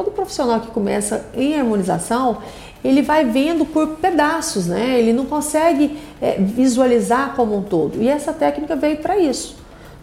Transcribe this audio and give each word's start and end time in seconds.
todo 0.00 0.10
profissional 0.10 0.60
que 0.60 0.68
começa 0.68 1.26
em 1.34 1.54
harmonização, 1.54 2.38
ele 2.82 3.02
vai 3.02 3.22
vendo 3.22 3.66
por 3.66 3.96
pedaços, 3.96 4.66
né? 4.66 4.98
Ele 4.98 5.12
não 5.12 5.26
consegue 5.26 5.98
é, 6.22 6.36
visualizar 6.38 7.34
como 7.36 7.54
um 7.54 7.62
todo. 7.62 8.00
E 8.00 8.08
essa 8.08 8.32
técnica 8.32 8.74
veio 8.74 8.96
para 8.96 9.18
isso, 9.18 9.56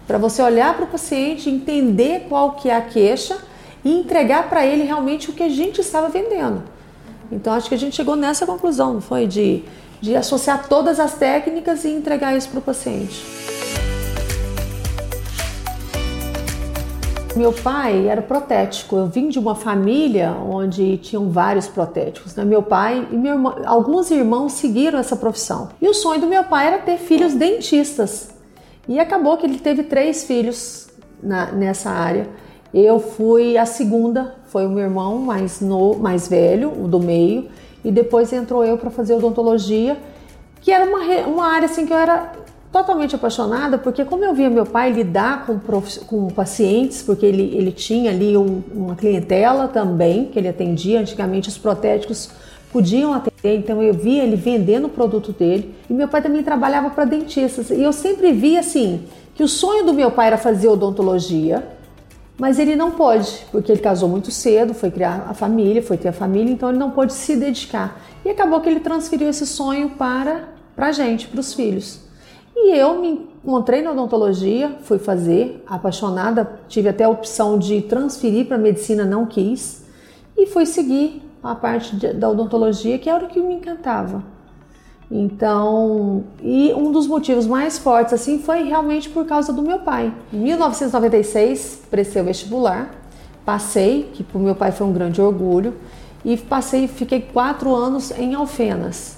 para 0.05 0.19
você 0.19 0.43
olhar 0.43 0.75
para 0.75 0.85
o 0.85 0.87
paciente, 0.87 1.49
entender 1.49 2.27
qual 2.29 2.51
que 2.51 2.69
é 2.69 2.75
a 2.75 2.81
queixa 2.81 3.37
e 3.83 3.91
entregar 3.91 4.47
para 4.47 4.63
ele 4.63 4.83
realmente 4.83 5.31
o 5.31 5.33
que 5.33 5.41
a 5.41 5.49
gente 5.49 5.81
estava 5.81 6.09
vendendo. 6.09 6.61
Então 7.31 7.53
acho 7.53 7.67
que 7.67 7.75
a 7.75 7.79
gente 7.79 7.95
chegou 7.95 8.15
nessa 8.15 8.45
conclusão, 8.45 8.93
não 8.93 9.01
foi 9.01 9.25
de, 9.25 9.63
de 9.99 10.15
associar 10.15 10.67
todas 10.69 10.99
as 10.99 11.15
técnicas 11.15 11.83
e 11.85 11.89
entregar 11.89 12.37
isso 12.37 12.49
para 12.49 12.59
o 12.59 12.61
paciente. 12.61 13.46
Meu 17.37 17.53
pai 17.53 18.07
era 18.07 18.19
protético. 18.19 18.95
Eu 18.95 19.05
vim 19.05 19.29
de 19.29 19.37
uma 19.37 19.53
família 19.53 20.31
onde 20.31 20.97
tinham 20.97 21.29
vários 21.29 21.67
protéticos. 21.67 22.35
Né? 22.35 22.43
Meu 22.43 22.63
pai 22.63 23.07
e 23.11 23.15
meu 23.15 23.33
irmão, 23.33 23.55
alguns 23.63 24.09
irmãos 24.09 24.53
seguiram 24.53 24.97
essa 24.97 25.15
profissão. 25.15 25.69
E 25.79 25.87
o 25.87 25.93
sonho 25.93 26.19
do 26.19 26.25
meu 26.25 26.43
pai 26.45 26.65
era 26.65 26.79
ter 26.79 26.97
filhos 26.97 27.35
dentistas. 27.35 28.31
E 28.87 28.99
acabou 28.99 29.37
que 29.37 29.45
ele 29.45 29.59
teve 29.59 29.83
três 29.83 30.23
filhos 30.23 30.87
na, 31.21 31.51
nessa 31.51 31.91
área. 31.91 32.27
Eu 32.73 32.99
fui 32.99 33.55
a 33.55 33.67
segunda, 33.67 34.35
foi 34.47 34.65
o 34.65 34.69
meu 34.69 34.85
irmão 34.85 35.19
mais, 35.19 35.61
no, 35.61 35.95
mais 35.95 36.27
velho, 36.27 36.71
o 36.71 36.87
do 36.87 36.99
meio, 36.99 37.49
e 37.85 37.91
depois 37.91 38.33
entrou 38.33 38.65
eu 38.65 38.79
para 38.79 38.89
fazer 38.89 39.13
odontologia, 39.13 39.95
que 40.59 40.71
era 40.71 40.85
uma, 40.85 40.99
uma 41.27 41.45
área 41.53 41.65
assim 41.65 41.85
que 41.85 41.93
eu 41.93 41.97
era 41.97 42.31
totalmente 42.71 43.15
apaixonada, 43.15 43.77
porque 43.77 44.03
como 44.03 44.23
eu 44.23 44.33
via 44.33 44.49
meu 44.49 44.65
pai 44.65 44.91
lidar 44.91 45.45
com, 45.45 45.59
com 46.05 46.27
pacientes, 46.27 47.01
porque 47.01 47.25
ele, 47.25 47.55
ele 47.55 47.71
tinha 47.71 48.11
ali 48.11 48.35
um, 48.35 48.61
uma 48.73 48.95
clientela 48.95 49.67
também, 49.67 50.25
que 50.25 50.37
ele 50.37 50.47
atendia, 50.47 50.99
antigamente 50.99 51.49
os 51.49 51.57
protéticos 51.57 52.29
podiam 52.71 53.13
atender, 53.13 53.57
então 53.57 53.81
eu 53.81 53.93
via 53.93 54.23
ele 54.23 54.35
vendendo 54.35 54.85
o 54.85 54.89
produto 54.89 55.31
dele, 55.31 55.73
e 55.89 55.93
meu 55.93 56.07
pai 56.07 56.21
também 56.21 56.43
trabalhava 56.43 56.89
para 56.89 57.05
dentistas, 57.05 57.69
e 57.69 57.81
eu 57.81 57.93
sempre 57.93 58.33
via 58.33 58.59
assim, 58.59 59.05
que 59.33 59.43
o 59.43 59.47
sonho 59.47 59.85
do 59.85 59.93
meu 59.93 60.11
pai 60.11 60.27
era 60.27 60.37
fazer 60.37 60.67
odontologia, 60.67 61.65
mas 62.37 62.59
ele 62.59 62.75
não 62.75 62.91
pôde, 62.91 63.45
porque 63.51 63.71
ele 63.71 63.81
casou 63.81 64.07
muito 64.07 64.29
cedo, 64.29 64.73
foi 64.73 64.91
criar 64.91 65.25
a 65.27 65.33
família, 65.33 65.81
foi 65.81 65.97
ter 65.97 66.09
a 66.09 66.13
família, 66.13 66.51
então 66.51 66.69
ele 66.69 66.77
não 66.77 66.91
pôde 66.91 67.13
se 67.13 67.35
dedicar. 67.35 67.99
E 68.23 68.29
acabou 68.29 68.61
que 68.61 68.69
ele 68.69 68.79
transferiu 68.79 69.27
esse 69.27 69.47
sonho 69.47 69.91
para 69.91 70.43
a 70.77 70.91
gente, 70.91 71.27
para 71.27 71.39
os 71.39 71.53
filhos. 71.53 72.06
E 72.59 72.75
eu 72.75 72.99
me 72.99 73.29
encontrei 73.45 73.83
na 73.83 73.91
odontologia, 73.91 74.77
fui 74.81 74.97
fazer, 74.97 75.63
apaixonada, 75.67 76.59
tive 76.67 76.89
até 76.89 77.03
a 77.03 77.09
opção 77.09 77.57
de 77.57 77.81
transferir 77.83 78.47
para 78.47 78.57
medicina, 78.57 79.05
não 79.05 79.27
quis, 79.27 79.85
e 80.35 80.47
fui 80.47 80.65
seguir 80.65 81.21
a 81.43 81.53
parte 81.53 81.95
de, 81.95 82.13
da 82.13 82.27
odontologia, 82.27 82.97
que 82.97 83.09
era 83.09 83.23
o 83.23 83.27
que 83.27 83.39
me 83.39 83.53
encantava. 83.53 84.23
Então, 85.09 86.25
e 86.41 86.73
um 86.73 86.91
dos 86.91 87.07
motivos 87.07 87.45
mais 87.45 87.77
fortes 87.77 88.11
assim 88.11 88.39
foi 88.39 88.63
realmente 88.63 89.07
por 89.07 89.25
causa 89.25 89.53
do 89.53 89.61
meu 89.61 89.79
pai. 89.79 90.11
Em 90.33 90.37
1996, 90.37 91.83
prestei 91.89 92.21
o 92.21 92.25
vestibular, 92.25 92.91
passei, 93.45 94.09
que 94.13 94.23
para 94.23 94.37
o 94.37 94.41
meu 94.41 94.55
pai 94.55 94.71
foi 94.71 94.85
um 94.85 94.91
grande 94.91 95.21
orgulho, 95.21 95.75
e 96.25 96.35
passei, 96.35 96.87
fiquei 96.87 97.21
quatro 97.21 97.73
anos 97.73 98.11
em 98.11 98.33
Alfenas. 98.33 99.16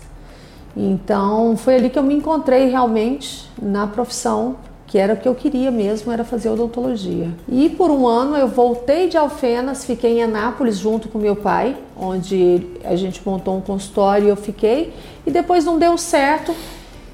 Então 0.76 1.58
foi 1.58 1.76
ali 1.76 1.90
que 1.90 1.98
eu 1.98 2.04
me 2.04 2.14
encontrei 2.14 2.70
realmente 2.70 3.50
na 3.62 3.88
profissão, 3.88 4.58
que 4.88 4.98
era 4.98 5.14
o 5.14 5.18
que 5.18 5.28
eu 5.28 5.36
queria 5.36 5.70
mesmo, 5.70 6.12
era 6.12 6.24
fazer 6.24 6.50
odontologia. 6.50 7.30
E 7.48 7.70
por 7.70 7.92
um 7.92 8.08
ano 8.08 8.36
eu 8.36 8.48
voltei 8.48 9.08
de 9.08 9.18
Alfenas, 9.18 9.86
fiquei 9.86 10.20
em 10.20 10.24
Anápolis 10.24 10.78
junto 10.78 11.08
com 11.08 11.20
meu 11.20 11.36
pai, 11.36 11.78
onde 12.00 12.68
a 12.84 12.96
gente 12.96 13.22
montou 13.26 13.58
um 13.58 13.62
consultório 13.62 14.28
e 14.28 14.30
eu 14.30 14.36
fiquei. 14.36 14.94
E 15.28 15.32
depois 15.32 15.66
não 15.66 15.78
deu 15.78 15.98
certo, 15.98 16.56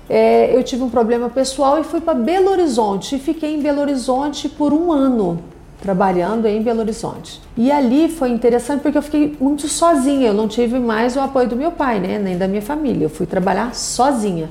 é, 0.09 0.55
eu 0.55 0.63
tive 0.63 0.83
um 0.83 0.89
problema 0.89 1.29
pessoal 1.29 1.79
e 1.79 1.83
fui 1.83 1.99
para 1.99 2.13
Belo 2.13 2.51
Horizonte. 2.51 3.15
E 3.15 3.19
fiquei 3.19 3.55
em 3.55 3.61
Belo 3.61 3.81
Horizonte 3.81 4.47
por 4.47 4.71
um 4.71 4.91
ano 4.91 5.54
trabalhando 5.85 6.47
em 6.47 6.63
Belo 6.63 6.79
Horizonte. 6.79 7.39
E 7.55 7.71
ali 7.71 8.09
foi 8.09 8.29
interessante 8.29 8.81
porque 8.81 8.97
eu 8.97 9.03
fiquei 9.03 9.37
muito 9.39 9.67
sozinha, 9.67 10.29
eu 10.29 10.33
não 10.33 10.47
tive 10.47 10.79
mais 10.79 11.15
o 11.15 11.19
apoio 11.19 11.47
do 11.47 11.55
meu 11.55 11.71
pai, 11.71 11.99
né, 11.99 12.17
nem 12.17 12.35
da 12.35 12.47
minha 12.47 12.61
família. 12.61 13.05
Eu 13.05 13.09
fui 13.09 13.27
trabalhar 13.27 13.75
sozinha. 13.75 14.49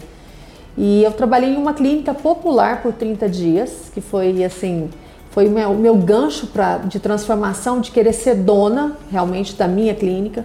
E 0.79 1.03
eu 1.03 1.11
trabalhei 1.11 1.51
em 1.51 1.57
uma 1.57 1.75
clínica 1.75 2.15
popular 2.15 2.83
por 2.83 2.93
30 2.93 3.29
dias, 3.29 3.91
que 3.93 4.01
foi 4.01 4.45
assim, 4.45 4.89
foi 5.31 5.49
o 5.49 5.51
meu, 5.51 5.75
meu 5.75 5.97
gancho 5.97 6.47
pra, 6.47 6.79
de 6.79 7.01
transformação, 7.01 7.81
de 7.81 7.91
querer 7.91 8.13
ser 8.13 8.37
dona 8.37 8.97
realmente 9.11 9.57
da 9.57 9.67
minha 9.67 9.95
clínica, 9.95 10.45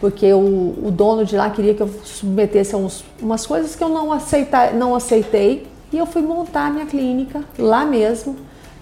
porque 0.00 0.32
o, 0.32 0.74
o 0.84 0.90
dono 0.90 1.24
de 1.24 1.36
lá 1.36 1.48
queria 1.48 1.74
que 1.74 1.82
eu 1.82 1.90
submetesse 2.02 2.74
a 2.74 2.78
uns, 2.78 3.04
umas 3.22 3.46
coisas 3.46 3.76
que 3.76 3.84
eu 3.84 3.88
não, 3.88 4.12
aceita, 4.12 4.72
não 4.72 4.96
aceitei. 4.96 5.68
E 5.92 5.98
eu 5.98 6.06
fui 6.06 6.22
montar 6.22 6.66
a 6.66 6.70
minha 6.70 6.86
clínica 6.86 7.44
lá 7.56 7.84
mesmo 7.84 8.36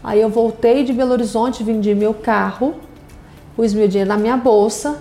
Aí 0.04 0.20
eu 0.20 0.28
voltei 0.28 0.82
de 0.82 0.92
Belo 0.92 1.12
Horizonte, 1.12 1.62
vendi 1.62 1.94
meu 1.94 2.12
carro, 2.12 2.74
pus 3.54 3.72
meu 3.72 3.86
dinheiro 3.86 4.08
na 4.08 4.16
minha 4.16 4.36
bolsa, 4.36 4.98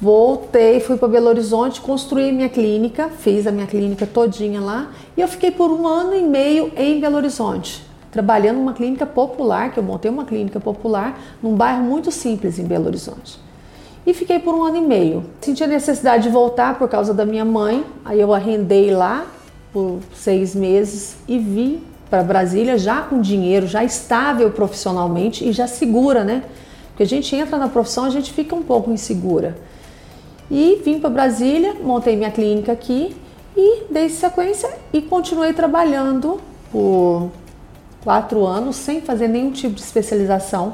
voltei, 0.00 0.80
fui 0.80 0.96
para 0.96 1.08
Belo 1.08 1.28
Horizonte, 1.28 1.80
construí 1.80 2.32
minha 2.32 2.48
clínica, 2.48 3.10
fiz 3.10 3.46
a 3.46 3.52
minha 3.52 3.66
clínica 3.66 4.06
todinha 4.06 4.60
lá 4.60 4.90
e 5.14 5.20
eu 5.20 5.28
fiquei 5.28 5.50
por 5.50 5.70
um 5.70 5.86
ano 5.86 6.14
e 6.14 6.22
meio 6.22 6.72
em 6.74 6.98
Belo 6.98 7.16
Horizonte, 7.16 7.84
trabalhando 8.10 8.56
numa 8.56 8.72
clínica 8.72 9.04
popular, 9.04 9.72
que 9.72 9.78
eu 9.78 9.82
montei 9.82 10.10
uma 10.10 10.24
clínica 10.24 10.58
popular 10.58 11.20
num 11.42 11.54
bairro 11.54 11.82
muito 11.82 12.10
simples 12.10 12.58
em 12.58 12.64
Belo 12.64 12.86
Horizonte. 12.86 13.38
E 14.06 14.14
fiquei 14.14 14.38
por 14.38 14.54
um 14.54 14.62
ano 14.62 14.78
e 14.78 14.80
meio. 14.80 15.22
Senti 15.38 15.62
a 15.62 15.66
necessidade 15.66 16.22
de 16.22 16.30
voltar 16.30 16.78
por 16.78 16.88
causa 16.88 17.12
da 17.12 17.26
minha 17.26 17.44
mãe, 17.44 17.84
aí 18.06 18.18
eu 18.18 18.32
arrendei 18.32 18.90
lá 18.90 19.26
por 19.70 19.98
seis 20.14 20.54
meses 20.54 21.18
e 21.28 21.38
vi 21.38 21.82
para 22.10 22.22
Brasília 22.22 22.78
já 22.78 23.02
com 23.02 23.20
dinheiro, 23.20 23.66
já 23.66 23.84
estável 23.84 24.50
profissionalmente 24.50 25.46
e 25.46 25.52
já 25.52 25.66
segura, 25.66 26.24
né? 26.24 26.42
Porque 26.88 27.02
a 27.02 27.06
gente 27.06 27.34
entra 27.36 27.56
na 27.58 27.68
profissão, 27.68 28.04
a 28.04 28.10
gente 28.10 28.32
fica 28.32 28.54
um 28.54 28.62
pouco 28.62 28.90
insegura. 28.90 29.56
E 30.50 30.80
vim 30.84 30.98
para 30.98 31.10
Brasília, 31.10 31.74
montei 31.82 32.16
minha 32.16 32.30
clínica 32.30 32.72
aqui 32.72 33.14
e 33.56 33.84
dei 33.92 34.08
sequência 34.08 34.68
e 34.92 35.02
continuei 35.02 35.52
trabalhando 35.52 36.40
por 36.72 37.30
quatro 38.02 38.46
anos 38.46 38.76
sem 38.76 39.00
fazer 39.00 39.28
nenhum 39.28 39.50
tipo 39.50 39.74
de 39.74 39.82
especialização. 39.82 40.72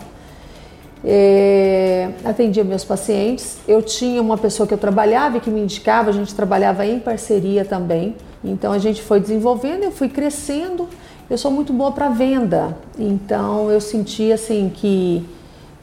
É, 1.04 2.10
atendia 2.24 2.64
meus 2.64 2.84
pacientes. 2.84 3.58
Eu 3.68 3.82
tinha 3.82 4.22
uma 4.22 4.38
pessoa 4.38 4.66
que 4.66 4.72
eu 4.72 4.78
trabalhava 4.78 5.36
e 5.36 5.40
que 5.40 5.50
me 5.50 5.60
indicava, 5.60 6.10
a 6.10 6.12
gente 6.12 6.34
trabalhava 6.34 6.86
em 6.86 6.98
parceria 7.00 7.64
também. 7.64 8.14
Então 8.42 8.72
a 8.72 8.78
gente 8.78 9.02
foi 9.02 9.20
desenvolvendo, 9.20 9.82
eu 9.82 9.90
fui 9.90 10.08
crescendo 10.08 10.88
eu 11.34 11.38
sou 11.38 11.50
muito 11.50 11.72
boa 11.72 11.90
para 11.90 12.08
venda, 12.10 12.78
então 12.96 13.68
eu 13.68 13.80
senti 13.80 14.30
assim 14.30 14.70
que 14.72 15.20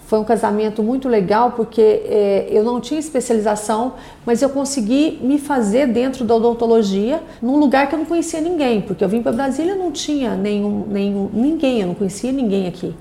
foi 0.05 0.17
um 0.17 0.23
casamento 0.23 0.81
muito 0.81 1.09
legal 1.09 1.51
porque 1.51 1.81
é, 1.81 2.47
eu 2.49 2.63
não 2.63 2.79
tinha 2.79 2.97
especialização, 2.97 3.95
mas 4.25 4.41
eu 4.41 4.49
consegui 4.49 5.19
me 5.21 5.37
fazer 5.37 5.87
dentro 5.87 6.23
da 6.23 6.35
odontologia 6.35 7.21
num 7.41 7.57
lugar 7.57 7.89
que 7.89 7.95
eu 7.95 7.99
não 7.99 8.05
conhecia 8.05 8.39
ninguém, 8.39 8.79
porque 8.79 9.03
eu 9.03 9.09
vim 9.09 9.21
para 9.21 9.33
Brasília 9.33 9.75
não 9.75 9.91
tinha 9.91 10.35
nenhum, 10.35 10.85
nenhum 10.87 11.29
ninguém, 11.33 11.81
eu 11.81 11.87
não 11.87 11.95
conhecia 11.95 12.31
ninguém 12.31 12.65
aqui. 12.67 12.95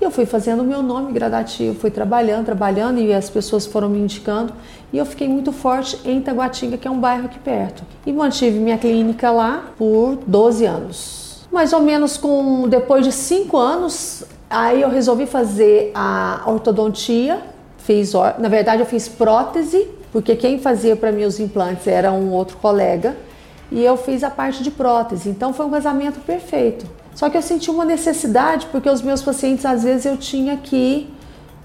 E 0.00 0.04
eu 0.04 0.10
fui 0.10 0.24
fazendo 0.24 0.60
o 0.60 0.64
meu 0.64 0.82
nome 0.82 1.12
gradativo, 1.12 1.78
fui 1.78 1.90
trabalhando, 1.90 2.46
trabalhando 2.46 2.98
e 2.98 3.12
as 3.12 3.28
pessoas 3.28 3.66
foram 3.66 3.90
me 3.90 3.98
indicando 3.98 4.54
e 4.90 4.96
eu 4.96 5.04
fiquei 5.04 5.28
muito 5.28 5.52
forte 5.52 6.00
em 6.06 6.18
Taguatinga, 6.22 6.78
que 6.78 6.88
é 6.88 6.90
um 6.90 6.98
bairro 6.98 7.26
aqui 7.26 7.38
perto. 7.38 7.82
E 8.06 8.12
mantive 8.12 8.58
minha 8.58 8.78
clínica 8.78 9.30
lá 9.30 9.74
por 9.76 10.16
12 10.26 10.64
anos. 10.64 11.19
Mais 11.52 11.72
ou 11.72 11.80
menos 11.80 12.16
com 12.16 12.68
depois 12.68 13.04
de 13.04 13.10
cinco 13.10 13.56
anos, 13.56 14.22
aí 14.48 14.82
eu 14.82 14.88
resolvi 14.88 15.26
fazer 15.26 15.90
a 15.94 16.42
ortodontia. 16.46 17.40
Fiz, 17.78 18.12
na 18.38 18.48
verdade, 18.48 18.80
eu 18.80 18.86
fiz 18.86 19.08
prótese, 19.08 19.88
porque 20.12 20.36
quem 20.36 20.60
fazia 20.60 20.94
para 20.94 21.10
mim 21.10 21.24
os 21.24 21.40
implantes 21.40 21.88
era 21.88 22.12
um 22.12 22.30
outro 22.32 22.56
colega, 22.58 23.16
e 23.70 23.82
eu 23.82 23.96
fiz 23.96 24.22
a 24.22 24.30
parte 24.30 24.62
de 24.62 24.70
prótese. 24.70 25.28
Então 25.28 25.52
foi 25.52 25.66
um 25.66 25.70
casamento 25.70 26.20
perfeito. 26.20 26.86
Só 27.16 27.28
que 27.28 27.36
eu 27.36 27.42
senti 27.42 27.68
uma 27.68 27.84
necessidade, 27.84 28.66
porque 28.70 28.88
os 28.88 29.02
meus 29.02 29.20
pacientes, 29.20 29.66
às 29.66 29.82
vezes, 29.82 30.06
eu 30.06 30.16
tinha 30.16 30.56
que 30.56 31.12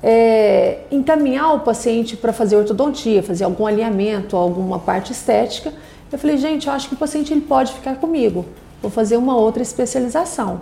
é, 0.01 0.79
encaminhar 0.89 1.53
o 1.53 1.59
paciente 1.59 2.17
para 2.17 2.33
fazer 2.33 2.55
ortodontia, 2.55 3.21
fazer 3.21 3.43
algum 3.43 3.67
alinhamento, 3.67 4.35
alguma 4.35 4.79
parte 4.79 5.11
estética. 5.11 5.71
Eu 6.11 6.17
falei, 6.17 6.37
gente, 6.37 6.65
eu 6.65 6.73
acho 6.73 6.89
que 6.89 6.95
o 6.95 6.97
paciente 6.97 7.31
ele 7.31 7.41
pode 7.41 7.71
ficar 7.71 7.97
comigo 7.97 8.45
vou 8.81 8.91
fazer 8.91 9.17
uma 9.17 9.35
outra 9.35 9.61
especialização. 9.61 10.59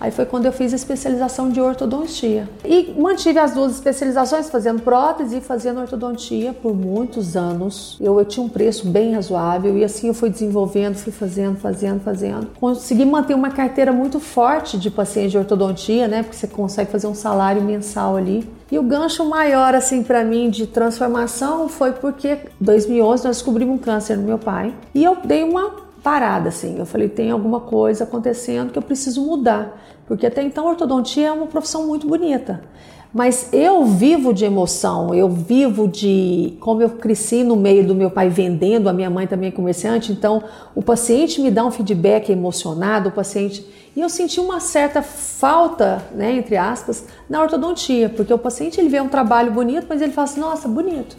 Aí 0.00 0.10
foi 0.10 0.24
quando 0.24 0.46
eu 0.46 0.52
fiz 0.52 0.72
a 0.72 0.76
especialização 0.76 1.50
de 1.50 1.60
ortodontia. 1.60 2.48
E 2.64 2.94
mantive 2.98 3.38
as 3.38 3.52
duas 3.52 3.74
especializações, 3.74 4.48
fazendo 4.48 4.80
prótese 4.80 5.36
e 5.36 5.40
fazendo 5.42 5.78
ortodontia 5.78 6.54
por 6.54 6.74
muitos 6.74 7.36
anos. 7.36 7.98
Eu, 8.00 8.18
eu 8.18 8.24
tinha 8.24 8.44
um 8.44 8.48
preço 8.48 8.88
bem 8.88 9.12
razoável 9.12 9.76
e 9.76 9.84
assim 9.84 10.08
eu 10.08 10.14
fui 10.14 10.30
desenvolvendo, 10.30 10.94
fui 10.94 11.12
fazendo, 11.12 11.58
fazendo, 11.58 12.00
fazendo. 12.00 12.46
Consegui 12.58 13.04
manter 13.04 13.34
uma 13.34 13.50
carteira 13.50 13.92
muito 13.92 14.18
forte 14.18 14.78
de 14.78 14.90
pacientes 14.90 15.32
de 15.32 15.38
ortodontia, 15.38 16.08
né? 16.08 16.22
Porque 16.22 16.36
você 16.36 16.46
consegue 16.46 16.90
fazer 16.90 17.06
um 17.06 17.14
salário 17.14 17.60
mensal 17.60 18.16
ali. 18.16 18.48
E 18.72 18.78
o 18.78 18.82
gancho 18.82 19.28
maior, 19.28 19.74
assim, 19.74 20.02
para 20.02 20.24
mim 20.24 20.48
de 20.48 20.66
transformação 20.66 21.68
foi 21.68 21.92
porque 21.92 22.28
em 22.28 22.64
2011 22.64 23.24
nós 23.24 23.36
descobrimos 23.36 23.74
um 23.74 23.78
câncer 23.78 24.16
no 24.16 24.22
meu 24.22 24.38
pai 24.38 24.72
e 24.94 25.04
eu 25.04 25.18
dei 25.24 25.42
uma 25.42 25.89
parada 26.02 26.48
assim. 26.48 26.78
Eu 26.78 26.86
falei, 26.86 27.08
tem 27.08 27.30
alguma 27.30 27.60
coisa 27.60 28.04
acontecendo 28.04 28.72
que 28.72 28.78
eu 28.78 28.82
preciso 28.82 29.24
mudar, 29.24 29.80
porque 30.06 30.26
até 30.26 30.42
então 30.42 30.66
a 30.66 30.70
ortodontia 30.70 31.28
é 31.28 31.32
uma 31.32 31.46
profissão 31.46 31.86
muito 31.86 32.06
bonita. 32.06 32.62
Mas 33.12 33.48
eu 33.52 33.84
vivo 33.84 34.32
de 34.32 34.44
emoção, 34.44 35.12
eu 35.12 35.28
vivo 35.28 35.88
de 35.88 36.56
como 36.60 36.80
eu 36.80 36.90
cresci 36.90 37.42
no 37.42 37.56
meio 37.56 37.84
do 37.84 37.92
meu 37.92 38.08
pai 38.08 38.28
vendendo, 38.28 38.88
a 38.88 38.92
minha 38.92 39.10
mãe 39.10 39.26
também 39.26 39.48
é 39.48 39.52
comerciante, 39.52 40.12
então 40.12 40.44
o 40.76 40.82
paciente 40.82 41.40
me 41.40 41.50
dá 41.50 41.64
um 41.64 41.72
feedback 41.72 42.30
emocionado, 42.30 43.08
o 43.08 43.12
paciente 43.12 43.66
e 43.96 44.00
eu 44.00 44.08
senti 44.08 44.38
uma 44.38 44.60
certa 44.60 45.02
falta, 45.02 46.00
né, 46.14 46.36
entre 46.36 46.56
aspas, 46.56 47.04
na 47.28 47.42
ortodontia, 47.42 48.08
porque 48.08 48.32
o 48.32 48.38
paciente 48.38 48.78
ele 48.78 48.88
vê 48.88 49.00
um 49.00 49.08
trabalho 49.08 49.50
bonito, 49.50 49.86
mas 49.88 50.00
ele 50.00 50.12
fala 50.12 50.26
assim, 50.26 50.40
nossa, 50.40 50.68
bonito. 50.68 51.16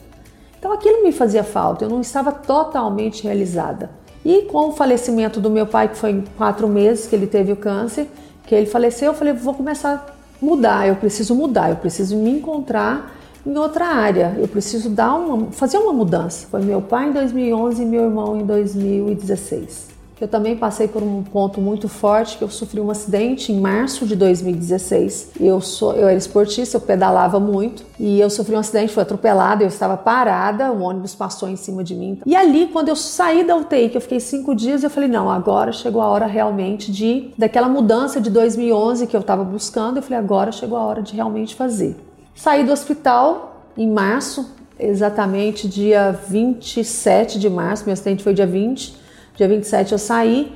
Então 0.58 0.72
aquilo 0.72 1.04
me 1.04 1.12
fazia 1.12 1.44
falta, 1.44 1.84
eu 1.84 1.90
não 1.90 2.00
estava 2.00 2.32
totalmente 2.32 3.24
realizada. 3.24 3.90
E 4.24 4.44
com 4.44 4.70
o 4.70 4.72
falecimento 4.72 5.40
do 5.40 5.50
meu 5.50 5.66
pai, 5.66 5.88
que 5.88 5.98
foi 5.98 6.12
em 6.12 6.24
quatro 6.38 6.68
meses 6.68 7.08
que 7.08 7.16
ele 7.16 7.28
teve 7.28 7.52
o 7.52 7.56
câncer, 7.56 8.08
que 8.46 8.54
ele 8.54 8.68
faleceu, 8.68 9.08
eu 9.08 9.14
falei, 9.14 9.34
vou 9.34 9.54
começar 9.54 9.94
a 9.94 10.46
mudar, 10.46 10.88
eu 10.88 10.96
preciso 10.96 11.34
mudar, 11.36 11.70
eu 11.70 11.76
preciso 11.76 12.16
me 12.16 12.32
encontrar 12.32 13.16
em 13.46 13.58
outra 13.58 13.86
área, 13.86 14.36
eu 14.38 14.48
preciso 14.48 14.90
dar 14.90 15.16
uma, 15.16 15.52
fazer 15.52 15.78
uma 15.78 15.94
mudança. 15.94 16.48
Foi 16.50 16.62
meu 16.62 16.82
pai 16.82 17.10
em 17.10 17.12
2011 17.12 17.82
e 17.82 17.86
meu 17.86 18.04
irmão 18.04 18.40
em 18.40 18.46
2016. 18.46 19.90
Eu 20.22 20.28
também 20.28 20.56
passei 20.56 20.88
por 20.88 21.02
um 21.02 21.24
ponto 21.24 21.60
muito 21.60 21.90
forte, 21.90 22.38
que 22.38 22.44
eu 22.44 22.50
sofri 22.50 22.80
um 22.80 22.92
acidente 22.92 23.52
em 23.52 23.60
março 23.60 24.06
de 24.06 24.16
2016. 24.16 25.32
Eu 25.40 25.60
sou, 25.60 25.94
eu 25.96 26.08
era 26.08 26.16
esportista, 26.16 26.78
eu 26.78 26.82
pedalava 26.82 27.40
muito 27.40 27.84
e 28.00 28.20
eu 28.20 28.30
sofri 28.30 28.56
um 28.56 28.60
acidente, 28.60 28.94
fui 28.94 29.02
atropelada, 29.02 29.64
eu 29.64 29.68
estava 29.68 29.98
parada, 29.98 30.72
o 30.72 30.82
ônibus 30.84 31.16
passou 31.16 31.50
em 31.50 31.56
cima 31.56 31.84
de 31.84 31.96
mim. 31.96 32.22
E 32.24 32.36
ali, 32.36 32.68
quando 32.68 32.90
eu 32.90 32.96
saí 32.96 33.44
da 33.44 33.56
UTI, 33.56 33.90
que 33.90 33.98
eu 33.98 34.02
fiquei 34.02 34.20
cinco 34.20 34.54
dias, 34.54 34.84
eu 34.84 34.92
falei 34.92 35.10
não, 35.10 35.28
agora 35.28 35.72
chegou 35.72 36.04
a 36.04 36.08
hora 36.08 36.28
realmente 36.28 36.92
de 36.92 37.32
daquela 37.36 37.68
mudança 37.68 38.22
de 38.22 38.30
2011 38.30 39.08
que 39.08 39.16
eu 39.16 39.22
estava 39.22 39.44
buscando. 39.44 39.98
Eu 39.98 40.04
falei 40.04 40.20
agora 40.20 40.52
chegou 40.52 40.78
a 40.78 40.84
hora 40.84 41.02
de 41.02 41.16
realmente 41.16 41.56
fazer. 41.56 41.98
Saí 42.36 42.64
do 42.64 42.72
hospital 42.72 43.66
em 43.76 43.90
março, 43.90 44.52
exatamente 44.80 45.68
dia 45.68 46.12
27 46.12 47.40
de 47.40 47.50
março, 47.50 47.86
meu 47.86 47.94
acidente 47.94 48.22
foi 48.24 48.36
dia 48.36 48.46
20. 48.46 49.01
Dia 49.42 49.48
27 49.48 49.92
eu 49.94 49.98
saí. 49.98 50.54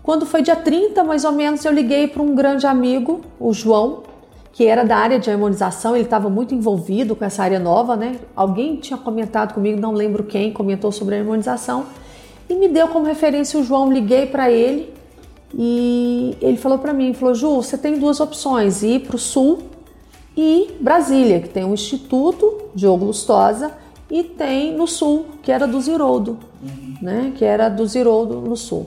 Quando 0.00 0.24
foi 0.24 0.42
dia 0.42 0.54
30, 0.54 1.02
mais 1.02 1.24
ou 1.24 1.32
menos, 1.32 1.64
eu 1.64 1.72
liguei 1.72 2.06
para 2.06 2.22
um 2.22 2.36
grande 2.36 2.68
amigo, 2.68 3.20
o 3.40 3.52
João, 3.52 4.04
que 4.52 4.64
era 4.64 4.84
da 4.84 4.96
área 4.96 5.18
de 5.18 5.28
harmonização, 5.28 5.96
ele 5.96 6.04
estava 6.04 6.30
muito 6.30 6.54
envolvido 6.54 7.16
com 7.16 7.24
essa 7.24 7.42
área 7.42 7.58
nova, 7.58 7.96
né? 7.96 8.14
Alguém 8.36 8.76
tinha 8.76 8.96
comentado 8.96 9.54
comigo, 9.54 9.80
não 9.80 9.92
lembro 9.92 10.22
quem, 10.22 10.52
comentou 10.52 10.92
sobre 10.92 11.16
a 11.16 11.18
harmonização 11.18 11.86
e 12.48 12.54
me 12.54 12.68
deu 12.68 12.86
como 12.86 13.04
referência 13.06 13.58
o 13.58 13.64
João. 13.64 13.92
Liguei 13.92 14.26
para 14.26 14.48
ele 14.48 14.94
e 15.52 16.36
ele 16.40 16.58
falou 16.58 16.78
para 16.78 16.92
mim, 16.92 17.12
falou: 17.14 17.34
"Ju, 17.34 17.56
você 17.56 17.76
tem 17.76 17.98
duas 17.98 18.20
opções: 18.20 18.84
ir 18.84 19.00
para 19.00 19.16
o 19.16 19.18
sul 19.18 19.64
e 20.36 20.76
Brasília, 20.78 21.40
que 21.40 21.48
tem 21.48 21.64
um 21.64 21.74
instituto 21.74 22.70
Diogo 22.72 23.04
Lustosa 23.04 23.72
e 24.08 24.22
tem 24.22 24.76
no 24.76 24.86
sul, 24.86 25.26
que 25.42 25.50
era 25.50 25.66
do 25.66 25.80
Ziroldo, 25.80 26.38
uhum. 26.62 26.87
Né? 27.00 27.32
Que 27.36 27.44
era 27.44 27.68
do 27.68 27.86
Ziroldo 27.86 28.40
no 28.40 28.56
sul. 28.56 28.86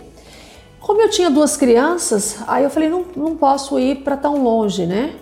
Como 0.79 1.01
eu 1.01 1.09
tinha 1.09 1.29
duas 1.29 1.55
crianças, 1.55 2.37
aí 2.47 2.63
eu 2.63 2.69
falei, 2.69 2.89
não, 2.89 3.05
não 3.15 3.37
posso 3.37 3.79
ir 3.79 3.97
para 3.97 4.17
tão 4.17 4.43
longe, 4.43 4.85
né? 4.85 5.13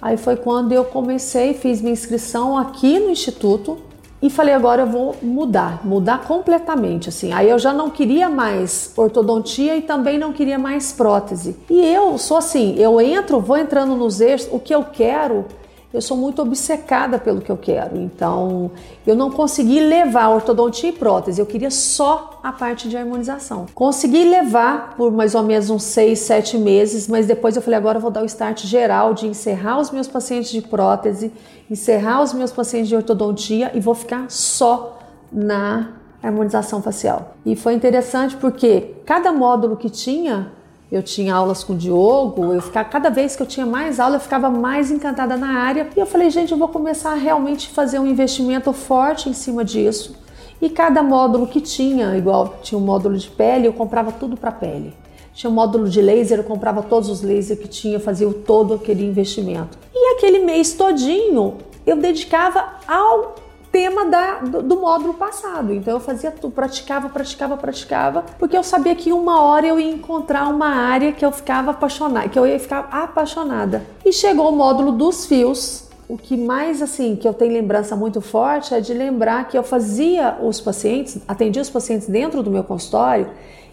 Aí 0.00 0.16
foi 0.16 0.36
quando 0.36 0.72
eu 0.72 0.84
comecei, 0.84 1.54
fiz 1.54 1.80
minha 1.80 1.92
inscrição 1.92 2.58
aqui 2.58 2.98
no 2.98 3.10
instituto 3.10 3.78
e 4.20 4.30
falei, 4.30 4.54
agora 4.54 4.82
eu 4.82 4.86
vou 4.86 5.14
mudar, 5.22 5.86
mudar 5.86 6.24
completamente, 6.24 7.10
assim. 7.10 7.32
Aí 7.32 7.50
eu 7.50 7.58
já 7.58 7.74
não 7.74 7.90
queria 7.90 8.28
mais 8.28 8.92
ortodontia 8.96 9.76
e 9.76 9.82
também 9.82 10.18
não 10.18 10.32
queria 10.32 10.58
mais 10.58 10.92
prótese. 10.92 11.56
E 11.68 11.84
eu 11.84 12.16
sou 12.16 12.38
assim, 12.38 12.74
eu 12.78 12.98
entro, 13.00 13.40
vou 13.40 13.58
entrando 13.58 13.94
nos 13.94 14.22
eixos, 14.22 14.48
o 14.50 14.58
que 14.58 14.74
eu 14.74 14.84
quero 14.84 15.44
eu 15.94 16.02
sou 16.02 16.16
muito 16.16 16.42
obcecada 16.42 17.20
pelo 17.20 17.40
que 17.40 17.50
eu 17.50 17.56
quero. 17.56 17.96
Então, 17.96 18.72
eu 19.06 19.14
não 19.14 19.30
consegui 19.30 19.78
levar 19.78 20.28
ortodontia 20.28 20.90
e 20.90 20.92
prótese, 20.92 21.40
eu 21.40 21.46
queria 21.46 21.70
só 21.70 22.40
a 22.42 22.50
parte 22.50 22.88
de 22.88 22.96
harmonização. 22.96 23.66
Consegui 23.72 24.24
levar 24.24 24.96
por 24.96 25.12
mais 25.12 25.36
ou 25.36 25.44
menos 25.44 25.70
uns 25.70 25.84
seis, 25.84 26.18
sete 26.18 26.58
meses, 26.58 27.06
mas 27.06 27.28
depois 27.28 27.54
eu 27.54 27.62
falei, 27.62 27.78
agora 27.78 27.98
eu 27.98 28.02
vou 28.02 28.10
dar 28.10 28.22
o 28.22 28.26
start 28.26 28.66
geral 28.66 29.14
de 29.14 29.28
encerrar 29.28 29.78
os 29.78 29.92
meus 29.92 30.08
pacientes 30.08 30.50
de 30.50 30.60
prótese, 30.60 31.32
encerrar 31.70 32.22
os 32.22 32.34
meus 32.34 32.50
pacientes 32.50 32.88
de 32.88 32.96
ortodontia 32.96 33.70
e 33.72 33.78
vou 33.78 33.94
ficar 33.94 34.28
só 34.28 34.98
na 35.32 35.92
harmonização 36.20 36.82
facial. 36.82 37.36
E 37.46 37.54
foi 37.54 37.74
interessante 37.74 38.34
porque 38.36 38.96
cada 39.06 39.32
módulo 39.32 39.76
que 39.76 39.88
tinha 39.88 40.50
eu 40.92 41.02
tinha 41.02 41.34
aulas 41.34 41.64
com 41.64 41.72
o 41.72 41.76
Diogo, 41.76 42.52
eu 42.52 42.60
ficava, 42.60 42.88
cada 42.88 43.10
vez 43.10 43.34
que 43.34 43.42
eu 43.42 43.46
tinha 43.46 43.66
mais 43.66 43.98
aula, 43.98 44.16
eu 44.16 44.20
ficava 44.20 44.48
mais 44.48 44.90
encantada 44.90 45.36
na 45.36 45.58
área. 45.58 45.88
E 45.96 46.00
eu 46.00 46.06
falei, 46.06 46.30
gente, 46.30 46.52
eu 46.52 46.58
vou 46.58 46.68
começar 46.68 47.12
a 47.12 47.16
realmente 47.16 47.68
fazer 47.68 47.98
um 47.98 48.06
investimento 48.06 48.72
forte 48.72 49.28
em 49.28 49.32
cima 49.32 49.64
disso. 49.64 50.14
E 50.60 50.70
cada 50.70 51.02
módulo 51.02 51.46
que 51.46 51.60
tinha, 51.60 52.16
igual 52.16 52.56
tinha 52.62 52.78
um 52.78 52.84
módulo 52.84 53.16
de 53.16 53.28
pele, 53.28 53.66
eu 53.66 53.72
comprava 53.72 54.12
tudo 54.12 54.36
para 54.36 54.52
pele. 54.52 54.94
Tinha 55.32 55.50
um 55.50 55.54
módulo 55.54 55.88
de 55.88 56.00
laser, 56.00 56.38
eu 56.38 56.44
comprava 56.44 56.80
todos 56.80 57.08
os 57.08 57.22
lasers 57.22 57.58
que 57.58 57.66
tinha, 57.66 57.98
fazia 57.98 58.32
todo 58.32 58.74
aquele 58.74 59.04
investimento. 59.04 59.76
E 59.92 60.16
aquele 60.16 60.44
mês 60.44 60.74
todinho 60.74 61.58
eu 61.84 61.96
dedicava 61.96 62.64
ao 62.86 63.34
tema 63.74 64.04
da, 64.04 64.34
do, 64.38 64.62
do, 64.62 64.76
módulo 64.76 65.14
passado. 65.14 65.74
Então 65.74 65.94
eu 65.94 65.98
fazia 65.98 66.30
tudo, 66.30 66.52
praticava, 66.52 67.08
praticava, 67.08 67.56
praticava, 67.56 68.24
porque 68.38 68.56
eu 68.56 68.62
sabia 68.62 68.94
que 68.94 69.12
uma 69.12 69.42
hora 69.42 69.66
eu 69.66 69.80
ia 69.80 69.90
encontrar 69.90 70.46
uma 70.46 70.68
área 70.68 71.12
que 71.12 71.24
eu 71.24 71.32
ficava 71.32 71.72
apaixonada, 71.72 72.28
que 72.28 72.38
eu 72.38 72.46
ia 72.46 72.60
ficar 72.60 72.88
apaixonada. 72.92 73.84
E 74.04 74.12
chegou 74.12 74.48
o 74.48 74.56
módulo 74.56 74.92
dos 74.92 75.26
fios. 75.26 75.88
O 76.08 76.16
que 76.16 76.36
mais 76.36 76.80
assim 76.82 77.16
que 77.16 77.26
eu 77.26 77.34
tenho 77.34 77.52
lembrança 77.52 77.96
muito 77.96 78.20
forte 78.20 78.72
é 78.72 78.80
de 78.80 78.94
lembrar 78.94 79.48
que 79.48 79.58
eu 79.58 79.64
fazia 79.64 80.38
os 80.40 80.60
pacientes, 80.60 81.18
atendia 81.26 81.60
os 81.60 81.70
pacientes 81.70 82.06
dentro 82.06 82.44
do 82.44 82.52
meu 82.52 82.62
consultório 82.62 83.28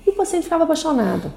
e 0.07 0.09
o 0.09 0.13
paciente 0.13 0.45
ficava 0.45 0.63
apaixonado. 0.63 1.31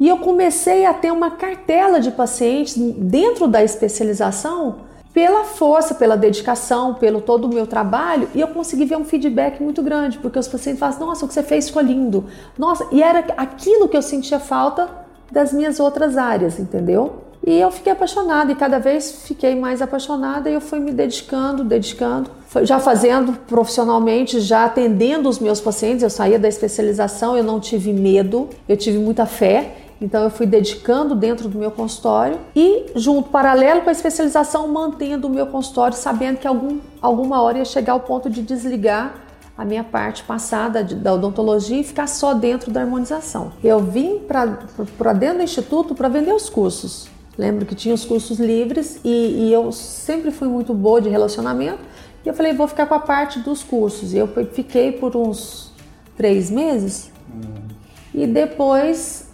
E 0.00 0.08
eu 0.08 0.16
comecei 0.16 0.86
a 0.86 0.94
ter 0.94 1.12
uma 1.12 1.32
cartela 1.32 2.00
de 2.00 2.10
pacientes 2.10 2.78
dentro 2.78 3.46
da 3.46 3.62
especialização 3.62 4.85
pela 5.16 5.44
força, 5.44 5.94
pela 5.94 6.14
dedicação, 6.14 6.92
pelo 6.92 7.22
todo 7.22 7.46
o 7.46 7.48
meu 7.48 7.66
trabalho, 7.66 8.28
e 8.34 8.40
eu 8.42 8.48
consegui 8.48 8.84
ver 8.84 8.98
um 8.98 9.04
feedback 9.06 9.62
muito 9.62 9.82
grande, 9.82 10.18
porque 10.18 10.38
os 10.38 10.46
pacientes 10.46 10.78
falam: 10.78 10.94
assim, 10.94 11.04
"Nossa, 11.06 11.24
o 11.24 11.28
que 11.28 11.32
você 11.32 11.42
fez 11.42 11.68
ficou 11.68 11.80
lindo". 11.80 12.26
Nossa, 12.58 12.86
e 12.92 13.02
era 13.02 13.20
aquilo 13.34 13.88
que 13.88 13.96
eu 13.96 14.02
sentia 14.02 14.38
falta 14.38 14.86
das 15.32 15.54
minhas 15.54 15.80
outras 15.80 16.18
áreas, 16.18 16.58
entendeu? 16.58 17.22
E 17.46 17.58
eu 17.58 17.70
fiquei 17.70 17.92
apaixonada 17.92 18.52
e 18.52 18.54
cada 18.54 18.78
vez 18.78 19.22
fiquei 19.26 19.58
mais 19.58 19.80
apaixonada 19.80 20.50
e 20.50 20.52
eu 20.52 20.60
fui 20.60 20.80
me 20.80 20.92
dedicando, 20.92 21.64
dedicando, 21.64 22.30
já 22.62 22.78
fazendo 22.78 23.32
profissionalmente, 23.46 24.38
já 24.40 24.66
atendendo 24.66 25.30
os 25.30 25.38
meus 25.38 25.62
pacientes. 25.62 26.02
Eu 26.02 26.10
saía 26.10 26.38
da 26.38 26.48
especialização, 26.48 27.38
eu 27.38 27.44
não 27.44 27.58
tive 27.58 27.90
medo, 27.90 28.50
eu 28.68 28.76
tive 28.76 28.98
muita 28.98 29.24
fé 29.24 29.85
então 30.00 30.22
eu 30.22 30.30
fui 30.30 30.46
dedicando 30.46 31.14
dentro 31.14 31.48
do 31.48 31.58
meu 31.58 31.70
consultório 31.70 32.38
e 32.54 32.86
junto 32.94 33.30
paralelo 33.30 33.82
com 33.82 33.88
a 33.88 33.92
especialização 33.92 34.68
mantendo 34.68 35.26
o 35.26 35.30
meu 35.30 35.46
consultório, 35.46 35.96
sabendo 35.96 36.38
que 36.38 36.46
algum, 36.46 36.78
alguma 37.00 37.40
hora 37.40 37.58
ia 37.58 37.64
chegar 37.64 37.94
ao 37.94 38.00
ponto 38.00 38.28
de 38.28 38.42
desligar 38.42 39.14
a 39.56 39.64
minha 39.64 39.82
parte 39.82 40.22
passada 40.22 40.84
de, 40.84 40.94
da 40.94 41.14
odontologia 41.14 41.80
e 41.80 41.84
ficar 41.84 42.06
só 42.06 42.34
dentro 42.34 42.70
da 42.70 42.80
harmonização. 42.82 43.52
Eu 43.64 43.80
vim 43.80 44.18
para 44.18 45.12
dentro 45.14 45.38
do 45.38 45.44
instituto 45.44 45.94
para 45.94 46.08
vender 46.08 46.34
os 46.34 46.50
cursos. 46.50 47.08
Lembro 47.38 47.64
que 47.64 47.74
tinha 47.74 47.94
os 47.94 48.04
cursos 48.04 48.38
livres 48.38 49.00
e, 49.04 49.08
e, 49.08 49.52
eu 49.52 49.70
sempre 49.72 50.30
fui 50.30 50.48
muito 50.48 50.74
boa 50.74 51.00
de 51.00 51.08
relacionamento. 51.08 51.80
E 52.24 52.28
eu 52.28 52.34
falei, 52.34 52.52
vou 52.52 52.66
ficar 52.66 52.86
com 52.86 52.94
a 52.94 53.00
parte 53.00 53.38
dos 53.40 53.62
cursos. 53.62 54.12
E 54.12 54.18
eu 54.18 54.28
fiquei 54.52 54.92
por 54.92 55.16
uns 55.16 55.70
três 56.16 56.50
meses. 56.50 57.10
Hum. 57.30 57.66
E 58.14 58.26
depois 58.26 59.25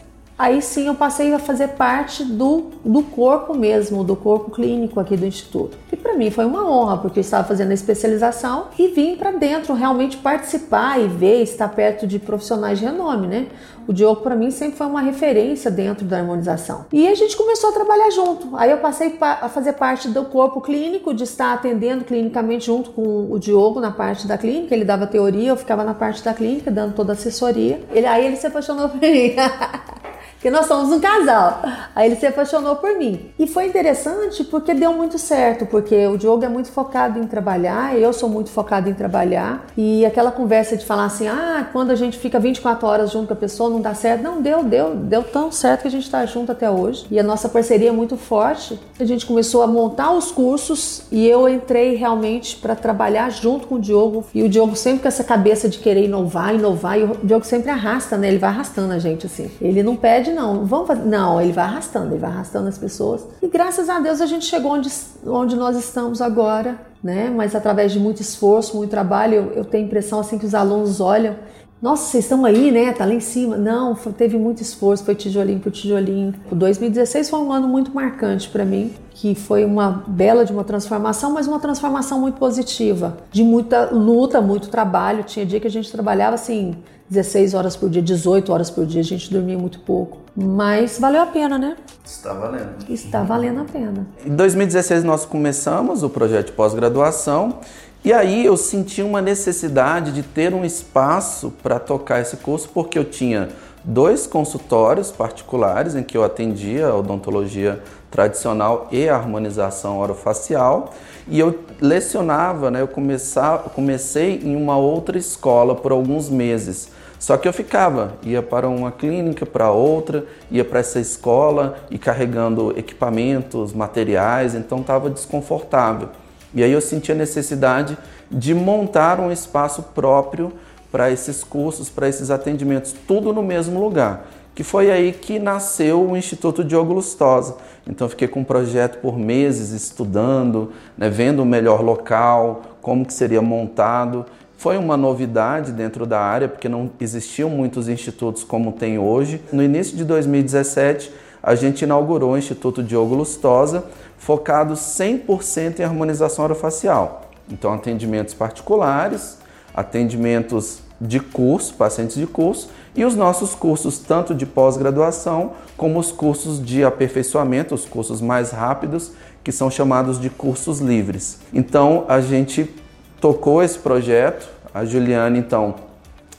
aí 0.43 0.61
sim 0.61 0.89
eu 0.89 0.95
passei 0.97 1.33
a 1.33 1.39
fazer 1.39 1.69
parte 1.69 2.25
do, 2.25 2.71
do 2.85 3.01
corpo 3.05 3.55
mesmo, 3.55 4.03
do 4.03 4.17
corpo 4.17 4.51
clínico 4.51 4.99
aqui 4.99 5.17
do 5.17 5.25
Instituto. 5.25 5.79
E 5.93 5.97
para 5.97 6.15
mim 6.15 6.33
foi 6.33 6.45
uma 6.45 6.69
honra, 6.69 6.99
porque 6.99 7.21
eu 7.21 7.23
estava 7.23 7.47
fazendo 7.47 7.71
a 7.71 7.75
especialização 7.75 8.67
e 8.77 8.89
vim 8.89 9.15
para 9.15 9.31
dentro 9.31 9.73
realmente 9.73 10.17
participar 10.17 11.01
e 11.01 11.07
ver, 11.07 11.43
estar 11.43 11.69
perto 11.69 12.09
de 12.09 12.19
profissionais 12.19 12.81
de 12.81 12.85
renome, 12.85 13.29
né? 13.29 13.47
O 13.87 13.93
Diogo, 13.93 14.21
para 14.21 14.35
mim, 14.35 14.51
sempre 14.51 14.77
foi 14.77 14.87
uma 14.87 15.01
referência 15.01 15.71
dentro 15.71 16.05
da 16.05 16.19
harmonização. 16.19 16.87
E 16.93 17.07
a 17.07 17.15
gente 17.15 17.37
começou 17.37 17.71
a 17.71 17.73
trabalhar 17.73 18.11
junto. 18.11 18.57
Aí 18.57 18.71
eu 18.71 18.79
passei 18.79 19.17
a 19.21 19.49
fazer 19.49 19.75
parte 19.75 20.09
do 20.09 20.25
corpo 20.25 20.61
clínico, 20.61 21.15
de 21.15 21.25
estar 21.25 21.53
atendendo 21.53 22.05
clinicamente 22.05 22.67
junto 22.67 22.91
com 22.91 23.31
o 23.31 23.39
Diogo 23.39 23.81
na 23.81 23.91
parte 23.91 24.27
da 24.27 24.39
clínica. 24.39 24.75
Ele 24.75 24.85
dava 24.85 25.07
teoria, 25.07 25.51
eu 25.51 25.57
ficava 25.57 25.83
na 25.85 25.95
parte 25.95 26.23
da 26.23 26.33
clínica, 26.35 26.71
dando 26.71 26.95
toda 26.95 27.13
a 27.13 27.15
assessoria. 27.15 27.81
Ele, 27.93 28.07
aí 28.07 28.27
ele 28.27 28.37
se 28.37 28.47
apaixonou 28.47 28.89
por 28.89 29.01
mim. 29.01 29.35
porque 30.43 30.51
nós 30.51 30.67
somos 30.67 30.91
um 30.91 30.99
casal. 30.99 31.63
Aí 31.95 32.09
ele 32.09 32.17
se 32.17 32.27
apaixonou 32.27 32.75
por 32.75 32.99
mim. 32.99 33.31
E 33.39 33.47
foi 33.47 33.67
interessante 33.67 34.43
porque 34.43 34.75
deu 34.75 34.93
muito 34.93 35.17
certo, 35.17 35.65
porque 35.67 36.09
o 36.09 36.19
Diogo 36.19 36.45
é 36.45 36.49
muito 36.49 36.69
focado 36.73 37.17
em 37.21 37.29
trabalhar, 37.29 37.97
eu 37.97 38.13
sou 38.13 38.29
muito 38.29 38.51
focado 38.51 38.91
em 38.91 38.93
trabalhar. 38.93 39.65
E 39.77 40.05
aquela 40.05 40.33
conversa 40.33 40.77
de 40.77 40.85
falar 40.85 41.05
assim: 41.05 41.29
ah, 41.29 41.69
quando 41.73 41.93
a 41.93 41.95
gente 41.95 42.19
fica 42.19 42.41
24 42.41 42.85
horas 42.85 43.13
junto 43.13 43.29
com 43.29 43.35
a 43.35 43.37
pessoa 43.37 43.71
não 43.71 43.81
dá 43.81 43.95
certo. 43.95 44.21
Não, 44.21 44.43
deu, 44.43 44.65
deu, 44.65 44.97
deu 44.97 45.23
tão 45.23 45.53
certo 45.53 45.83
que 45.83 45.89
a 45.89 45.91
gente 45.93 46.07
está 46.07 46.27
junto 46.27 46.51
até 46.51 46.69
hoje. 46.69 47.07
E 47.09 47.21
a 47.21 47.23
nossa 47.23 47.49
parceria 47.49 47.91
é 47.91 47.93
muito 47.93 48.17
forte. 48.17 48.81
A 48.99 49.05
gente 49.05 49.25
começou 49.25 49.63
a 49.63 49.69
montar 49.69 50.11
os 50.11 50.33
cursos 50.33 51.05
e 51.13 51.25
eu 51.25 51.49
entrei 51.49 51.95
realmente 51.95 52.57
para 52.57 52.75
trabalhar 52.75 53.31
junto 53.31 53.69
com 53.69 53.77
o 53.77 53.81
Diogo. 53.81 54.25
E 54.35 54.43
o 54.43 54.49
Diogo 54.49 54.75
sempre 54.75 55.03
com 55.03 55.09
essa 55.09 55.23
cabeça 55.23 55.69
de 55.69 55.79
querer 55.79 56.07
inovar, 56.07 56.53
inovar. 56.53 56.99
E 56.99 57.05
o 57.05 57.17
Diogo 57.23 57.47
sempre 57.47 57.71
arrasta, 57.71 58.17
né? 58.17 58.27
Ele 58.27 58.39
vai 58.39 58.51
arrastando 58.51 58.93
a 58.93 58.99
gente 58.99 59.27
assim. 59.27 59.49
Ele 59.61 59.85
não 59.85 59.95
pede 59.95 60.32
não, 60.33 60.65
vamos 60.65 60.87
fazer. 60.87 61.05
Não, 61.05 61.41
ele 61.41 61.53
vai 61.53 61.65
arrastando, 61.65 62.13
ele 62.13 62.21
vai 62.21 62.31
arrastando 62.31 62.69
as 62.69 62.79
pessoas. 62.79 63.27
E 63.41 63.49
graças 63.49 63.89
a 63.89 64.01
Deus 64.01 64.21
a 64.21 64.27
gente 64.27 64.45
chegou 64.45 64.73
onde, 64.73 64.91
onde 65.27 65.57
nós 65.57 65.77
estamos 65.77 66.21
agora, 66.21 66.79
né? 67.03 67.31
Mas 67.31 67.55
através 67.55 67.93
de 67.93 68.01
muito 68.01 68.21
esforço, 68.21 68.77
muito 68.77 68.91
trabalho, 68.91 69.35
eu, 69.35 69.53
eu 69.53 69.65
tenho 69.65 69.85
a 69.85 69.87
impressão 69.87 70.21
assim 70.21 70.39
que 70.39 70.47
os 70.47 70.55
alunos 70.55 71.01
olham 71.01 71.37
nossa, 71.83 72.05
vocês 72.05 72.25
estão 72.25 72.45
aí, 72.45 72.71
né? 72.71 72.93
Tá 72.93 73.05
lá 73.05 73.13
em 73.13 73.19
cima. 73.19 73.57
Não, 73.57 73.97
foi, 73.97 74.13
teve 74.13 74.39
muito 74.39 74.63
esforço, 74.63 75.05
foi 75.05 75.17
tijolinho 75.17 75.59
por 75.59 75.73
tijolinho. 75.73 76.33
O 76.49 76.55
2016 76.55 77.29
foi 77.29 77.41
um 77.41 77.51
ano 77.51 77.67
muito 77.67 77.93
marcante 77.93 78.49
para 78.49 78.65
mim, 78.65 78.95
que 79.11 79.35
foi 79.35 79.65
uma 79.65 80.05
bela 80.07 80.45
de 80.45 80.53
uma 80.53 80.63
transformação, 80.63 81.33
mas 81.33 81.49
uma 81.49 81.59
transformação 81.59 82.21
muito 82.21 82.39
positiva, 82.39 83.19
de 83.33 83.43
muita 83.43 83.91
luta, 83.91 84.41
muito 84.41 84.69
trabalho. 84.69 85.25
Tinha 85.25 85.45
dia 85.45 85.59
que 85.59 85.67
a 85.67 85.71
gente 85.71 85.91
trabalhava 85.91 86.37
assim 86.37 86.77
16 87.11 87.53
horas 87.53 87.77
por 87.77 87.91
dia, 87.91 88.01
18 88.01 88.53
horas 88.53 88.71
por 88.71 88.87
dia, 88.87 89.01
a 89.01 89.05
gente 89.05 89.29
dormia 89.29 89.59
muito 89.59 89.81
pouco. 89.81 90.19
Mas 90.37 91.01
valeu 91.01 91.21
a 91.21 91.27
pena, 91.27 91.59
né? 91.59 91.77
Está 92.05 92.33
valendo. 92.33 92.89
Está 92.89 93.23
valendo 93.25 93.61
a 93.61 93.65
pena. 93.65 94.07
Em 94.25 94.37
2016 94.37 95.03
nós 95.03 95.27
começamos 95.27 96.05
o 96.05 96.09
projeto 96.09 96.47
de 96.47 96.53
pós-graduação 96.53 97.59
e 98.05 98.13
aí 98.13 98.45
eu 98.45 98.57
senti 98.57 99.03
uma 99.03 99.23
necessidade 99.23 100.13
de 100.13 100.23
ter 100.23 100.53
um 100.53 100.65
espaço 100.65 101.53
para 101.63 101.79
tocar 101.79 102.21
esse 102.21 102.37
curso, 102.37 102.69
porque 102.75 102.99
eu 102.99 103.05
tinha 103.05 103.49
dois 103.85 104.27
consultórios 104.27 105.11
particulares 105.11 105.95
em 105.95 106.03
que 106.03 106.17
eu 106.17 106.25
atendia 106.25 106.89
a 106.89 106.97
odontologia 106.97 107.81
tradicional 108.11 108.89
e 108.91 109.09
a 109.09 109.17
harmonização 109.17 109.99
orofacial, 109.99 110.93
e 111.29 111.39
eu 111.39 111.61
lecionava, 111.81 112.71
né, 112.71 112.81
eu 112.81 112.89
começava, 112.89 113.71
comecei 113.71 114.41
em 114.43 114.57
uma 114.57 114.77
outra 114.77 115.17
escola 115.17 115.75
por 115.75 115.93
alguns 115.93 116.29
meses. 116.29 116.91
Só 117.19 117.37
que 117.37 117.47
eu 117.47 117.53
ficava, 117.53 118.15
ia 118.25 118.43
para 118.43 118.69
uma 118.69 118.91
clínica, 118.91 119.47
para 119.47 119.71
outra, 119.71 120.27
ia 120.51 120.65
para 120.65 120.81
essa 120.81 120.99
escola 120.99 121.77
e 121.89 121.97
carregando 121.97 122.77
equipamentos, 122.77 123.73
materiais, 123.73 124.57
então 124.57 124.81
estava 124.81 125.09
desconfortável. 125.09 126.09
E 126.55 126.63
aí 126.63 126.73
eu 126.73 126.81
senti 126.81 127.11
a 127.13 127.15
necessidade 127.15 127.97
de 128.31 128.55
montar 128.55 129.21
um 129.21 129.31
espaço 129.31 129.83
próprio 129.95 130.53
para 130.91 131.11
esses 131.11 131.43
cursos, 131.43 131.89
para 131.89 132.09
esses 132.09 132.31
atendimentos, 132.31 132.95
tudo 133.07 133.33
no 133.33 133.43
mesmo 133.43 133.81
lugar. 133.81 134.29
Que 134.55 134.63
foi 134.63 134.91
aí 134.91 135.13
que 135.13 135.39
nasceu 135.39 136.11
o 136.11 136.15
Instituto 136.15 136.63
Diogo 136.63 136.93
Lustosa. 136.93 137.57
Então 137.89 138.07
fiquei 138.09 138.29
com 138.29 138.41
um 138.41 138.45
projeto 138.45 138.99
por 138.99 139.19
meses 139.19 139.71
estudando, 139.71 140.73
né, 140.97 141.09
vendo 141.09 141.43
o 141.43 141.47
melhor 141.47 141.81
local, 141.81 142.63
como 142.83 143.07
que 143.07 143.15
seria 143.15 143.41
montado. 143.41 144.27
Foi 144.59 144.77
uma 144.77 144.97
novidade 144.97 145.73
dentro 145.73 146.05
da 146.05 146.21
área, 146.21 146.49
porque 146.49 146.69
não 146.69 146.91
existiam 147.01 147.49
muitos 147.49 147.89
institutos 147.89 148.45
como 148.45 148.73
tem 148.73 148.99
hoje. 148.99 149.41
No 149.51 149.63
início 149.63 149.97
de 149.97 150.05
2017, 150.05 151.11
a 151.43 151.55
gente 151.55 151.83
inaugurou 151.83 152.33
o 152.33 152.39
Instituto 152.39 152.83
Diogo 152.83 153.15
Lustosa, 153.15 153.85
focado 154.17 154.75
100% 154.75 155.81
em 155.81 155.83
harmonização 155.83 156.45
orofacial. 156.45 157.31
Então, 157.51 157.73
atendimentos 157.73 158.33
particulares, 158.33 159.39
atendimentos 159.75 160.81
de 161.01 161.19
curso, 161.19 161.75
pacientes 161.75 162.15
de 162.15 162.27
curso, 162.27 162.71
e 162.95 163.05
os 163.05 163.17
nossos 163.17 163.55
cursos, 163.55 163.99
tanto 163.99 164.35
de 164.35 164.47
pós-graduação, 164.47 165.55
como 165.77 165.99
os 165.99 166.13
cursos 166.13 166.65
de 166.65 166.85
aperfeiçoamento, 166.85 167.75
os 167.75 167.85
cursos 167.85 168.21
mais 168.21 168.53
rápidos, 168.53 169.11
que 169.43 169.51
são 169.51 169.69
chamados 169.69 170.21
de 170.21 170.31
cursos 170.31 170.79
livres. 170.79 171.41
Então, 171.53 172.05
a 172.07 172.21
gente 172.21 172.73
tocou 173.21 173.63
esse 173.63 173.79
projeto, 173.79 174.49
a 174.73 174.85
Juliane, 174.85 175.41
então, 175.41 175.75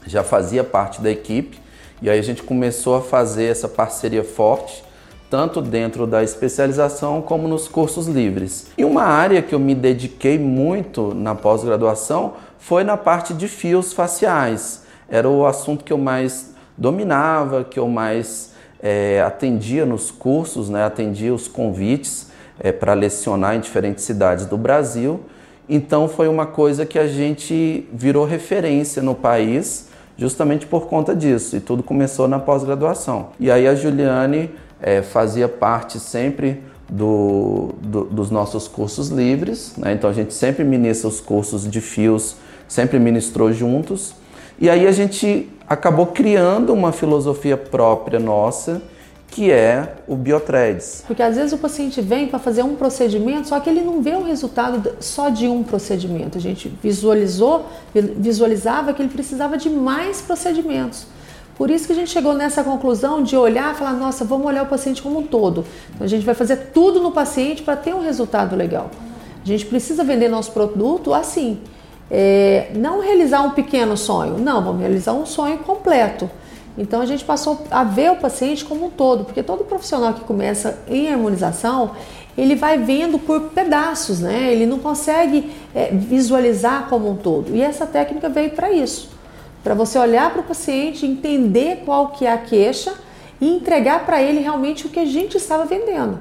já 0.07 0.23
fazia 0.23 0.63
parte 0.63 1.01
da 1.01 1.11
equipe, 1.11 1.59
e 2.01 2.09
aí 2.09 2.17
a 2.17 2.23
gente 2.23 2.43
começou 2.43 2.95
a 2.95 3.01
fazer 3.01 3.45
essa 3.45 3.67
parceria 3.67 4.23
forte 4.23 4.83
tanto 5.33 5.63
dentro 5.63 6.05
da 6.05 6.21
especialização 6.21 7.19
como 7.19 7.47
nos 7.47 7.67
cursos 7.67 8.05
livres. 8.05 8.67
E 8.77 8.85
uma 8.85 9.01
área 9.01 9.41
que 9.41 9.55
eu 9.55 9.59
me 9.59 9.73
dediquei 9.73 10.37
muito 10.37 11.11
na 11.15 11.33
pós-graduação 11.33 12.33
foi 12.59 12.83
na 12.83 12.97
parte 12.97 13.33
de 13.33 13.47
fios 13.47 13.93
faciais. 13.93 14.83
Era 15.09 15.27
o 15.27 15.43
assunto 15.47 15.83
que 15.83 15.91
eu 15.91 15.97
mais 15.97 16.53
dominava, 16.77 17.63
que 17.63 17.79
eu 17.79 17.87
mais 17.87 18.53
é, 18.79 19.23
atendia 19.25 19.87
nos 19.87 20.11
cursos, 20.11 20.69
né? 20.69 20.83
atendia 20.83 21.33
os 21.33 21.47
convites 21.47 22.29
é, 22.59 22.71
para 22.71 22.93
lecionar 22.93 23.55
em 23.55 23.59
diferentes 23.59 24.03
cidades 24.03 24.45
do 24.45 24.55
Brasil. 24.55 25.19
Então 25.67 26.07
foi 26.07 26.27
uma 26.27 26.45
coisa 26.45 26.85
que 26.85 26.99
a 26.99 27.07
gente 27.07 27.89
virou 27.91 28.23
referência 28.23 29.01
no 29.01 29.15
país 29.15 29.89
justamente 30.15 30.67
por 30.67 30.85
conta 30.85 31.15
disso. 31.15 31.55
E 31.55 31.59
tudo 31.59 31.81
começou 31.81 32.27
na 32.27 32.37
pós-graduação. 32.37 33.29
E 33.39 33.49
aí 33.49 33.67
a 33.67 33.73
Juliane 33.73 34.51
é, 34.83 35.01
fazia 35.01 35.47
parte 35.47 35.99
sempre 35.99 36.61
do, 36.89 37.73
do, 37.81 38.03
dos 38.03 38.29
nossos 38.29 38.67
cursos 38.67 39.09
livres, 39.09 39.73
né? 39.77 39.93
então 39.93 40.09
a 40.09 40.13
gente 40.13 40.33
sempre 40.33 40.63
ministra 40.63 41.07
os 41.07 41.19
cursos 41.19 41.69
de 41.69 41.81
fios, 41.81 42.35
sempre 42.67 42.99
ministrou 42.99 43.51
juntos, 43.51 44.13
e 44.59 44.69
aí 44.69 44.85
a 44.85 44.91
gente 44.91 45.49
acabou 45.67 46.07
criando 46.07 46.73
uma 46.73 46.91
filosofia 46.91 47.57
própria 47.57 48.19
nossa, 48.19 48.81
que 49.27 49.49
é 49.51 49.95
o 50.07 50.15
Biotrades. 50.15 51.03
Porque 51.07 51.23
às 51.23 51.35
vezes 51.35 51.53
o 51.53 51.57
paciente 51.57 51.99
vem 51.99 52.27
para 52.27 52.37
fazer 52.37 52.61
um 52.61 52.75
procedimento, 52.75 53.47
só 53.47 53.59
que 53.59 53.67
ele 53.67 53.81
não 53.81 53.99
vê 53.99 54.11
o 54.11 54.21
resultado 54.21 54.93
só 54.99 55.29
de 55.29 55.47
um 55.47 55.63
procedimento. 55.63 56.37
A 56.37 56.41
gente 56.41 56.71
visualizou, 56.83 57.65
visualizava 57.95 58.93
que 58.93 59.01
ele 59.01 59.09
precisava 59.09 59.57
de 59.57 59.71
mais 59.71 60.21
procedimentos. 60.21 61.07
Por 61.57 61.69
isso 61.69 61.85
que 61.85 61.93
a 61.93 61.95
gente 61.95 62.09
chegou 62.09 62.33
nessa 62.33 62.63
conclusão 62.63 63.21
de 63.21 63.37
olhar 63.37 63.73
e 63.73 63.77
falar, 63.77 63.93
nossa, 63.93 64.25
vamos 64.25 64.47
olhar 64.47 64.63
o 64.63 64.65
paciente 64.65 65.01
como 65.01 65.19
um 65.19 65.23
todo. 65.23 65.65
Então 65.93 66.05
a 66.05 66.09
gente 66.09 66.25
vai 66.25 66.33
fazer 66.33 66.71
tudo 66.73 66.99
no 66.99 67.11
paciente 67.11 67.61
para 67.61 67.75
ter 67.75 67.93
um 67.93 68.01
resultado 68.01 68.55
legal. 68.55 68.89
A 69.43 69.47
gente 69.47 69.65
precisa 69.65 70.03
vender 70.03 70.29
nosso 70.29 70.51
produto 70.51 71.13
assim. 71.13 71.59
É, 72.09 72.71
não 72.75 72.99
realizar 72.99 73.41
um 73.41 73.51
pequeno 73.51 73.95
sonho, 73.95 74.37
não, 74.37 74.63
vamos 74.63 74.81
realizar 74.81 75.13
um 75.13 75.25
sonho 75.25 75.59
completo. 75.59 76.29
Então 76.77 77.01
a 77.01 77.05
gente 77.05 77.23
passou 77.23 77.63
a 77.69 77.83
ver 77.83 78.11
o 78.11 78.15
paciente 78.15 78.65
como 78.65 78.87
um 78.87 78.89
todo, 78.89 79.23
porque 79.23 79.43
todo 79.43 79.63
profissional 79.63 80.13
que 80.13 80.21
começa 80.21 80.79
em 80.87 81.11
harmonização, 81.11 81.91
ele 82.35 82.55
vai 82.55 82.79
vendo 82.79 83.19
por 83.19 83.49
pedaços, 83.51 84.19
né? 84.19 84.51
Ele 84.51 84.65
não 84.65 84.79
consegue 84.79 85.51
é, 85.73 85.91
visualizar 85.91 86.87
como 86.89 87.09
um 87.09 87.15
todo. 87.15 87.55
E 87.55 87.61
essa 87.61 87.85
técnica 87.85 88.27
veio 88.27 88.51
para 88.51 88.71
isso 88.71 89.12
para 89.63 89.73
você 89.73 89.97
olhar 89.97 90.31
para 90.31 90.41
o 90.41 90.43
paciente, 90.43 91.05
entender 91.05 91.83
qual 91.85 92.09
que 92.09 92.25
é 92.25 92.31
a 92.31 92.37
queixa 92.37 92.93
e 93.39 93.49
entregar 93.49 94.05
para 94.05 94.21
ele 94.21 94.39
realmente 94.39 94.85
o 94.85 94.89
que 94.89 94.99
a 94.99 95.05
gente 95.05 95.37
estava 95.37 95.65
vendendo. 95.65 96.19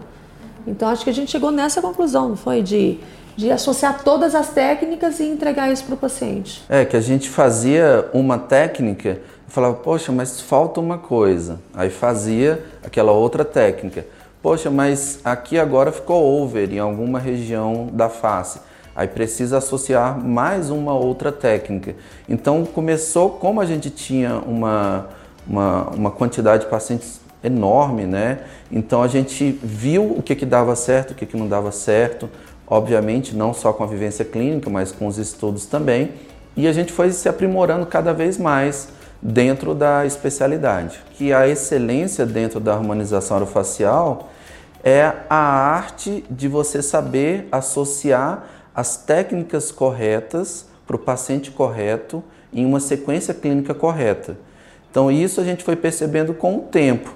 Então 0.67 0.89
acho 0.89 1.03
que 1.05 1.11
a 1.11 1.15
gente 1.15 1.31
chegou 1.31 1.51
nessa 1.51 1.83
conclusão, 1.83 2.29
não 2.29 2.37
foi 2.37 2.63
de 2.63 3.01
de 3.37 3.51
associar 3.51 4.03
todas 4.03 4.35
as 4.35 4.51
técnicas 4.51 5.21
e 5.21 5.25
entregar 5.25 5.73
isso 5.73 5.85
para 5.85 5.95
o 5.95 5.99
paciente. 5.99 6.63
É 6.69 6.85
que 6.85 6.97
a 6.97 7.01
gente 7.01 7.29
fazia 7.29 8.09
uma 8.13 8.39
técnica 8.39 9.21
e 9.49 9.51
falava, 9.51 9.75
poxa, 9.75 10.13
mas 10.13 10.41
falta 10.41 10.81
uma 10.81 10.99
coisa. 10.99 11.61
Aí 11.75 11.91
fazia 11.91 12.65
aquela 12.85 13.13
outra 13.13 13.45
técnica. 13.45 14.07
Poxa, 14.43 14.71
mas 14.71 15.21
aqui 15.25 15.59
agora 15.59 15.93
ficou 15.93 16.43
over 16.43 16.73
em 16.73 16.79
alguma 16.79 17.19
região 17.19 17.89
da 17.93 18.09
face. 18.09 18.61
Aí 18.95 19.09
precisa 19.09 19.59
associar 19.59 20.19
mais 20.19 20.69
uma 20.71 20.95
outra 20.95 21.33
técnica. 21.33 21.95
Então 22.29 22.65
começou, 22.65 23.31
como 23.31 23.61
a 23.61 23.67
gente 23.67 23.89
tinha 23.89 24.37
uma, 24.37 25.09
uma, 25.47 25.83
uma 25.91 26.11
quantidade 26.11 26.65
de 26.65 26.71
pacientes 26.71 27.21
enorme, 27.43 28.05
né? 28.05 28.41
Então 28.71 29.03
a 29.03 29.09
gente 29.09 29.59
viu 29.63 30.05
o 30.05 30.23
que, 30.23 30.35
que 30.35 30.47
dava 30.47 30.77
certo, 30.77 31.13
o 31.13 31.15
que, 31.15 31.27
que 31.27 31.37
não 31.37 31.49
dava 31.49 31.73
certo, 31.73 32.29
obviamente 32.67 33.35
não 33.35 33.53
só 33.53 33.73
com 33.73 33.83
a 33.83 33.87
vivência 33.87 34.25
clínica, 34.25 34.71
mas 34.71 34.93
com 34.93 35.07
os 35.07 35.19
estudos 35.19 35.67
também, 35.67 36.13
e 36.57 36.69
a 36.69 36.73
gente 36.73 36.93
foi 36.93 37.11
se 37.13 37.29
aprimorando 37.29 37.87
cada 37.87 38.13
vez 38.13 38.37
mais 38.37 38.89
dentro 39.21 39.75
da 39.75 40.05
especialidade. 40.05 41.01
Que 41.15 41.33
a 41.33 41.49
excelência 41.49 42.27
dentro 42.27 42.61
da 42.61 42.75
harmonização 42.75 43.39
orofacial 43.39 44.31
é 44.85 45.13
a 45.31 45.37
arte 45.37 46.25
de 46.31 46.49
você 46.49 46.83
saber 46.83 47.49
associar 47.51 48.45
as 48.75 48.97
técnicas 48.97 49.71
corretas 49.71 50.67
para 50.87 50.97
o 50.97 50.99
paciente 50.99 51.51
correto 51.51 52.23
em 52.53 52.65
uma 52.67 52.81
sequência 52.81 53.33
clínica 53.33 53.75
correta. 53.75 54.37
Então, 54.91 55.11
isso 55.11 55.41
a 55.41 55.45
gente 55.45 55.65
foi 55.65 55.77
percebendo 55.77 56.35
com 56.35 56.57
o 56.57 56.61
tempo. 56.61 57.15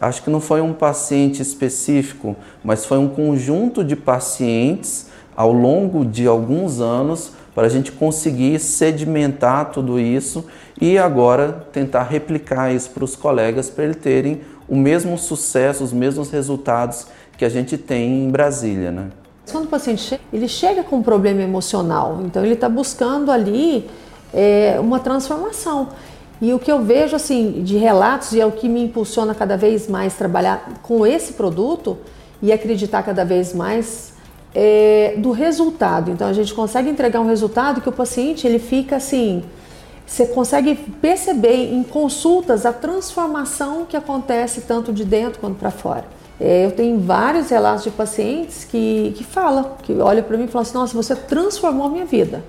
Acho 0.00 0.22
que 0.22 0.30
não 0.30 0.40
foi 0.40 0.60
um 0.60 0.72
paciente 0.72 1.40
específico, 1.40 2.36
mas 2.62 2.84
foi 2.84 2.98
um 2.98 3.08
conjunto 3.08 3.82
de 3.82 3.96
pacientes 3.96 5.06
ao 5.36 5.52
longo 5.52 6.04
de 6.04 6.26
alguns 6.26 6.80
anos 6.80 7.32
para 7.54 7.66
a 7.66 7.70
gente 7.70 7.92
conseguir 7.92 8.58
sedimentar 8.58 9.70
tudo 9.70 9.98
isso 9.98 10.44
e 10.80 10.98
agora 10.98 11.66
tentar 11.72 12.02
replicar 12.02 12.74
isso 12.74 12.90
para 12.90 13.04
os 13.04 13.14
colegas 13.14 13.70
para 13.70 13.84
eles 13.84 13.96
terem 13.96 14.40
o 14.68 14.76
mesmo 14.76 15.16
sucesso, 15.16 15.84
os 15.84 15.92
mesmos 15.92 16.30
resultados 16.30 17.06
que 17.38 17.44
a 17.44 17.48
gente 17.48 17.78
tem 17.78 18.24
em 18.24 18.30
Brasília, 18.30 18.90
né? 18.90 19.10
Quando 19.50 19.64
o 19.64 19.68
paciente 19.68 20.02
chega, 20.02 20.22
ele 20.32 20.48
chega 20.48 20.82
com 20.82 20.96
um 20.96 21.02
problema 21.02 21.42
emocional, 21.42 22.20
então 22.24 22.44
ele 22.44 22.54
está 22.54 22.68
buscando 22.68 23.30
ali 23.30 23.88
é, 24.32 24.76
uma 24.80 24.98
transformação. 24.98 25.88
E 26.40 26.52
o 26.52 26.58
que 26.58 26.70
eu 26.70 26.82
vejo 26.82 27.14
assim 27.14 27.62
de 27.62 27.76
relatos 27.76 28.32
e 28.32 28.40
é 28.40 28.46
o 28.46 28.52
que 28.52 28.68
me 28.68 28.82
impulsiona 28.82 29.34
cada 29.34 29.56
vez 29.56 29.88
mais 29.88 30.14
trabalhar 30.14 30.80
com 30.82 31.06
esse 31.06 31.34
produto 31.34 31.96
e 32.42 32.52
acreditar 32.52 33.02
cada 33.02 33.24
vez 33.24 33.54
mais 33.54 34.12
é, 34.54 35.14
do 35.18 35.30
resultado. 35.30 36.10
Então 36.10 36.26
a 36.26 36.32
gente 36.32 36.52
consegue 36.52 36.88
entregar 36.88 37.20
um 37.20 37.26
resultado 37.26 37.80
que 37.80 37.88
o 37.88 37.92
paciente 37.92 38.46
ele 38.46 38.58
fica 38.58 38.96
assim, 38.96 39.44
você 40.06 40.26
consegue 40.26 40.74
perceber 40.74 41.72
em 41.72 41.82
consultas 41.82 42.66
a 42.66 42.72
transformação 42.72 43.86
que 43.86 43.96
acontece 43.96 44.62
tanto 44.62 44.92
de 44.92 45.04
dentro 45.04 45.40
quanto 45.40 45.56
para 45.56 45.70
fora. 45.70 46.04
É, 46.40 46.66
eu 46.66 46.72
tenho 46.72 46.98
vários 46.98 47.48
relatos 47.48 47.84
de 47.84 47.90
pacientes 47.90 48.64
que, 48.64 49.14
que 49.16 49.22
falam, 49.22 49.76
que 49.82 49.92
olham 49.92 50.22
para 50.22 50.36
mim 50.36 50.44
e 50.44 50.48
falam 50.48 50.62
assim: 50.62 50.74
Nossa, 50.74 50.94
você 50.94 51.14
transformou 51.14 51.86
a 51.86 51.90
minha 51.90 52.04
vida. 52.04 52.42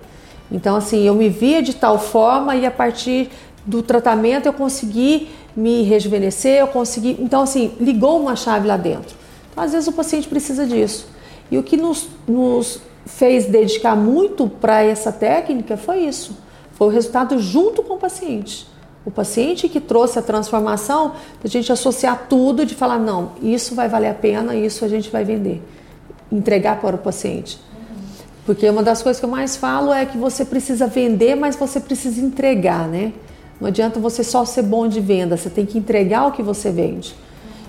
Então, 0.51 0.75
assim, 0.75 1.03
eu 1.03 1.13
me 1.13 1.29
via 1.29 1.61
de 1.61 1.73
tal 1.73 1.99
forma 1.99 2.55
e 2.55 2.65
a 2.65 2.71
partir 2.71 3.29
do 3.65 3.81
tratamento 3.81 4.45
eu 4.45 4.53
consegui 4.53 5.29
me 5.55 5.83
rejuvenescer, 5.83 6.59
eu 6.59 6.67
consegui. 6.67 7.15
Então, 7.19 7.41
assim, 7.41 7.73
ligou 7.79 8.19
uma 8.19 8.35
chave 8.35 8.67
lá 8.67 8.77
dentro. 8.77 9.15
Então, 9.51 9.63
às 9.63 9.71
vezes 9.71 9.87
o 9.87 9.91
paciente 9.91 10.27
precisa 10.27 10.65
disso. 10.65 11.07
E 11.49 11.57
o 11.57 11.63
que 11.63 11.77
nos, 11.77 12.07
nos 12.27 12.81
fez 13.05 13.45
dedicar 13.45 13.95
muito 13.95 14.47
para 14.47 14.83
essa 14.83 15.11
técnica 15.11 15.77
foi 15.77 15.99
isso. 15.99 16.37
Foi 16.73 16.87
o 16.87 16.89
resultado 16.89 17.39
junto 17.39 17.81
com 17.83 17.93
o 17.93 17.97
paciente. 17.97 18.67
O 19.05 19.11
paciente 19.11 19.69
que 19.69 19.79
trouxe 19.79 20.17
a 20.17 20.21
transformação, 20.21 21.13
a 21.43 21.47
gente 21.47 21.71
associar 21.71 22.25
tudo 22.27 22.65
de 22.65 22.73
falar, 22.73 22.97
não, 22.97 23.33
isso 23.41 23.75
vai 23.75 23.87
valer 23.87 24.09
a 24.09 24.13
pena, 24.15 24.55
isso 24.55 24.83
a 24.83 24.87
gente 24.87 25.11
vai 25.11 25.23
vender. 25.23 25.61
Entregar 26.31 26.81
para 26.81 26.95
o 26.95 26.99
paciente. 26.99 27.59
Porque 28.45 28.67
uma 28.67 28.81
das 28.81 29.03
coisas 29.03 29.19
que 29.19 29.25
eu 29.25 29.29
mais 29.29 29.55
falo 29.55 29.93
é 29.93 30.05
que 30.05 30.17
você 30.17 30.43
precisa 30.43 30.87
vender, 30.87 31.35
mas 31.35 31.55
você 31.55 31.79
precisa 31.79 32.19
entregar, 32.19 32.87
né? 32.87 33.13
Não 33.59 33.67
adianta 33.67 33.99
você 33.99 34.23
só 34.23 34.43
ser 34.43 34.63
bom 34.63 34.87
de 34.87 34.99
venda, 34.99 35.37
você 35.37 35.49
tem 35.49 35.65
que 35.65 35.77
entregar 35.77 36.27
o 36.27 36.31
que 36.31 36.43
você 36.43 36.71
vende. 36.71 37.15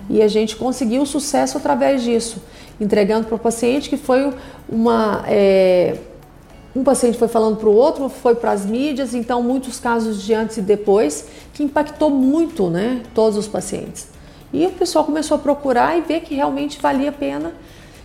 E 0.08 0.22
a 0.22 0.28
gente 0.28 0.56
conseguiu 0.56 1.04
sucesso 1.04 1.58
através 1.58 2.02
disso, 2.02 2.42
entregando 2.80 3.26
para 3.26 3.36
o 3.36 3.38
paciente 3.38 3.88
que 3.88 3.96
foi 3.96 4.32
uma. 4.68 5.24
É, 5.26 5.96
um 6.76 6.84
paciente 6.84 7.16
foi 7.16 7.28
falando 7.28 7.56
para 7.56 7.68
o 7.68 7.74
outro, 7.74 8.08
foi 8.08 8.34
para 8.34 8.52
as 8.52 8.66
mídias, 8.66 9.14
então 9.14 9.42
muitos 9.42 9.80
casos 9.80 10.22
de 10.22 10.34
antes 10.34 10.58
e 10.58 10.60
depois, 10.60 11.26
que 11.54 11.62
impactou 11.62 12.10
muito 12.10 12.68
né, 12.68 13.02
todos 13.14 13.38
os 13.38 13.48
pacientes. 13.48 14.08
E 14.52 14.66
o 14.66 14.70
pessoal 14.70 15.04
começou 15.04 15.36
a 15.36 15.38
procurar 15.38 15.96
e 15.96 16.02
ver 16.02 16.20
que 16.20 16.34
realmente 16.34 16.80
valia 16.80 17.08
a 17.08 17.12
pena, 17.12 17.54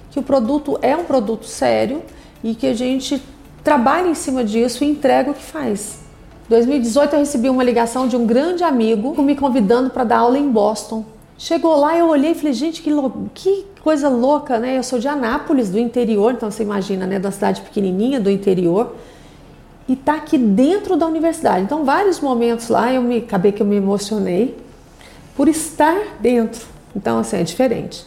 que 0.10 0.20
o 0.20 0.24
produto 0.24 0.80
é 0.82 0.96
um 0.96 1.04
produto 1.04 1.46
sério 1.46 2.02
e 2.44 2.56
que 2.56 2.66
a 2.66 2.74
gente 2.74 3.22
trabalha 3.64 4.08
em 4.08 4.16
cima 4.16 4.44
disso 4.44 4.84
e 4.84 4.88
entrega 4.88 5.32
o 5.32 5.34
que 5.34 5.44
faz. 5.44 6.00
Em 6.48 6.50
2018 6.50 7.14
eu 7.14 7.20
recebi 7.20 7.50
uma 7.50 7.64
ligação 7.64 8.08
de 8.08 8.16
um 8.16 8.26
grande 8.26 8.64
amigo 8.64 9.22
me 9.22 9.36
convidando 9.36 9.90
para 9.90 10.04
dar 10.04 10.20
aula 10.20 10.38
em 10.38 10.50
Boston. 10.50 11.04
Chegou 11.38 11.76
lá, 11.76 11.98
eu 11.98 12.08
olhei 12.08 12.32
e 12.32 12.36
falei, 12.36 12.54
gente, 12.54 12.82
que, 12.82 12.92
que 13.34 13.66
coisa 13.84 14.10
louca, 14.10 14.60
né? 14.60 14.78
Eu 14.78 14.84
sou 14.84 15.00
de 15.00 15.08
Anápolis, 15.08 15.70
do 15.70 15.80
interior, 15.80 16.34
então 16.34 16.50
você 16.50 16.64
imagina, 16.64 17.06
né? 17.06 17.20
Da 17.20 17.32
cidade 17.32 17.62
pequenininha 17.62 18.20
do 18.20 18.30
interior. 18.30 18.96
E 19.88 19.96
tá 19.96 20.16
aqui 20.16 20.38
dentro 20.38 20.96
da 20.96 21.06
universidade. 21.06 21.64
Então, 21.64 21.84
vários 21.84 22.20
momentos 22.20 22.70
lá, 22.70 22.94
eu 22.94 23.02
me 23.02 23.18
acabei 23.18 23.52
que 23.52 23.62
eu 23.62 23.66
me 23.66 23.76
emocionei 23.76 24.58
por 25.36 25.48
estar 25.48 25.98
dentro. 26.20 26.66
Então, 26.96 27.20
assim, 27.20 27.38
é 27.38 27.44
diferente. 27.44 28.06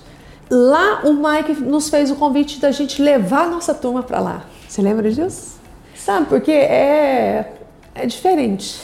Lá, 0.48 1.02
o 1.04 1.12
Mike 1.12 1.62
nos 1.62 1.88
fez 1.88 2.10
o 2.10 2.16
convite 2.16 2.60
da 2.60 2.70
gente 2.70 3.02
levar 3.02 3.46
a 3.46 3.48
nossa 3.48 3.74
turma 3.74 4.02
para 4.02 4.20
lá. 4.20 4.44
Você 4.68 4.80
lembra 4.80 5.10
disso? 5.10 5.58
Sabe, 5.96 6.26
porque 6.26 6.52
é, 6.52 7.52
é 7.94 8.06
diferente. 8.06 8.80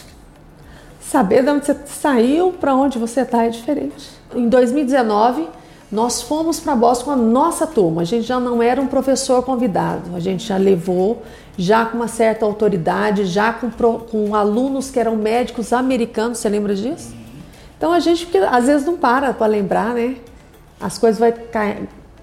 Saber 1.01 1.43
de 1.43 1.51
onde 1.51 1.67
você 1.67 1.77
saiu 1.87 2.53
para 2.53 2.75
onde 2.75 2.99
você 2.99 3.21
está 3.21 3.45
é 3.45 3.49
diferente. 3.49 4.11
Em 4.35 4.49
2019, 4.49 5.49
nós 5.91 6.23
fomos 6.23 6.61
para 6.61 6.77
Boston 6.77 7.05
com 7.07 7.11
a 7.11 7.17
nossa 7.17 7.67
turma. 7.67 8.03
A 8.03 8.05
gente 8.05 8.25
já 8.25 8.39
não 8.39 8.63
era 8.63 8.81
um 8.81 8.87
professor 8.87 9.43
convidado, 9.43 10.15
a 10.15 10.21
gente 10.21 10.47
já 10.47 10.57
levou, 10.57 11.23
já 11.59 11.85
com 11.85 11.97
uma 11.97 12.07
certa 12.07 12.45
autoridade, 12.45 13.25
já 13.25 13.53
com, 13.53 13.71
com 13.71 14.35
alunos 14.35 14.91
que 14.91 15.01
eram 15.01 15.17
médicos 15.17 15.73
americanos. 15.73 16.39
Você 16.39 16.49
lembra 16.49 16.75
disso? 16.77 17.13
Então 17.77 17.93
a 17.93 17.99
gente, 17.99 18.25
porque 18.25 18.39
às 18.39 18.67
vezes 18.67 18.87
não 18.87 18.97
para 18.97 19.35
para 19.35 19.47
lembrar, 19.47 19.95
né? 19.95 20.17
As 20.81 20.97
coisas 20.97 21.19
vai, 21.19 21.35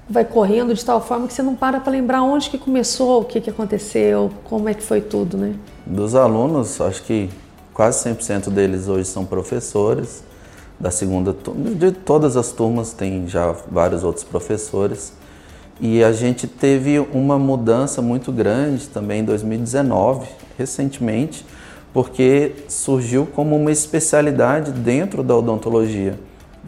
vai 0.09 0.23
correndo 0.23 0.73
de 0.73 0.83
tal 0.83 1.01
forma 1.01 1.27
que 1.27 1.33
você 1.33 1.43
não 1.43 1.55
para 1.55 1.79
para 1.79 1.91
lembrar 1.91 2.23
onde 2.23 2.49
que 2.49 2.57
começou, 2.57 3.21
o 3.21 3.25
que, 3.25 3.41
que 3.41 3.49
aconteceu, 3.49 4.31
como 4.45 4.69
é 4.69 4.73
que 4.73 4.81
foi 4.81 5.01
tudo, 5.01 5.35
né? 5.35 5.55
Dos 5.85 6.15
alunos, 6.15 6.79
acho 6.79 7.03
que 7.03 7.29
quase 7.73 8.09
100% 8.09 8.49
deles 8.49 8.87
hoje 8.87 9.05
são 9.05 9.25
professores 9.25 10.23
da 10.79 10.91
segunda 10.91 11.33
turma, 11.33 11.71
de 11.71 11.91
todas 11.91 12.37
as 12.37 12.51
turmas 12.51 12.93
tem 12.93 13.27
já 13.27 13.55
vários 13.71 14.03
outros 14.03 14.23
professores. 14.23 15.13
E 15.79 16.03
a 16.03 16.11
gente 16.11 16.47
teve 16.47 16.99
uma 17.13 17.37
mudança 17.37 18.01
muito 18.01 18.31
grande 18.31 18.87
também 18.87 19.21
em 19.21 19.23
2019, 19.23 20.27
recentemente, 20.57 21.45
porque 21.93 22.53
surgiu 22.67 23.27
como 23.27 23.55
uma 23.55 23.71
especialidade 23.71 24.71
dentro 24.71 25.23
da 25.23 25.35
odontologia. 25.35 26.19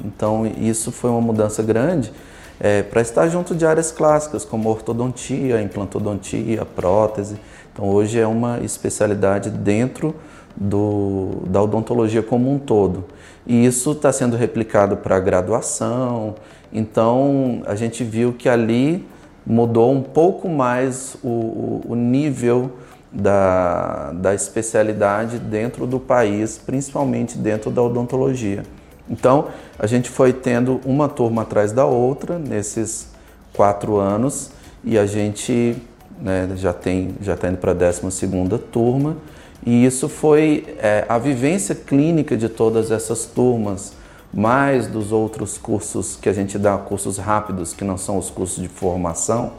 Então, 0.04 0.46
isso 0.60 0.92
foi 0.92 1.10
uma 1.10 1.22
mudança 1.22 1.62
grande 1.64 2.12
é, 2.60 2.84
para 2.84 3.02
estar 3.02 3.28
junto 3.30 3.56
de 3.56 3.66
áreas 3.66 3.92
clássicas 3.92 4.46
como 4.46 4.70
ortodontia, 4.70 5.62
implantodontia, 5.62 6.66
prótese. 6.66 7.38
Então, 7.74 7.90
hoje 7.90 8.20
é 8.20 8.28
uma 8.28 8.60
especialidade 8.60 9.50
dentro 9.50 10.16
do, 10.60 11.44
da 11.48 11.62
odontologia 11.62 12.22
como 12.22 12.52
um 12.52 12.60
todo. 12.60 13.06
E 13.48 13.66
isso 13.66 13.94
está 13.94 14.12
sendo 14.12 14.36
replicado 14.36 14.98
para 14.98 15.16
a 15.16 15.20
graduação. 15.20 16.36
Então 16.72 17.64
a 17.66 17.76
gente 17.76 18.04
viu 18.04 18.34
que 18.34 18.50
ali 18.50 19.08
mudou 19.46 19.92
um 19.92 20.02
pouco 20.02 20.50
mais 20.50 21.16
o, 21.24 21.82
o, 21.88 21.96
nível 21.96 22.72
da, 23.12 24.12
da 24.12 24.36
especialidade 24.36 25.40
dentro 25.40 25.88
do 25.88 26.00
país, 26.00 26.58
principalmente 26.58 27.38
dentro 27.38 27.72
da 27.72 27.82
odontologia. 27.82 28.64
Então 29.10 29.48
a 29.80 29.88
gente 29.88 30.10
foi 30.10 30.34
tendo 30.34 30.80
uma 30.86 31.08
turma 31.08 31.42
atrás 31.44 31.72
da 31.72 31.86
outra 31.86 32.38
nesses 32.38 33.08
quatro 33.54 33.98
anos 33.98 34.52
e 34.84 34.98
a 34.98 35.08
gente 35.08 35.76
né, 36.22 36.50
já 36.56 36.74
tem 36.74 37.16
já 37.22 37.34
está 37.34 37.48
indo 37.48 37.58
para 37.58 37.72
a 37.72 37.74
12 37.74 38.12
segunda 38.12 38.60
turma 38.60 39.18
e 39.66 39.86
isso 39.86 40.08
foi 40.08 40.76
é, 40.80 41.06
a 41.10 41.18
vivência 41.18 41.76
clínica 41.76 42.38
de 42.38 42.48
todas 42.48 42.92
essas 42.92 43.26
turmas, 43.26 43.94
mais 44.34 44.88
dos 44.88 45.12
outros 45.12 45.58
cursos 45.58 46.16
que 46.16 46.30
a 46.30 46.34
gente 46.34 46.58
dá, 46.58 46.78
cursos 46.78 47.18
rápidos, 47.18 47.74
que 47.74 47.84
não 47.84 47.98
são 47.98 48.18
os 48.18 48.30
cursos 48.30 48.62
de 48.62 48.70
formação, 48.70 49.54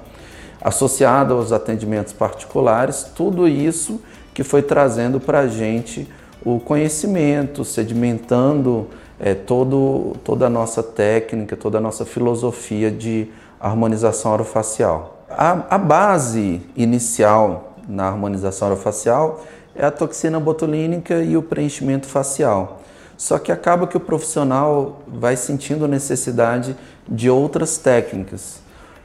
associado 0.60 1.34
aos 1.34 1.52
atendimentos 1.52 2.12
particulares, 2.12 3.06
tudo 3.14 3.48
isso 3.48 4.00
que 4.32 4.42
foi 4.44 4.62
trazendo 4.62 5.18
para 5.18 5.40
a 5.40 5.46
gente 5.48 6.08
o 6.44 6.58
conhecimento, 6.58 7.64
sedimentando 7.64 8.88
é, 9.18 9.34
todo, 9.34 10.16
toda 10.24 10.46
a 10.46 10.50
nossa 10.50 10.82
técnica, 10.82 11.56
toda 11.56 11.78
a 11.78 11.80
nossa 11.80 12.04
filosofia 12.06 12.90
de 12.90 13.28
harmonização 13.60 14.32
orofacial. 14.32 15.24
A, 15.28 15.74
a 15.74 15.78
base 15.78 16.62
inicial 16.74 17.74
na 17.86 18.06
harmonização 18.06 18.68
orofacial 18.68 19.44
é 19.74 19.85
a 19.85 19.90
toxina 19.90 20.38
botulínica 20.40 21.22
e 21.22 21.37
o 21.37 21.42
preenchimento 21.42 22.06
facial. 22.06 22.83
só 23.16 23.38
que 23.38 23.52
acaba 23.52 23.87
que 23.87 23.98
o 23.98 24.00
profissional 24.00 25.02
vai 25.06 25.37
sentindo 25.37 25.87
necessidade 25.87 26.74
de 27.06 27.28
outras 27.28 27.76
técnicas. 27.76 28.62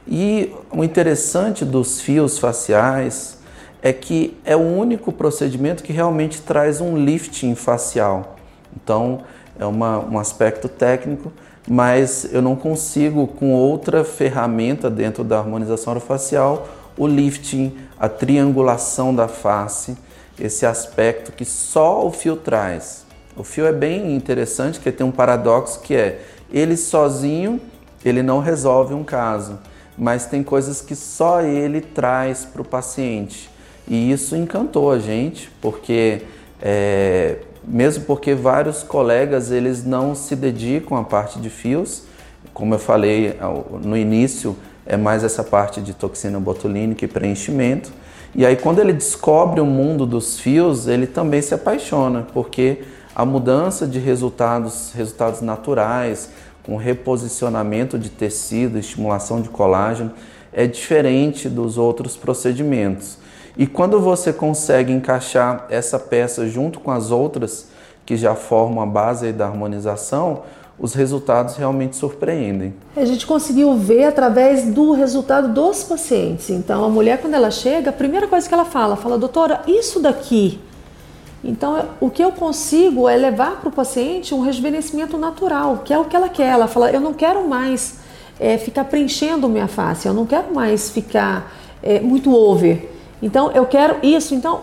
E 0.08 0.54
o 0.72 0.82
interessante 0.82 1.66
dos 1.66 2.00
fios 2.00 2.38
faciais 2.38 3.36
é 3.82 3.92
que 3.92 4.36
é 4.44 4.56
o 4.56 4.60
único 4.60 5.12
procedimento 5.12 5.82
que 5.82 5.92
realmente 5.92 6.40
traz 6.40 6.80
um 6.80 6.96
lifting 6.96 7.54
facial. 7.54 8.36
Então, 8.74 9.20
é 9.58 9.66
uma, 9.66 9.98
um 9.98 10.18
aspecto 10.18 10.68
técnico, 10.68 11.32
mas 11.68 12.28
eu 12.32 12.40
não 12.40 12.54
consigo, 12.54 13.26
com 13.26 13.52
outra 13.52 14.04
ferramenta 14.04 14.88
dentro 14.88 15.24
da 15.24 15.38
harmonização 15.38 15.92
orofacial, 15.92 16.68
o 16.96 17.06
lifting, 17.06 17.76
a 17.98 18.08
triangulação 18.08 19.14
da 19.14 19.28
face, 19.28 19.96
esse 20.38 20.66
aspecto 20.66 21.32
que 21.32 21.44
só 21.44 22.06
o 22.06 22.10
fio 22.10 22.36
traz. 22.36 23.04
O 23.36 23.42
fio 23.42 23.66
é 23.66 23.72
bem 23.72 24.14
interessante, 24.14 24.78
porque 24.78 24.92
tem 24.92 25.06
um 25.06 25.10
paradoxo 25.10 25.80
que 25.80 25.94
é 25.94 26.20
ele 26.52 26.76
sozinho 26.76 27.60
ele 28.04 28.22
não 28.22 28.38
resolve 28.38 28.94
um 28.94 29.02
caso, 29.02 29.58
mas 29.98 30.26
tem 30.26 30.42
coisas 30.42 30.80
que 30.80 30.94
só 30.94 31.40
ele 31.40 31.80
traz 31.80 32.44
para 32.44 32.62
o 32.62 32.64
paciente. 32.64 33.50
E 33.88 34.12
isso 34.12 34.36
encantou 34.36 34.92
a 34.92 34.98
gente, 34.98 35.50
porque 35.60 36.22
é, 36.62 37.38
mesmo 37.64 38.04
porque 38.04 38.32
vários 38.34 38.82
colegas 38.82 39.50
eles 39.50 39.84
não 39.84 40.14
se 40.14 40.36
dedicam 40.36 40.96
à 40.96 41.04
parte 41.04 41.40
de 41.40 41.50
fios, 41.50 42.04
como 42.54 42.74
eu 42.74 42.78
falei 42.78 43.36
no 43.82 43.96
início, 43.96 44.56
é 44.86 44.96
mais 44.96 45.24
essa 45.24 45.42
parte 45.42 45.80
de 45.80 45.92
toxina 45.92 46.38
botulínica 46.38 47.04
e 47.04 47.08
preenchimento. 47.08 47.92
E 48.34 48.44
aí 48.44 48.56
quando 48.56 48.80
ele 48.80 48.92
descobre 48.92 49.60
o 49.60 49.66
mundo 49.66 50.04
dos 50.04 50.38
fios, 50.38 50.86
ele 50.86 51.06
também 51.06 51.40
se 51.40 51.54
apaixona, 51.54 52.26
porque 52.32 52.82
a 53.14 53.24
mudança 53.24 53.86
de 53.86 53.98
resultados, 53.98 54.92
resultados 54.94 55.40
naturais, 55.40 56.28
com 56.62 56.76
reposicionamento 56.76 57.98
de 57.98 58.10
tecido, 58.10 58.78
estimulação 58.78 59.40
de 59.40 59.48
colágeno, 59.48 60.12
é 60.52 60.66
diferente 60.66 61.48
dos 61.48 61.78
outros 61.78 62.16
procedimentos. 62.16 63.18
E 63.56 63.66
quando 63.66 64.00
você 64.00 64.32
consegue 64.32 64.92
encaixar 64.92 65.66
essa 65.70 65.98
peça 65.98 66.46
junto 66.46 66.78
com 66.80 66.90
as 66.90 67.10
outras 67.10 67.68
que 68.04 68.16
já 68.16 68.34
formam 68.34 68.82
a 68.82 68.86
base 68.86 69.32
da 69.32 69.46
harmonização, 69.46 70.42
os 70.78 70.94
resultados 70.94 71.56
realmente 71.56 71.96
surpreendem. 71.96 72.74
A 72.94 73.04
gente 73.04 73.26
conseguiu 73.26 73.74
ver 73.74 74.04
através 74.04 74.64
do 74.64 74.92
resultado 74.92 75.48
dos 75.48 75.82
pacientes. 75.82 76.50
Então, 76.50 76.84
a 76.84 76.88
mulher, 76.88 77.20
quando 77.20 77.34
ela 77.34 77.50
chega, 77.50 77.90
a 77.90 77.92
primeira 77.92 78.26
coisa 78.26 78.46
que 78.46 78.52
ela 78.52 78.64
fala, 78.64 78.94
fala, 78.94 79.16
doutora, 79.16 79.62
isso 79.66 80.00
daqui. 80.00 80.60
Então, 81.42 81.82
o 82.00 82.10
que 82.10 82.22
eu 82.22 82.32
consigo 82.32 83.08
é 83.08 83.16
levar 83.16 83.60
para 83.60 83.68
o 83.68 83.72
paciente 83.72 84.34
um 84.34 84.40
rejuvenescimento 84.40 85.16
natural, 85.16 85.82
que 85.84 85.94
é 85.94 85.98
o 85.98 86.04
que 86.04 86.14
ela 86.14 86.28
quer. 86.28 86.48
Ela 86.48 86.66
fala, 86.66 86.90
eu 86.90 87.00
não 87.00 87.14
quero 87.14 87.48
mais 87.48 88.00
é, 88.38 88.58
ficar 88.58 88.84
preenchendo 88.84 89.48
minha 89.48 89.68
face, 89.68 90.06
eu 90.06 90.12
não 90.12 90.26
quero 90.26 90.54
mais 90.54 90.90
ficar 90.90 91.52
é, 91.82 92.00
muito 92.00 92.34
over. 92.34 92.90
Então, 93.22 93.50
eu 93.52 93.64
quero 93.64 93.96
isso. 94.02 94.34
Então, 94.34 94.60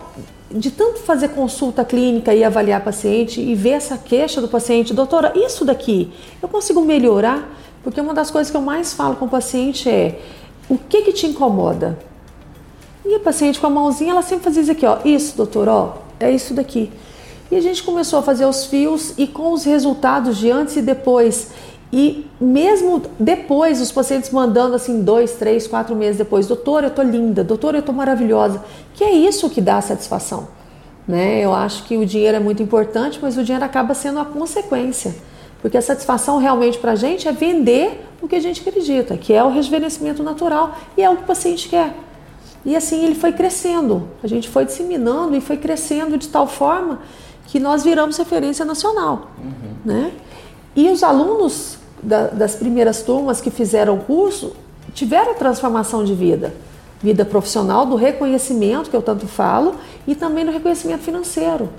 de 0.54 0.70
tanto 0.70 1.00
fazer 1.00 1.30
consulta 1.30 1.84
clínica 1.84 2.34
e 2.34 2.44
avaliar 2.44 2.84
paciente 2.84 3.42
e 3.42 3.56
ver 3.56 3.72
essa 3.72 3.98
queixa 3.98 4.40
do 4.40 4.48
paciente, 4.48 4.94
doutora, 4.94 5.34
isso 5.36 5.66
daqui 5.66 6.12
eu 6.42 6.48
consigo 6.48 6.82
melhorar? 6.82 7.58
Porque 7.84 8.00
uma 8.00 8.14
das 8.14 8.30
coisas 8.30 8.52
que 8.52 8.56
eu 8.56 8.62
mais 8.62 8.94
falo 8.94 9.16
com 9.16 9.26
o 9.26 9.30
paciente 9.30 9.90
é 9.90 10.20
o 10.70 10.78
que 10.78 11.02
que 11.02 11.12
te 11.12 11.26
incomoda? 11.26 11.98
E 13.06 13.16
a 13.16 13.20
paciente 13.20 13.60
com 13.60 13.68
a 13.68 13.70
mãozinha, 13.70 14.12
ela 14.12 14.22
sempre 14.22 14.46
fazia 14.46 14.62
isso 14.62 14.72
aqui, 14.72 14.86
ó, 14.86 15.00
isso, 15.04 15.36
doutor, 15.36 15.68
ó, 15.68 15.98
é 16.20 16.32
isso 16.32 16.54
daqui. 16.54 16.90
E 17.52 17.56
a 17.56 17.62
gente 17.62 17.84
começou 17.84 18.20
a 18.20 18.22
fazer 18.22 18.46
os 18.46 18.66
fios 18.66 19.14
e 19.18 19.28
com 19.28 19.52
os 19.52 19.66
resultados 19.66 20.38
de 20.38 20.50
antes 20.50 20.78
e 20.78 20.82
depois 20.82 21.52
e 21.96 22.26
mesmo 22.42 23.04
depois, 23.20 23.80
os 23.80 23.92
pacientes 23.92 24.32
mandando 24.32 24.74
assim, 24.74 25.04
dois, 25.04 25.34
três, 25.34 25.68
quatro 25.68 25.96
meses 25.96 26.18
depois, 26.18 26.48
doutor, 26.48 26.84
eu 26.84 26.90
tô 26.90 27.04
linda, 27.04 27.44
doutor, 27.44 27.76
eu 27.76 27.84
tô 27.84 27.94
maravilhosa. 27.94 28.66
Que 28.96 29.04
é 29.04 29.12
isso 29.12 29.48
que 29.48 29.62
dá 29.62 29.80
satisfação. 29.80 30.48
Né? 31.08 31.40
Eu 31.40 31.54
acho 31.54 31.84
que 31.84 31.96
o 31.96 32.04
dinheiro 32.04 32.36
é 32.36 32.40
muito 32.40 32.64
importante, 32.64 33.20
mas 33.22 33.38
o 33.38 33.44
dinheiro 33.44 33.64
acaba 33.64 33.94
sendo 33.94 34.18
a 34.18 34.26
consequência. 34.26 35.14
Porque 35.62 35.78
a 35.78 35.84
satisfação 35.84 36.40
realmente 36.40 36.80
para 36.80 36.94
a 36.94 36.96
gente 36.96 37.28
é 37.28 37.32
vender 37.32 38.04
o 38.20 38.28
que 38.28 38.38
a 38.38 38.42
gente 38.42 38.68
acredita, 38.68 39.16
que 39.16 39.32
é 39.32 39.44
o 39.44 39.52
rejuvenescimento 39.52 40.24
natural 40.24 40.76
e 40.98 41.04
é 41.04 41.10
o 41.12 41.16
que 41.16 41.22
o 41.22 41.28
paciente 41.28 41.70
quer. 41.70 41.94
E 42.66 42.76
assim 42.76 43.06
ele 43.06 43.14
foi 43.14 43.34
crescendo, 43.34 44.10
a 44.24 44.28
gente 44.28 44.50
foi 44.50 44.66
disseminando 44.66 45.36
e 45.36 45.42
foi 45.42 45.58
crescendo 45.58 46.18
de 46.18 46.28
tal 46.28 46.48
forma 46.48 47.02
que 47.46 47.60
nós 47.60 47.84
viramos 47.84 48.18
referência 48.18 48.66
nacional. 48.66 49.28
Uhum. 49.38 49.76
Né? 49.86 50.12
E 50.76 50.90
os 50.90 51.04
alunos 51.04 51.83
da, 52.04 52.28
das 52.28 52.56
primeiras 52.56 53.02
turmas 53.02 53.42
que 53.42 53.50
fizeram 53.50 53.96
o 53.96 54.00
curso 54.00 54.54
tiveram 54.94 55.34
transformação 55.34 56.04
de 56.04 56.14
vida. 56.14 56.54
Vida 57.02 57.26
profissional, 57.26 57.86
do 57.86 57.96
reconhecimento, 57.96 58.90
que 58.90 58.96
eu 58.96 59.02
tanto 59.02 59.28
falo, 59.28 59.76
e 60.08 60.16
também 60.16 60.46
do 60.46 60.52
reconhecimento 60.52 61.04
financeiro. 61.04 61.70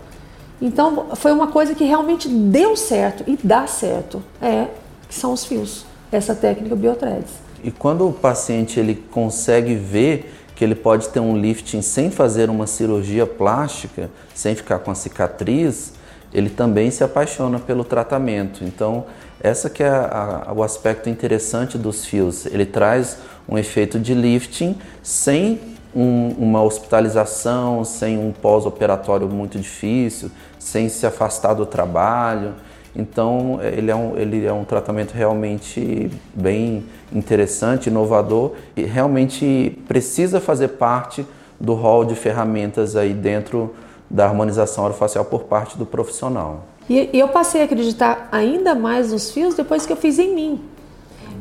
Então, 0.60 1.06
foi 1.14 1.32
uma 1.32 1.48
coisa 1.48 1.74
que 1.74 1.84
realmente 1.84 2.28
deu 2.28 2.76
certo 2.76 3.24
e 3.26 3.38
dá 3.42 3.66
certo. 3.66 4.22
É, 4.40 4.68
que 5.08 5.14
são 5.14 5.32
os 5.32 5.44
fios, 5.44 5.84
essa 6.10 6.34
técnica 6.34 6.74
Biothreads. 6.74 7.32
E 7.62 7.70
quando 7.70 8.08
o 8.08 8.12
paciente 8.12 8.78
ele 8.78 8.94
consegue 9.10 9.74
ver 9.74 10.32
que 10.54 10.62
ele 10.62 10.74
pode 10.74 11.08
ter 11.08 11.20
um 11.20 11.37
lifting 11.37 11.82
sem 11.82 12.10
fazer 12.10 12.50
uma 12.50 12.66
cirurgia 12.66 13.26
plástica, 13.26 14.10
sem 14.34 14.54
ficar 14.54 14.78
com 14.80 14.90
a 14.90 14.94
cicatriz, 14.94 15.94
ele 16.32 16.50
também 16.50 16.90
se 16.90 17.02
apaixona 17.02 17.58
pelo 17.58 17.84
tratamento. 17.84 18.64
Então, 18.64 19.06
essa 19.44 19.68
que 19.68 19.83
é 19.83 19.88
a, 19.88 20.44
a, 20.46 20.52
o 20.54 20.62
aspecto 20.62 21.11
interessante 21.11 21.76
dos 21.76 22.07
fios. 22.07 22.46
Ele 22.46 22.64
traz 22.64 23.18
um 23.46 23.59
efeito 23.59 23.98
de 23.98 24.14
lifting 24.14 24.78
sem 25.02 25.61
um, 25.94 26.30
uma 26.38 26.62
hospitalização, 26.62 27.85
sem 27.85 28.18
um 28.18 28.33
pós-operatório 28.33 29.28
muito 29.28 29.59
difícil, 29.59 30.30
sem 30.59 30.88
se 30.88 31.07
afastar 31.07 31.52
do 31.52 31.66
trabalho. 31.66 32.54
Então, 32.96 33.61
ele 33.62 33.90
é, 33.90 33.94
um, 33.94 34.16
ele 34.16 34.46
é 34.46 34.52
um 34.52 34.64
tratamento 34.64 35.12
realmente 35.12 36.11
bem 36.35 36.87
interessante, 37.12 37.88
inovador 37.90 38.52
e 38.74 38.83
realmente 38.83 39.78
precisa 39.87 40.40
fazer 40.40 40.68
parte 40.68 41.26
do 41.61 41.74
hall 41.74 42.07
de 42.07 42.14
ferramentas 42.14 42.96
aí 42.96 43.12
dentro 43.12 43.74
da 44.09 44.24
harmonização 44.24 44.85
orofacial 44.85 45.24
por 45.26 45.42
parte 45.44 45.76
do 45.76 45.85
profissional. 45.85 46.64
E, 46.88 47.10
eu 47.12 47.28
passei 47.28 47.62
a 47.62 47.64
acreditar 47.64 48.28
ainda 48.30 48.74
mais 48.74 49.12
nos 49.12 49.30
fios 49.30 49.54
depois 49.54 49.86
que 49.86 49.92
eu 49.92 49.96
fiz 49.96 50.18
em 50.18 50.34
mim. 50.34 50.60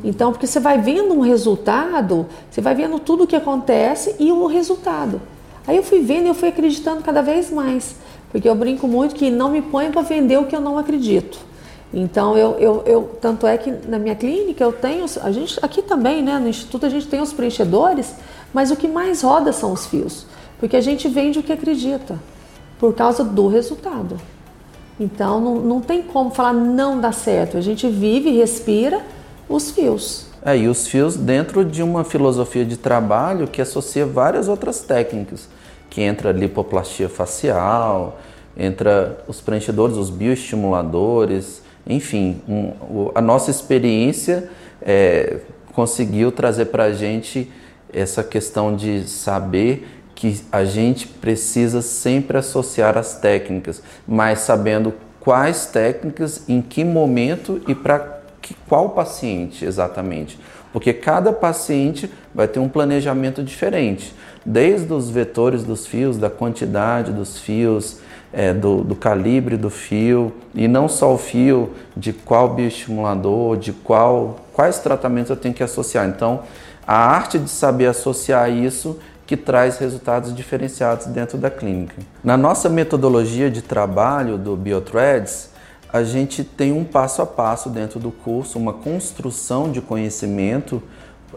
Então, 0.02 0.32
porque 0.32 0.46
você 0.46 0.60
vai 0.60 0.78
vendo 0.78 1.14
um 1.14 1.20
resultado, 1.20 2.26
você 2.50 2.60
vai 2.60 2.74
vendo 2.74 2.98
tudo 2.98 3.24
o 3.24 3.26
que 3.26 3.36
acontece 3.36 4.16
e 4.18 4.30
o 4.30 4.46
resultado. 4.46 5.20
Aí 5.66 5.76
eu 5.76 5.82
fui 5.82 6.00
vendo 6.00 6.26
e 6.26 6.28
eu 6.28 6.34
fui 6.34 6.48
acreditando 6.48 7.02
cada 7.02 7.22
vez 7.22 7.50
mais. 7.50 7.96
Porque 8.30 8.48
eu 8.48 8.54
brinco 8.54 8.86
muito 8.86 9.14
que 9.14 9.30
não 9.30 9.50
me 9.50 9.62
põe 9.62 9.90
para 9.90 10.02
vender 10.02 10.38
o 10.38 10.44
que 10.44 10.54
eu 10.54 10.60
não 10.60 10.76
acredito. 10.76 11.38
Então, 11.92 12.36
eu, 12.36 12.58
eu, 12.58 12.82
eu, 12.84 13.10
tanto 13.20 13.46
é 13.46 13.56
que 13.56 13.70
na 13.88 13.98
minha 13.98 14.16
clínica 14.16 14.64
eu 14.64 14.72
tenho, 14.72 15.06
a 15.22 15.30
gente 15.30 15.58
aqui 15.62 15.80
também, 15.80 16.22
né, 16.22 16.40
no 16.40 16.48
instituto 16.48 16.84
a 16.84 16.88
gente 16.88 17.06
tem 17.06 17.20
os 17.20 17.32
preenchedores, 17.32 18.16
mas 18.52 18.72
o 18.72 18.76
que 18.76 18.88
mais 18.88 19.22
roda 19.22 19.52
são 19.52 19.72
os 19.72 19.86
fios, 19.86 20.26
porque 20.58 20.76
a 20.76 20.80
gente 20.80 21.06
vende 21.06 21.38
o 21.38 21.42
que 21.42 21.52
acredita 21.52 22.18
por 22.80 22.94
causa 22.94 23.22
do 23.22 23.46
resultado. 23.46 24.16
Então 24.98 25.40
não, 25.40 25.54
não 25.56 25.80
tem 25.80 26.02
como 26.02 26.30
falar 26.30 26.52
não 26.52 27.00
dá 27.00 27.12
certo. 27.12 27.56
A 27.56 27.60
gente 27.60 27.88
vive 27.88 28.30
e 28.30 28.36
respira 28.36 29.00
os 29.48 29.70
fios. 29.70 30.26
É, 30.44 30.56
e 30.56 30.68
os 30.68 30.86
fios 30.86 31.16
dentro 31.16 31.64
de 31.64 31.82
uma 31.82 32.04
filosofia 32.04 32.64
de 32.64 32.76
trabalho 32.76 33.48
que 33.48 33.62
associa 33.62 34.04
várias 34.04 34.46
outras 34.46 34.80
técnicas, 34.80 35.48
que 35.88 36.02
entra 36.02 36.30
a 36.30 36.32
lipoplastia 36.32 37.08
facial, 37.08 38.20
entra 38.56 39.24
os 39.26 39.40
preenchedores, 39.40 39.96
os 39.96 40.10
bioestimuladores, 40.10 41.62
enfim, 41.86 42.40
um, 42.48 43.10
a 43.14 43.20
nossa 43.20 43.50
experiência 43.50 44.50
é, 44.80 45.40
conseguiu 45.72 46.30
trazer 46.30 46.66
para 46.66 46.84
a 46.84 46.92
gente 46.92 47.50
essa 47.92 48.22
questão 48.22 48.74
de 48.74 49.08
saber 49.08 50.03
que 50.14 50.40
a 50.52 50.64
gente 50.64 51.06
precisa 51.06 51.82
sempre 51.82 52.38
associar 52.38 52.96
as 52.96 53.18
técnicas, 53.18 53.82
mas 54.06 54.40
sabendo 54.40 54.94
quais 55.20 55.66
técnicas, 55.66 56.48
em 56.48 56.60
que 56.60 56.84
momento 56.84 57.60
e 57.66 57.74
para 57.74 58.20
qual 58.68 58.90
paciente 58.90 59.64
exatamente. 59.64 60.38
Porque 60.72 60.92
cada 60.92 61.32
paciente 61.32 62.10
vai 62.34 62.48
ter 62.48 62.58
um 62.58 62.68
planejamento 62.68 63.42
diferente, 63.42 64.14
desde 64.44 64.92
os 64.92 65.08
vetores 65.08 65.62
dos 65.62 65.86
fios, 65.86 66.18
da 66.18 66.28
quantidade 66.28 67.12
dos 67.12 67.38
fios, 67.38 67.98
é, 68.32 68.52
do, 68.52 68.82
do, 68.82 68.96
calibre 68.96 69.56
do 69.56 69.70
fio, 69.70 70.32
e 70.52 70.66
não 70.66 70.88
só 70.88 71.14
o 71.14 71.18
fio, 71.18 71.70
de 71.96 72.12
qual 72.12 72.48
bioestimulador, 72.48 73.56
de 73.56 73.72
qual, 73.72 74.40
quais 74.52 74.80
tratamentos 74.80 75.30
eu 75.30 75.36
tenho 75.36 75.54
que 75.54 75.62
associar. 75.62 76.08
Então, 76.08 76.42
a 76.84 76.96
arte 76.96 77.38
de 77.38 77.48
saber 77.48 77.86
associar 77.86 78.50
isso 78.50 78.98
que 79.26 79.36
traz 79.36 79.78
resultados 79.78 80.34
diferenciados 80.34 81.06
dentro 81.06 81.38
da 81.38 81.50
clínica. 81.50 81.94
Na 82.22 82.36
nossa 82.36 82.68
metodologia 82.68 83.50
de 83.50 83.62
trabalho 83.62 84.36
do 84.36 84.54
BioThreads, 84.56 85.50
a 85.92 86.02
gente 86.02 86.42
tem 86.42 86.72
um 86.72 86.84
passo 86.84 87.22
a 87.22 87.26
passo 87.26 87.70
dentro 87.70 88.00
do 88.00 88.10
curso, 88.10 88.58
uma 88.58 88.72
construção 88.72 89.70
de 89.70 89.80
conhecimento 89.80 90.82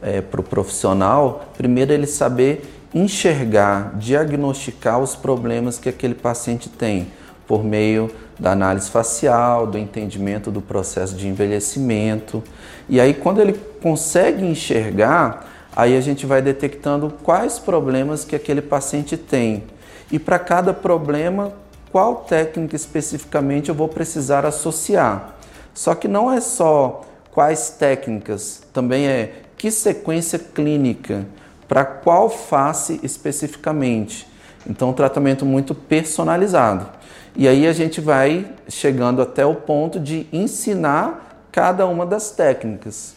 é, 0.01 0.19
para 0.19 0.41
o 0.41 0.43
profissional. 0.43 1.45
Primeiro, 1.55 1.93
ele 1.93 2.07
saber 2.07 2.67
enxergar, 2.93 3.95
diagnosticar 3.97 4.99
os 4.99 5.15
problemas 5.15 5.77
que 5.77 5.87
aquele 5.87 6.15
paciente 6.15 6.69
tem 6.69 7.07
por 7.47 7.63
meio 7.63 8.09
da 8.39 8.51
análise 8.51 8.89
facial, 8.89 9.65
do 9.65 9.77
entendimento 9.77 10.51
do 10.51 10.61
processo 10.61 11.15
de 11.15 11.27
envelhecimento. 11.27 12.43
E 12.89 12.99
aí, 12.99 13.13
quando 13.13 13.39
ele 13.39 13.53
consegue 13.81 14.45
enxergar, 14.45 15.47
aí 15.77 15.95
a 15.95 16.01
gente 16.01 16.25
vai 16.25 16.41
detectando 16.41 17.13
quais 17.21 17.59
problemas 17.59 18.25
que 18.25 18.35
aquele 18.35 18.63
paciente 18.63 19.15
tem. 19.15 19.63
E 20.11 20.17
para 20.17 20.39
cada 20.39 20.73
problema, 20.73 21.53
qual 21.91 22.15
técnica 22.15 22.75
especificamente 22.75 23.69
eu 23.69 23.75
vou 23.75 23.87
precisar 23.87 24.43
associar. 24.43 25.35
Só 25.75 25.93
que 25.93 26.07
não 26.07 26.31
é 26.31 26.41
só 26.41 27.01
quais 27.31 27.69
técnicas, 27.69 28.63
também 28.73 29.07
é 29.07 29.43
que 29.55 29.69
sequência 29.69 30.39
clínica, 30.39 31.27
para 31.67 31.85
qual 31.85 32.27
face 32.27 32.99
especificamente. 33.03 34.27
Então, 34.67 34.89
um 34.89 34.93
tratamento 34.93 35.45
muito 35.45 35.75
personalizado. 35.75 36.87
E 37.35 37.47
aí 37.47 37.67
a 37.67 37.73
gente 37.73 38.01
vai 38.01 38.51
chegando 38.67 39.21
até 39.21 39.45
o 39.45 39.53
ponto 39.53 39.99
de 39.99 40.25
ensinar 40.33 41.45
cada 41.51 41.85
uma 41.85 42.03
das 42.03 42.31
técnicas. 42.31 43.16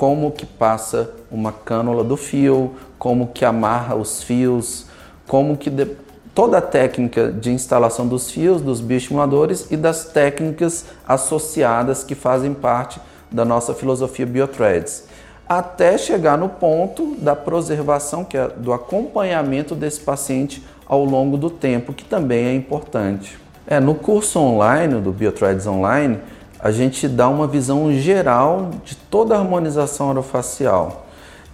Como 0.00 0.30
que 0.30 0.46
passa 0.46 1.10
uma 1.30 1.52
cânula 1.52 2.02
do 2.02 2.16
fio, 2.16 2.72
como 2.98 3.26
que 3.26 3.44
amarra 3.44 3.94
os 3.94 4.22
fios, 4.22 4.86
como 5.28 5.58
que 5.58 5.68
de 5.68 5.88
toda 6.34 6.56
a 6.56 6.62
técnica 6.62 7.30
de 7.30 7.50
instalação 7.50 8.08
dos 8.08 8.30
fios, 8.30 8.62
dos 8.62 8.80
bioestimuladores 8.80 9.70
e 9.70 9.76
das 9.76 10.06
técnicas 10.06 10.86
associadas 11.06 12.02
que 12.02 12.14
fazem 12.14 12.54
parte 12.54 12.98
da 13.30 13.44
nossa 13.44 13.74
filosofia 13.74 14.24
Biothreads, 14.24 15.04
até 15.46 15.98
chegar 15.98 16.38
no 16.38 16.48
ponto 16.48 17.16
da 17.16 17.36
preservação, 17.36 18.24
que 18.24 18.38
é 18.38 18.48
do 18.48 18.72
acompanhamento 18.72 19.74
desse 19.74 20.00
paciente 20.00 20.64
ao 20.86 21.04
longo 21.04 21.36
do 21.36 21.50
tempo, 21.50 21.92
que 21.92 22.06
também 22.06 22.46
é 22.46 22.54
importante. 22.54 23.38
É, 23.66 23.78
no 23.78 23.94
curso 23.94 24.38
online 24.40 24.98
do 24.98 25.12
Biothreads 25.12 25.66
Online, 25.66 26.18
a 26.62 26.70
gente 26.70 27.08
dá 27.08 27.28
uma 27.28 27.46
visão 27.46 27.92
geral 27.92 28.70
de 28.84 28.94
toda 28.96 29.34
a 29.34 29.38
harmonização 29.38 30.08
orofacial 30.08 31.06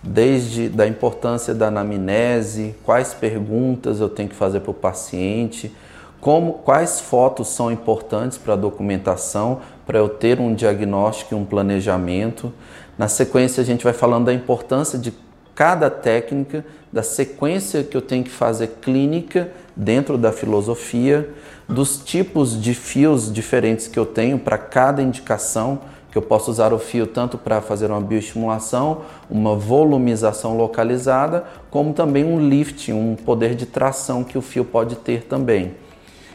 desde 0.03 0.69
da 0.69 0.87
importância 0.87 1.53
da 1.53 1.67
anamnese, 1.67 2.75
quais 2.85 3.13
perguntas 3.13 4.01
eu 4.01 4.09
tenho 4.09 4.29
que 4.29 4.35
fazer 4.37 4.61
para 4.61 4.71
o 4.71 4.75
paciente, 4.75 5.75
como, 6.21 6.55
quais 6.55 7.01
fotos 7.01 7.49
são 7.49 7.71
importantes 7.71 8.39
para 8.39 8.55
a 8.55 8.57
documentação, 8.57 9.61
para 9.87 9.99
eu 9.99 10.09
ter 10.09 10.41
um 10.41 10.55
diagnóstico 10.55 11.35
e 11.35 11.37
um 11.37 11.45
planejamento. 11.45 12.53
Na 12.97 13.09
sequência, 13.09 13.61
a 13.61 13.65
gente 13.65 13.85
vai 13.85 13.93
falando 13.93 14.27
da 14.27 14.33
importância 14.33 14.99
de 14.99 15.13
cada 15.55 15.91
técnica, 15.91 16.65
da 16.93 17.03
sequência 17.03 17.83
que 17.83 17.97
eu 17.97 18.03
tenho 18.03 18.25
que 18.25 18.31
fazer 18.31 18.79
clínica 18.81 19.51
dentro 19.77 20.17
da 20.17 20.33
filosofia, 20.33 21.29
dos 21.69 21.99
tipos 21.99 22.61
de 22.61 22.73
fios 22.73 23.31
diferentes 23.31 23.87
que 23.87 23.99
eu 23.99 24.07
tenho 24.07 24.39
para 24.39 24.57
cada 24.57 25.03
indicação 25.03 25.81
que 26.17 26.19
eu 26.19 26.23
posso 26.23 26.51
usar 26.51 26.73
o 26.73 26.79
fio 26.79 27.07
tanto 27.07 27.37
para 27.37 27.61
fazer 27.61 27.91
uma 27.91 28.01
bioestimulação, 28.01 29.03
uma 29.29 29.55
volumização 29.55 30.57
localizada, 30.57 31.45
como 31.71 31.93
também 31.93 32.25
um 32.25 32.49
lift, 32.49 32.91
um 32.91 33.15
poder 33.15 33.55
de 33.55 33.67
tração 33.67 34.25
que 34.25 34.39
o 34.39 34.41
fio 34.41 34.65
pode 34.65 34.97
ter 34.97 35.25
também. 35.25 35.75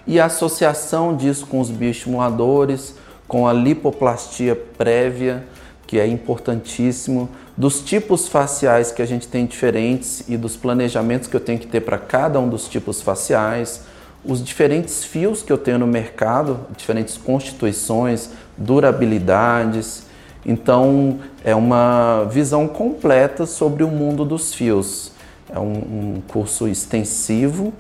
E 0.06 0.20
a 0.20 0.26
associação 0.26 1.16
disso 1.16 1.48
com 1.48 1.60
os 1.60 1.72
bioestimuladores, 1.72 2.96
com 3.28 3.48
a 3.48 3.54
lipoplastia 3.54 4.56
prévia, 4.56 5.48
que 5.88 6.00
é 6.00 6.06
importantíssimo, 6.06 7.28
dos 7.62 7.80
tipos 7.80 8.28
faciais 8.28 8.92
que 8.92 9.04
a 9.04 9.06
gente 9.06 9.28
tem 9.28 9.46
diferentes 9.46 10.24
e 10.28 10.36
dos 10.36 10.58
planejamentos 10.58 11.28
que 11.28 11.36
eu 11.36 11.40
tenho 11.40 11.60
que 11.60 11.68
ter 11.68 11.82
para 11.82 11.96
cada 11.96 12.40
um 12.40 12.50
dos 12.50 12.68
tipos 12.68 13.04
faciais, 13.04 13.82
os 14.26 14.44
diferentes 14.44 15.04
fios 15.04 15.44
que 15.44 15.54
eu 15.54 15.60
tenho 15.60 15.78
no 15.78 15.86
mercado, 15.86 16.62
diferentes 16.76 17.20
constituições, 17.20 18.32
durabilidades. 18.58 20.08
Então, 20.44 21.20
é 21.44 21.54
uma 21.54 22.28
visão 22.32 22.68
completa 22.68 23.46
sobre 23.46 23.84
o 23.84 23.90
mundo 23.90 24.26
dos 24.26 24.56
fios. 24.56 25.12
É 25.48 25.60
um, 25.60 26.16
um 26.16 26.22
curso 26.28 26.68
extensivo, 26.68 27.72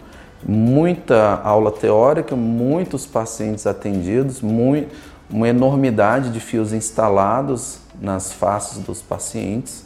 muita 0.47 1.41
aula 1.43 1.71
teórica, 1.71 2.35
muitos 2.35 3.07
pacientes 3.07 3.65
atendidos, 3.65 4.41
muito, 4.41 4.93
uma 5.27 5.49
enormidade 5.49 6.29
de 6.29 6.39
fios 6.39 6.71
instalados 6.71 7.79
nas 8.01 8.33
faces 8.33 8.79
dos 8.79 9.01
pacientes, 9.01 9.85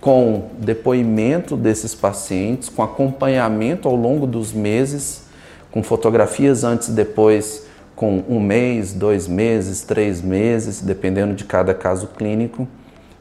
com 0.00 0.48
depoimento 0.58 1.56
desses 1.56 1.94
pacientes, 1.94 2.70
com 2.70 2.82
acompanhamento 2.82 3.86
ao 3.86 3.94
longo 3.94 4.26
dos 4.26 4.52
meses, 4.52 5.24
com 5.70 5.82
fotografias 5.82 6.64
antes 6.64 6.88
e 6.88 6.92
depois 6.92 7.66
com 7.94 8.24
um 8.26 8.40
mês, 8.40 8.94
dois 8.94 9.28
meses, 9.28 9.82
três 9.82 10.22
meses, 10.22 10.80
dependendo 10.80 11.34
de 11.34 11.44
cada 11.44 11.74
caso 11.74 12.06
clínico. 12.06 12.66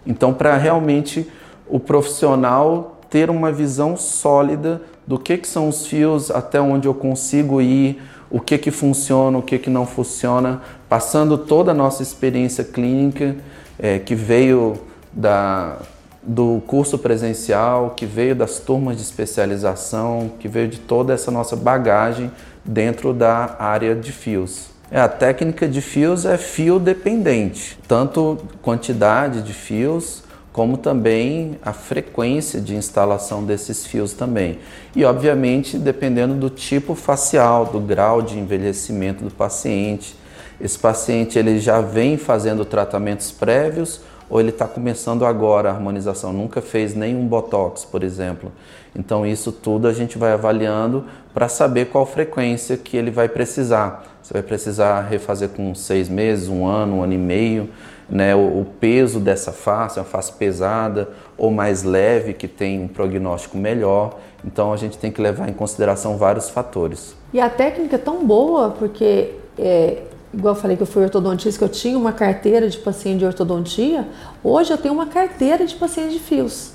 Então, 0.07 0.33
para 0.33 0.55
realmente 0.55 1.29
o 1.67 1.81
profissional 1.81 3.01
ter 3.09 3.29
uma 3.29 3.51
visão 3.51 3.97
sólida 3.97 4.81
do 5.05 5.19
que, 5.19 5.37
que 5.37 5.47
são 5.47 5.67
os 5.67 5.85
fios, 5.85 6.31
até 6.31 6.61
onde 6.61 6.87
eu 6.87 6.93
consigo 6.93 7.61
ir, 7.61 8.01
o 8.31 8.39
que, 8.39 8.57
que 8.57 8.71
funciona, 8.71 9.37
o 9.37 9.41
que, 9.41 9.59
que 9.59 9.69
não 9.69 9.85
funciona, 9.85 10.61
passando 10.87 11.37
toda 11.37 11.71
a 11.71 11.73
nossa 11.73 12.01
experiência 12.01 12.63
clínica 12.63 13.35
é, 13.79 13.97
que 13.97 14.13
veio 14.13 14.79
da, 15.11 15.77
do 16.21 16.61
curso 16.67 16.97
presencial, 16.97 17.93
que 17.95 18.05
veio 18.05 18.35
das 18.35 18.59
turmas 18.59 18.97
de 18.97 19.03
especialização, 19.03 20.31
que 20.39 20.47
veio 20.47 20.67
de 20.67 20.79
toda 20.79 21.13
essa 21.13 21.31
nossa 21.31 21.55
bagagem 21.55 22.29
dentro 22.63 23.13
da 23.13 23.55
área 23.57 23.95
de 23.95 24.11
fios. 24.11 24.67
É, 24.91 24.99
a 24.99 25.07
técnica 25.07 25.67
de 25.67 25.81
fios 25.81 26.25
é 26.25 26.37
fio 26.37 26.79
dependente, 26.79 27.79
tanto 27.87 28.37
quantidade 28.61 29.41
de 29.41 29.53
fios 29.53 30.23
como 30.51 30.77
também 30.77 31.57
a 31.63 31.71
frequência 31.71 32.59
de 32.59 32.75
instalação 32.75 33.45
desses 33.45 33.85
fios 33.85 34.13
também. 34.13 34.59
E 34.95 35.05
obviamente 35.05 35.77
dependendo 35.77 36.33
do 36.33 36.49
tipo 36.49 36.95
facial, 36.95 37.67
do 37.67 37.79
grau 37.79 38.21
de 38.21 38.37
envelhecimento 38.37 39.23
do 39.23 39.31
paciente. 39.31 40.15
Esse 40.59 40.77
paciente 40.77 41.39
ele 41.39 41.59
já 41.59 41.81
vem 41.81 42.17
fazendo 42.17 42.65
tratamentos 42.65 43.31
prévios 43.31 44.01
ou 44.29 44.39
ele 44.39 44.49
está 44.49 44.67
começando 44.67 45.25
agora 45.25 45.69
a 45.69 45.73
harmonização, 45.73 46.31
nunca 46.31 46.61
fez 46.61 46.93
nenhum 46.93 47.25
botox, 47.27 47.83
por 47.83 48.03
exemplo. 48.03 48.51
Então 48.95 49.25
isso 49.25 49.51
tudo 49.51 49.87
a 49.87 49.93
gente 49.93 50.17
vai 50.17 50.33
avaliando 50.33 51.05
para 51.33 51.47
saber 51.47 51.85
qual 51.85 52.05
frequência 52.05 52.77
que 52.77 52.95
ele 52.95 53.09
vai 53.09 53.27
precisar. 53.27 54.05
Você 54.21 54.33
vai 54.33 54.43
precisar 54.43 55.01
refazer 55.01 55.49
com 55.49 55.73
seis 55.73 56.07
meses, 56.07 56.47
um 56.47 56.67
ano, 56.67 56.97
um 56.97 57.03
ano 57.03 57.13
e 57.13 57.17
meio, 57.17 57.69
né? 58.07 58.35
O, 58.35 58.61
o 58.61 58.67
peso 58.79 59.19
dessa 59.19 59.51
face, 59.51 59.97
é 59.97 60.01
uma 60.01 60.07
face 60.07 60.31
pesada 60.33 61.09
ou 61.37 61.49
mais 61.49 61.83
leve 61.83 62.33
que 62.33 62.47
tem 62.47 62.79
um 62.79 62.87
prognóstico 62.87 63.57
melhor. 63.57 64.19
Então 64.45 64.71
a 64.71 64.77
gente 64.77 64.97
tem 64.97 65.11
que 65.11 65.21
levar 65.21 65.49
em 65.49 65.53
consideração 65.53 66.17
vários 66.17 66.49
fatores. 66.49 67.15
E 67.33 67.39
a 67.39 67.49
técnica 67.49 67.95
é 67.95 67.99
tão 67.99 68.25
boa 68.25 68.69
porque 68.77 69.31
é, 69.57 70.03
igual 70.33 70.55
eu 70.55 70.61
falei 70.61 70.77
que 70.77 70.83
eu 70.83 70.87
fui 70.87 71.03
ortodontista, 71.03 71.57
que 71.57 71.63
eu 71.63 71.69
tinha 71.69 71.97
uma 71.97 72.11
carteira 72.11 72.69
de 72.69 72.77
paciente 72.77 73.19
de 73.19 73.25
ortodontia, 73.25 74.07
hoje 74.43 74.71
eu 74.71 74.77
tenho 74.77 74.93
uma 74.93 75.07
carteira 75.07 75.65
de 75.65 75.75
paciente 75.75 76.13
de 76.13 76.19
fios. 76.19 76.73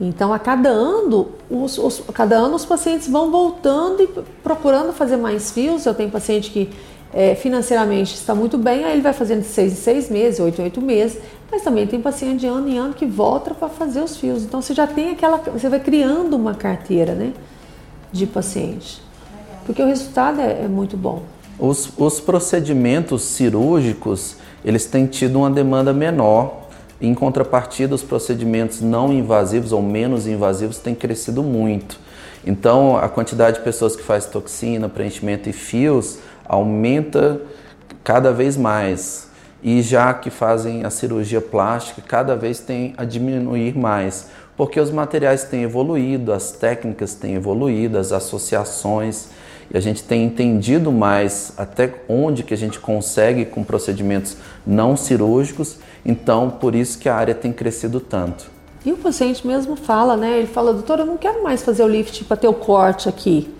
Então, 0.00 0.32
a 0.32 0.38
cada 0.38 0.68
ano, 0.68 1.28
os, 1.50 1.76
os, 1.76 2.02
cada 2.14 2.36
ano 2.36 2.54
os 2.54 2.64
pacientes 2.64 3.08
vão 3.08 3.30
voltando 3.30 4.02
e 4.02 4.06
procurando 4.42 4.92
fazer 4.92 5.16
mais 5.16 5.50
fios. 5.50 5.84
Eu 5.86 5.94
tenho 5.94 6.08
paciente 6.08 6.50
que 6.50 6.70
é, 7.12 7.34
financeiramente 7.34 8.14
está 8.14 8.32
muito 8.34 8.56
bem, 8.56 8.84
aí 8.84 8.92
ele 8.92 9.00
vai 9.00 9.12
fazendo 9.12 9.40
de 9.40 9.48
seis 9.48 9.72
em 9.72 9.76
seis 9.76 10.08
meses, 10.08 10.38
oito 10.38 10.60
em 10.60 10.64
oito 10.64 10.80
meses, 10.80 11.18
mas 11.50 11.62
também 11.62 11.86
tem 11.86 12.00
paciente 12.00 12.40
de 12.40 12.46
ano 12.46 12.68
em 12.68 12.78
ano 12.78 12.94
que 12.94 13.06
volta 13.06 13.54
para 13.54 13.68
fazer 13.68 14.00
os 14.00 14.16
fios. 14.16 14.44
Então, 14.44 14.62
você 14.62 14.72
já 14.72 14.86
tem 14.86 15.10
aquela, 15.10 15.38
você 15.38 15.68
vai 15.68 15.80
criando 15.80 16.36
uma 16.36 16.54
carteira, 16.54 17.14
né, 17.14 17.32
de 18.12 18.26
paciente, 18.26 19.02
porque 19.66 19.82
o 19.82 19.86
resultado 19.86 20.40
é, 20.40 20.64
é 20.64 20.68
muito 20.68 20.96
bom. 20.96 21.22
Os, 21.58 21.90
os 21.98 22.20
procedimentos 22.20 23.22
cirúrgicos, 23.22 24.36
eles 24.64 24.86
têm 24.86 25.06
tido 25.06 25.40
uma 25.40 25.50
demanda 25.50 25.92
menor. 25.92 26.68
Em 27.00 27.12
contrapartida, 27.14 27.94
os 27.94 28.02
procedimentos 28.02 28.80
não 28.80 29.12
invasivos 29.12 29.72
ou 29.72 29.82
menos 29.82 30.26
invasivos 30.26 30.78
têm 30.78 30.94
crescido 30.94 31.42
muito. 31.42 31.98
Então, 32.46 32.96
a 32.96 33.08
quantidade 33.08 33.58
de 33.58 33.64
pessoas 33.64 33.96
que 33.96 34.02
faz 34.02 34.26
toxina, 34.26 34.88
preenchimento 34.88 35.48
e 35.48 35.52
fios 35.52 36.18
aumenta 36.46 37.40
cada 38.04 38.32
vez 38.32 38.56
mais. 38.56 39.28
E 39.62 39.82
já 39.82 40.14
que 40.14 40.30
fazem 40.30 40.84
a 40.84 40.90
cirurgia 40.90 41.40
plástica, 41.40 42.00
cada 42.06 42.36
vez 42.36 42.60
tem 42.60 42.94
a 42.96 43.04
diminuir 43.04 43.76
mais, 43.76 44.28
porque 44.56 44.78
os 44.78 44.92
materiais 44.92 45.42
têm 45.42 45.64
evoluído, 45.64 46.32
as 46.32 46.52
técnicas 46.52 47.14
têm 47.14 47.34
evoluído, 47.34 47.98
as 47.98 48.12
associações 48.12 49.28
e 49.70 49.76
a 49.76 49.80
gente 49.80 50.02
tem 50.02 50.24
entendido 50.24 50.90
mais 50.90 51.52
até 51.56 51.94
onde 52.08 52.42
que 52.42 52.54
a 52.54 52.56
gente 52.56 52.78
consegue 52.78 53.44
com 53.44 53.62
procedimentos 53.62 54.36
não 54.66 54.96
cirúrgicos, 54.96 55.76
então 56.04 56.50
por 56.50 56.74
isso 56.74 56.98
que 56.98 57.08
a 57.08 57.14
área 57.14 57.34
tem 57.34 57.52
crescido 57.52 58.00
tanto. 58.00 58.50
E 58.84 58.92
o 58.92 58.96
paciente 58.96 59.46
mesmo 59.46 59.76
fala, 59.76 60.16
né? 60.16 60.38
Ele 60.38 60.46
fala, 60.46 60.72
doutor, 60.72 61.00
eu 61.00 61.06
não 61.06 61.16
quero 61.16 61.42
mais 61.42 61.62
fazer 61.62 61.82
o 61.82 61.88
lift 61.88 62.24
para 62.24 62.36
ter 62.36 62.48
o 62.48 62.54
corte 62.54 63.08
aqui. 63.08 63.52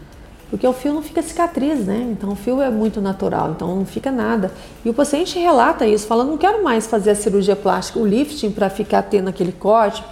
Porque 0.48 0.66
o 0.66 0.72
fio 0.72 0.94
não 0.94 1.02
fica 1.02 1.20
cicatriz, 1.20 1.84
né? 1.84 2.08
Então 2.10 2.30
o 2.30 2.34
fio 2.34 2.62
é 2.62 2.70
muito 2.70 3.00
natural, 3.00 3.50
então 3.50 3.76
não 3.76 3.84
fica 3.84 4.10
nada. 4.10 4.50
E 4.82 4.88
o 4.88 4.94
paciente 4.94 5.38
relata 5.38 5.86
isso, 5.86 6.06
falando, 6.06 6.30
não 6.30 6.38
quero 6.38 6.64
mais 6.64 6.86
fazer 6.86 7.10
a 7.10 7.14
cirurgia 7.14 7.54
plástica, 7.54 7.98
o 7.98 8.06
lifting 8.06 8.50
para 8.50 8.70
ficar 8.70 9.02
tendo 9.02 9.28
aquele 9.28 9.52
corte, 9.52 10.02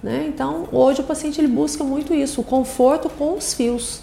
né? 0.00 0.24
Então 0.28 0.68
hoje 0.70 1.00
o 1.00 1.04
paciente 1.04 1.40
ele 1.40 1.48
busca 1.48 1.82
muito 1.82 2.14
isso, 2.14 2.40
o 2.40 2.44
conforto 2.44 3.08
com 3.08 3.34
os 3.36 3.54
fios. 3.54 4.02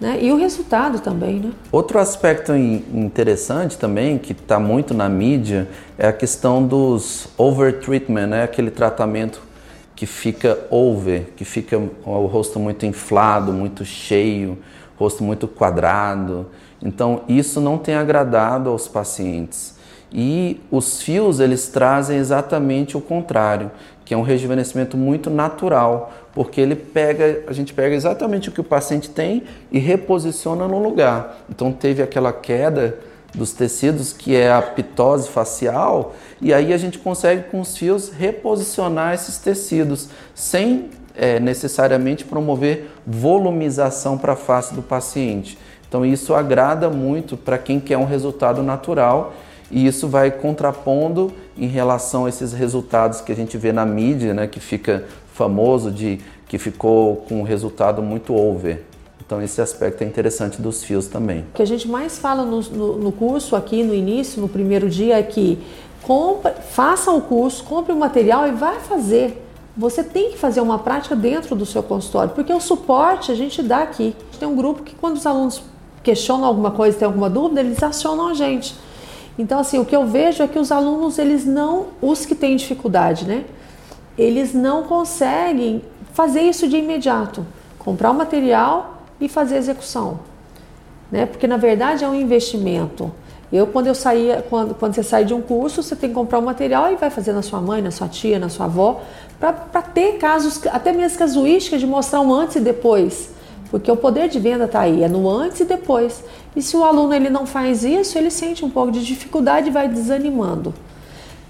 Né? 0.00 0.18
E 0.22 0.32
o 0.32 0.36
resultado 0.36 1.00
também, 1.00 1.40
né? 1.40 1.50
Outro 1.70 1.98
aspecto 1.98 2.54
interessante 2.54 3.76
também, 3.76 4.16
que 4.16 4.32
está 4.32 4.58
muito 4.58 4.94
na 4.94 5.08
mídia, 5.08 5.68
é 5.98 6.08
a 6.08 6.12
questão 6.12 6.66
dos 6.66 7.28
overtreatment, 7.36 8.26
né? 8.28 8.42
Aquele 8.44 8.70
tratamento 8.70 9.42
que 9.94 10.06
fica 10.06 10.58
over, 10.70 11.32
que 11.36 11.44
fica 11.44 11.76
o 11.76 12.24
rosto 12.24 12.58
muito 12.58 12.86
inflado, 12.86 13.52
muito 13.52 13.84
cheio, 13.84 14.56
rosto 14.96 15.22
muito 15.22 15.46
quadrado. 15.46 16.46
Então, 16.82 17.22
isso 17.28 17.60
não 17.60 17.76
tem 17.76 17.94
agradado 17.94 18.70
aos 18.70 18.88
pacientes. 18.88 19.78
E 20.12 20.60
os 20.70 21.02
fios, 21.02 21.38
eles 21.38 21.68
trazem 21.68 22.18
exatamente 22.18 22.96
o 22.96 23.00
contrário, 23.00 23.70
que 24.04 24.12
é 24.12 24.16
um 24.16 24.22
rejuvenescimento 24.22 24.96
muito 24.96 25.30
natural, 25.30 26.12
porque 26.32 26.60
ele 26.60 26.74
pega, 26.74 27.44
a 27.46 27.52
gente 27.52 27.72
pega 27.72 27.94
exatamente 27.94 28.48
o 28.48 28.52
que 28.52 28.60
o 28.60 28.64
paciente 28.64 29.08
tem 29.08 29.44
e 29.70 29.78
reposiciona 29.78 30.66
no 30.66 30.82
lugar. 30.82 31.44
Então, 31.48 31.72
teve 31.72 32.02
aquela 32.02 32.32
queda 32.32 32.98
dos 33.34 33.52
tecidos, 33.52 34.12
que 34.12 34.34
é 34.34 34.52
a 34.52 34.60
pitose 34.60 35.28
facial, 35.28 36.14
e 36.40 36.52
aí 36.52 36.72
a 36.72 36.76
gente 36.76 36.98
consegue 36.98 37.44
com 37.44 37.60
os 37.60 37.76
fios 37.76 38.10
reposicionar 38.10 39.14
esses 39.14 39.38
tecidos 39.38 40.08
sem 40.34 40.90
é, 41.14 41.38
necessariamente 41.38 42.24
promover 42.24 42.90
volumização 43.06 44.18
para 44.18 44.32
a 44.32 44.36
face 44.36 44.74
do 44.74 44.82
paciente. 44.82 45.58
Então 45.88 46.06
isso 46.06 46.34
agrada 46.34 46.88
muito 46.88 47.36
para 47.36 47.58
quem 47.58 47.80
quer 47.80 47.98
um 47.98 48.04
resultado 48.04 48.62
natural 48.62 49.34
e 49.70 49.86
isso 49.86 50.08
vai 50.08 50.30
contrapondo 50.30 51.32
em 51.56 51.66
relação 51.66 52.26
a 52.26 52.28
esses 52.28 52.52
resultados 52.52 53.20
que 53.20 53.30
a 53.30 53.36
gente 53.36 53.56
vê 53.56 53.72
na 53.72 53.86
mídia, 53.86 54.34
né, 54.34 54.46
que 54.46 54.58
fica 54.58 55.04
famoso 55.32 55.90
de 55.90 56.20
que 56.48 56.58
ficou 56.58 57.16
com 57.28 57.40
um 57.40 57.42
resultado 57.42 58.02
muito 58.02 58.34
over. 58.34 58.82
Então 59.24 59.40
esse 59.40 59.60
aspecto 59.60 60.02
é 60.02 60.06
interessante 60.06 60.60
dos 60.60 60.82
fios 60.82 61.06
também. 61.06 61.44
O 61.52 61.54
que 61.54 61.62
a 61.62 61.66
gente 61.66 61.86
mais 61.86 62.18
fala 62.18 62.44
no, 62.44 62.60
no, 62.60 62.96
no 62.96 63.12
curso 63.12 63.54
aqui 63.54 63.84
no 63.84 63.94
início, 63.94 64.42
no 64.42 64.48
primeiro 64.48 64.90
dia, 64.90 65.18
é 65.18 65.22
que 65.22 65.56
compre, 66.02 66.52
faça 66.70 67.12
o 67.12 67.20
curso, 67.20 67.62
compre 67.62 67.92
o 67.92 67.96
material 67.96 68.48
e 68.48 68.50
vai 68.50 68.80
fazer. 68.80 69.46
Você 69.76 70.02
tem 70.02 70.32
que 70.32 70.38
fazer 70.38 70.60
uma 70.60 70.80
prática 70.80 71.14
dentro 71.14 71.54
do 71.54 71.64
seu 71.64 71.82
consultório, 71.82 72.34
porque 72.34 72.52
o 72.52 72.60
suporte 72.60 73.30
a 73.30 73.34
gente 73.36 73.62
dá 73.62 73.84
aqui. 73.84 74.16
A 74.18 74.24
gente 74.24 74.38
tem 74.40 74.48
um 74.48 74.56
grupo 74.56 74.82
que 74.82 74.96
quando 74.96 75.16
os 75.16 75.24
alunos 75.24 75.62
questionam 76.02 76.44
alguma 76.44 76.72
coisa, 76.72 76.98
tem 76.98 77.06
alguma 77.06 77.30
dúvida, 77.30 77.60
eles 77.60 77.80
acionam 77.82 78.28
a 78.28 78.34
gente. 78.34 78.74
Então 79.38 79.58
assim, 79.58 79.78
o 79.78 79.84
que 79.84 79.94
eu 79.96 80.06
vejo 80.06 80.42
é 80.42 80.48
que 80.48 80.58
os 80.58 80.70
alunos, 80.70 81.18
eles 81.18 81.44
não, 81.44 81.86
os 82.00 82.26
que 82.26 82.34
têm 82.34 82.56
dificuldade, 82.56 83.26
né? 83.26 83.44
Eles 84.18 84.52
não 84.52 84.82
conseguem 84.82 85.82
fazer 86.12 86.42
isso 86.42 86.68
de 86.68 86.76
imediato. 86.76 87.46
Comprar 87.78 88.10
o 88.10 88.14
material, 88.14 89.00
e 89.20 89.28
fazer 89.28 89.56
execução. 89.56 90.20
Né? 91.12 91.26
Porque 91.26 91.46
na 91.46 91.56
verdade 91.56 92.04
é 92.04 92.08
um 92.08 92.14
investimento. 92.14 93.12
Eu, 93.52 93.66
quando 93.66 93.88
eu 93.88 93.94
saía, 93.94 94.44
quando, 94.48 94.74
quando 94.74 94.94
você 94.94 95.02
sai 95.02 95.24
de 95.24 95.34
um 95.34 95.42
curso, 95.42 95.82
você 95.82 95.96
tem 95.96 96.08
que 96.08 96.14
comprar 96.14 96.38
o 96.38 96.42
um 96.42 96.44
material 96.44 96.90
e 96.92 96.96
vai 96.96 97.10
fazer 97.10 97.32
na 97.32 97.42
sua 97.42 97.60
mãe, 97.60 97.82
na 97.82 97.90
sua 97.90 98.08
tia, 98.08 98.38
na 98.38 98.48
sua 98.48 98.66
avó, 98.66 99.02
para 99.38 99.82
ter 99.82 100.18
casos, 100.18 100.64
até 100.68 100.92
mesmo 100.92 101.18
casuísticas, 101.18 101.80
de 101.80 101.86
mostrar 101.86 102.20
um 102.20 102.32
antes 102.32 102.56
e 102.56 102.60
depois. 102.60 103.30
Porque 103.70 103.90
o 103.90 103.96
poder 103.96 104.28
de 104.28 104.40
venda 104.40 104.64
está 104.64 104.80
aí, 104.80 105.02
é 105.02 105.08
no 105.08 105.28
antes 105.28 105.60
e 105.60 105.64
depois. 105.64 106.24
E 106.56 106.60
se 106.60 106.76
o 106.76 106.84
aluno 106.84 107.14
ele 107.14 107.30
não 107.30 107.46
faz 107.46 107.84
isso, 107.84 108.18
ele 108.18 108.30
sente 108.30 108.64
um 108.64 108.70
pouco 108.70 108.90
de 108.90 109.04
dificuldade 109.04 109.68
e 109.68 109.72
vai 109.72 109.88
desanimando. 109.88 110.74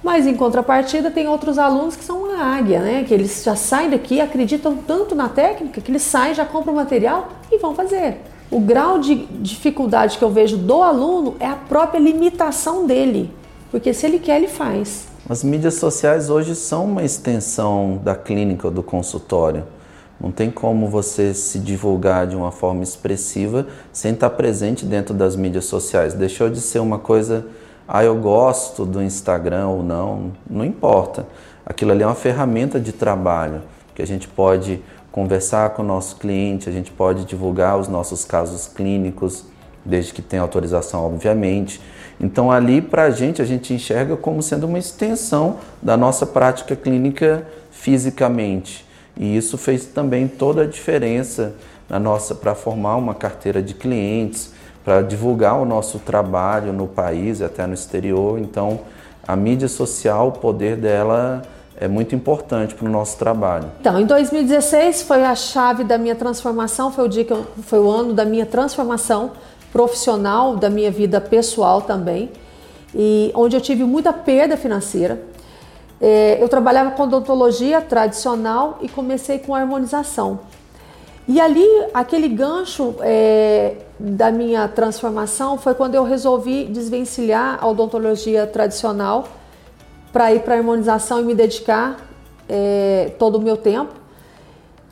Mas 0.02 0.26
em 0.26 0.35
contrapartida, 0.35 1.11
tem 1.11 1.28
outros 1.28 1.59
alunos 1.59 1.96
que 1.96 2.04
são 2.04 2.24
uma 2.24 2.42
águia, 2.56 2.80
né? 2.80 3.04
Que 3.06 3.12
eles 3.12 3.42
já 3.42 3.56
saem 3.56 3.90
daqui, 3.90 4.20
acreditam 4.20 4.76
tanto 4.76 5.14
na 5.14 5.28
técnica 5.28 5.80
que 5.80 5.90
eles 5.90 6.02
saem, 6.02 6.35
já 6.35 6.44
compram 6.44 6.72
o 6.72 6.76
material 6.76 7.28
e 7.50 7.59
vão 7.59 7.74
fazer. 7.74 8.18
O 8.50 8.61
grau 8.61 8.98
de 8.98 9.14
dificuldade 9.40 10.18
que 10.18 10.24
eu 10.24 10.30
vejo 10.30 10.56
do 10.56 10.83
aluno 10.83 11.37
é 11.38 11.46
a 11.46 11.54
própria 11.54 12.00
limitação 12.00 12.87
dele, 12.87 13.30
porque 13.70 13.94
se 13.94 14.06
ele 14.06 14.18
quer, 14.18 14.38
ele 14.38 14.48
faz. 14.48 15.06
As 15.28 15.44
mídias 15.44 15.74
sociais 15.74 16.28
hoje 16.28 16.56
são 16.56 16.87
uma 16.87 17.04
extensão 17.04 18.00
da 18.02 18.16
clínica 18.16 18.70
do 18.70 18.83
consultório. 18.83 19.64
Não 20.20 20.30
tem 20.30 20.50
como 20.50 20.88
você 20.88 21.33
se 21.33 21.59
divulgar 21.59 22.26
de 22.26 22.37
uma 22.37 22.52
forma 22.52 22.83
expressiva 22.83 23.66
sem 23.92 24.12
estar 24.12 24.30
presente 24.30 24.85
dentro 24.85 25.14
das 25.14 25.35
mídias 25.35 25.64
sociais. 25.64 26.12
Deixou 26.12 26.50
de 26.50 26.61
ser 26.61 26.78
uma 26.80 26.98
coisa 26.98 27.46
ah, 27.92 28.04
eu 28.04 28.14
gosto 28.14 28.87
do 28.87 29.02
Instagram 29.02 29.66
ou 29.66 29.83
não, 29.83 30.30
não 30.48 30.64
importa. 30.64 31.26
Aquilo 31.66 31.90
ali 31.90 32.04
é 32.04 32.06
uma 32.06 32.14
ferramenta 32.14 32.78
de 32.78 32.92
trabalho 32.92 33.62
que 33.96 34.00
a 34.00 34.06
gente 34.06 34.28
pode 34.28 34.80
conversar 35.11 35.70
com 35.70 35.83
o 35.83 35.85
nosso 35.85 36.14
cliente, 36.14 36.68
a 36.68 36.72
gente 36.72 36.92
pode 36.92 37.24
divulgar 37.24 37.76
os 37.76 37.88
nossos 37.88 38.24
casos 38.24 38.68
clínicos, 38.68 39.44
desde 39.85 40.12
que 40.12 40.22
tenha 40.22 40.40
autorização, 40.40 41.04
obviamente. 41.04 41.80
Então, 42.20 42.52
ali 42.52 42.80
para 42.80 43.04
a 43.04 43.11
gente, 43.11 43.42
a 43.42 43.44
gente 43.44 43.74
enxerga 43.74 44.16
como 44.16 44.40
sendo 44.40 44.68
uma 44.68 44.78
extensão 44.78 45.56
da 45.83 45.96
nossa 45.96 46.24
prática 46.24 46.76
clínica 46.76 47.44
fisicamente. 47.72 48.87
E 49.20 49.37
isso 49.37 49.59
fez 49.59 49.85
também 49.85 50.26
toda 50.26 50.62
a 50.62 50.66
diferença 50.66 51.52
na 51.87 51.98
nossa 51.98 52.35
para 52.35 52.54
formar 52.54 52.96
uma 52.96 53.14
carteira 53.14 53.62
de 53.62 53.74
clientes, 53.74 54.50
para 54.83 55.02
divulgar 55.02 55.61
o 55.61 55.66
nosso 55.66 55.98
trabalho 55.98 56.72
no 56.72 56.88
país 56.88 57.40
e 57.40 57.44
até 57.44 57.66
no 57.66 57.74
exterior. 57.74 58.38
Então, 58.38 58.80
a 59.28 59.37
mídia 59.37 59.68
social, 59.68 60.28
o 60.28 60.33
poder 60.33 60.74
dela 60.76 61.42
é 61.76 61.87
muito 61.87 62.14
importante 62.14 62.74
para 62.74 62.87
o 62.87 62.90
nosso 62.90 63.18
trabalho. 63.18 63.70
Então, 63.78 64.00
em 64.00 64.06
2016 64.06 65.02
foi 65.02 65.22
a 65.22 65.35
chave 65.35 65.85
da 65.85 65.98
minha 65.98 66.14
transformação, 66.14 66.90
foi 66.90 67.04
o 67.04 67.09
dia 67.09 67.24
que 67.24 67.33
eu, 67.33 67.46
foi 67.62 67.78
o 67.78 67.90
ano 67.90 68.14
da 68.14 68.24
minha 68.24 68.46
transformação 68.46 69.33
profissional, 69.70 70.56
da 70.56 70.70
minha 70.70 70.90
vida 70.90 71.20
pessoal 71.20 71.83
também, 71.83 72.30
e 72.94 73.30
onde 73.35 73.54
eu 73.54 73.61
tive 73.61 73.85
muita 73.85 74.14
perda 74.14 74.56
financeira. 74.56 75.20
É, 76.00 76.42
eu 76.42 76.48
trabalhava 76.48 76.92
com 76.92 77.02
odontologia 77.02 77.80
tradicional 77.80 78.78
e 78.80 78.88
comecei 78.88 79.38
com 79.38 79.54
harmonização. 79.54 80.40
E 81.28 81.40
ali, 81.40 81.66
aquele 81.92 82.28
gancho 82.28 82.96
é, 83.00 83.76
da 83.98 84.32
minha 84.32 84.66
transformação 84.66 85.58
foi 85.58 85.74
quando 85.74 85.94
eu 85.94 86.02
resolvi 86.02 86.64
desvencilhar 86.64 87.58
a 87.60 87.68
odontologia 87.68 88.46
tradicional 88.46 89.28
para 90.12 90.32
ir 90.34 90.40
para 90.40 90.54
a 90.54 90.58
harmonização 90.58 91.20
e 91.20 91.24
me 91.24 91.34
dedicar 91.34 91.98
é, 92.48 93.12
todo 93.18 93.36
o 93.36 93.40
meu 93.40 93.56
tempo. 93.56 93.92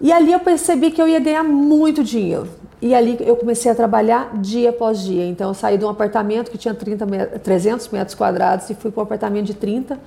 E 0.00 0.12
ali 0.12 0.32
eu 0.32 0.38
percebi 0.38 0.90
que 0.90 1.02
eu 1.02 1.08
ia 1.08 1.18
ganhar 1.18 1.42
muito 1.42 2.04
dinheiro. 2.04 2.48
E 2.80 2.94
ali 2.94 3.16
eu 3.20 3.34
comecei 3.34 3.70
a 3.70 3.74
trabalhar 3.74 4.30
dia 4.36 4.70
após 4.70 5.00
dia. 5.00 5.26
Então 5.26 5.48
eu 5.48 5.54
saí 5.54 5.76
de 5.76 5.84
um 5.84 5.88
apartamento 5.88 6.50
que 6.50 6.58
tinha 6.58 6.72
30 6.72 7.06
met 7.06 7.38
300 7.40 7.88
metros 7.88 8.14
quadrados 8.14 8.70
e 8.70 8.74
fui 8.74 8.92
para 8.92 9.00
um 9.00 9.02
apartamento 9.02 9.46
de 9.46 9.54
30. 9.54 9.98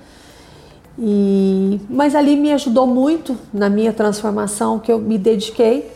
E... 0.98 1.80
Mas 1.88 2.14
ali 2.14 2.36
me 2.36 2.52
ajudou 2.52 2.86
muito 2.86 3.36
na 3.52 3.68
minha 3.68 3.92
transformação, 3.92 4.78
que 4.78 4.92
eu 4.92 4.98
me 4.98 5.18
dediquei 5.18 5.90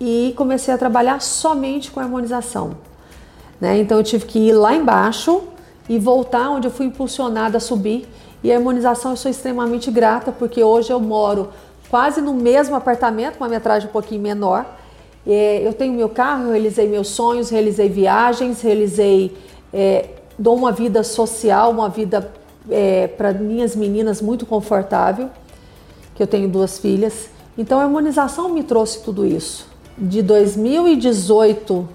e 0.00 0.32
comecei 0.36 0.72
a 0.72 0.78
trabalhar 0.78 1.20
somente 1.20 1.90
com 1.90 2.00
harmonização. 2.00 2.76
Né? 3.60 3.78
Então 3.78 3.98
eu 3.98 4.04
tive 4.04 4.24
que 4.24 4.38
ir 4.38 4.52
lá 4.52 4.74
embaixo 4.74 5.42
e 5.88 5.98
voltar 5.98 6.50
onde 6.50 6.66
eu 6.66 6.70
fui 6.70 6.86
impulsionada 6.86 7.58
a 7.58 7.60
subir. 7.60 8.08
E 8.42 8.50
a 8.50 8.56
harmonização 8.56 9.10
eu 9.10 9.16
sou 9.16 9.30
extremamente 9.30 9.90
grata 9.90 10.32
porque 10.32 10.64
hoje 10.64 10.90
eu 10.90 10.98
moro 10.98 11.50
quase 11.90 12.20
no 12.20 12.32
mesmo 12.32 12.76
apartamento, 12.76 13.36
uma 13.36 13.48
metragem 13.48 13.88
um 13.88 13.92
pouquinho 13.92 14.22
menor. 14.22 14.64
É, 15.26 15.66
eu 15.66 15.74
tenho 15.74 15.92
meu 15.92 16.08
carro, 16.08 16.50
realizei 16.50 16.88
meus 16.88 17.08
sonhos, 17.08 17.50
realizei 17.50 17.90
viagens, 17.90 18.62
realizei, 18.62 19.36
é, 19.72 20.08
dou 20.38 20.56
uma 20.56 20.72
vida 20.72 21.02
social, 21.02 21.70
uma 21.70 21.90
vida 21.90 22.32
é, 22.68 23.06
para 23.06 23.32
minhas 23.32 23.76
meninas 23.76 24.20
muito 24.20 24.44
confortável, 24.44 25.30
que 26.14 26.22
eu 26.22 26.26
tenho 26.26 26.48
duas 26.48 26.78
filhas. 26.78 27.30
Então 27.56 27.78
a 27.78 27.84
harmonização 27.84 28.48
me 28.48 28.62
trouxe 28.62 29.02
tudo 29.02 29.24
isso 29.24 29.70
de 30.00 30.22
2018 30.22 31.86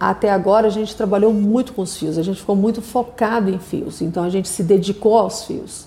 até 0.00 0.30
agora 0.30 0.66
a 0.66 0.70
gente 0.70 0.96
trabalhou 0.96 1.32
muito 1.32 1.72
com 1.72 1.82
os 1.82 1.96
fios, 1.96 2.18
a 2.18 2.22
gente 2.22 2.40
ficou 2.40 2.56
muito 2.56 2.82
focado 2.82 3.48
em 3.48 3.58
fios, 3.60 4.02
então 4.02 4.24
a 4.24 4.28
gente 4.28 4.48
se 4.48 4.64
dedicou 4.64 5.16
aos 5.16 5.44
fios. 5.44 5.86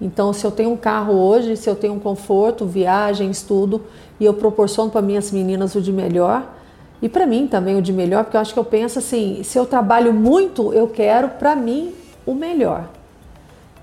Então, 0.00 0.32
se 0.32 0.46
eu 0.46 0.52
tenho 0.52 0.70
um 0.70 0.76
carro 0.76 1.14
hoje, 1.14 1.56
se 1.56 1.68
eu 1.68 1.74
tenho 1.74 1.94
um 1.94 1.98
conforto, 1.98 2.64
viagens, 2.64 3.42
tudo, 3.42 3.82
e 4.20 4.24
eu 4.24 4.34
proporciono 4.34 4.92
para 4.92 5.02
minhas 5.02 5.32
meninas 5.32 5.74
o 5.74 5.80
de 5.80 5.92
melhor, 5.92 6.54
E 7.02 7.10
para 7.10 7.26
mim 7.26 7.46
também 7.46 7.76
o 7.76 7.82
de 7.82 7.92
melhor, 7.92 8.24
porque 8.24 8.38
eu 8.38 8.40
acho 8.40 8.54
que 8.54 8.58
eu 8.58 8.64
penso 8.64 8.98
assim, 8.98 9.42
se 9.42 9.58
eu 9.58 9.66
trabalho 9.66 10.14
muito, 10.14 10.72
eu 10.72 10.88
quero 10.88 11.28
para 11.28 11.54
mim 11.54 11.92
o 12.24 12.34
melhor. 12.34 12.88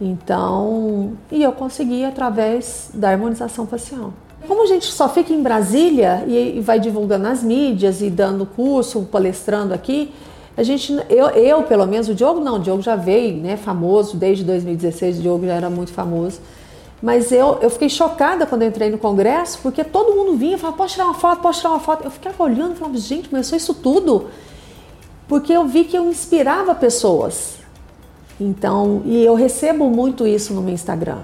Então, 0.06 1.14
e 1.32 1.42
eu 1.42 1.54
consegui 1.54 2.04
através 2.04 2.90
da 2.94 3.10
harmonização 3.10 3.66
facial. 3.66 4.12
Como 4.46 4.64
a 4.64 4.66
gente 4.66 4.86
só 4.88 5.08
fica 5.08 5.32
em 5.32 5.42
Brasília 5.42 6.26
e 6.28 6.60
vai 6.60 6.78
divulgando 6.78 7.24
nas 7.24 7.42
mídias 7.42 8.02
e 8.02 8.10
dando 8.10 8.46
curso, 8.46 9.08
palestrando 9.10 9.74
aqui, 9.74 10.14
a 10.58 10.62
gente, 10.62 10.94
eu, 11.10 11.30
eu 11.30 11.64
pelo 11.64 11.86
menos, 11.86 12.10
o 12.10 12.14
Diogo 12.14 12.42
não, 12.42 12.58
o 12.58 12.60
Diogo 12.60 12.82
já 12.82 12.96
veio, 12.98 13.38
né, 13.38 13.56
famoso, 13.56 14.18
desde 14.18 14.44
2016 14.44 15.20
o 15.20 15.22
Diogo 15.22 15.46
já 15.46 15.54
era 15.54 15.70
muito 15.70 15.94
famoso. 15.94 16.42
Mas 17.02 17.32
eu, 17.32 17.60
eu 17.62 17.70
fiquei 17.70 17.90
chocada 17.90 18.46
quando 18.46 18.64
entrei 18.64 18.90
no 18.90 18.98
congresso, 18.98 19.60
porque 19.64 19.84
todo 19.84 20.16
mundo 20.16 20.36
vinha 20.36 20.56
e 20.56 20.60
falava, 20.60 20.78
posso 20.78 20.94
tirar 20.94 21.06
uma 21.06 21.14
foto, 21.14 21.42
posso 21.42 21.60
tirar 21.60 21.72
uma 21.72 21.80
foto. 21.80 22.04
Eu 22.04 22.12
ficava 22.12 22.44
olhando 22.44 22.74
e 22.74 22.76
falava, 22.76 22.98
gente, 22.98 23.30
mas 23.32 23.46
eu 23.46 23.50
sou 23.50 23.58
isso 23.58 23.74
tudo. 23.74 24.28
Porque 25.28 25.52
eu 25.52 25.66
vi 25.66 25.86
que 25.86 25.98
eu 25.98 26.10
inspirava 26.10 26.76
pessoas. 26.76 27.63
Então, 28.40 29.02
e 29.06 29.24
eu 29.24 29.36
recebo 29.36 29.90
muito 29.90 30.26
isso 30.26 30.54
no 30.54 30.62
meu 30.62 30.74
Instagram. 30.74 31.20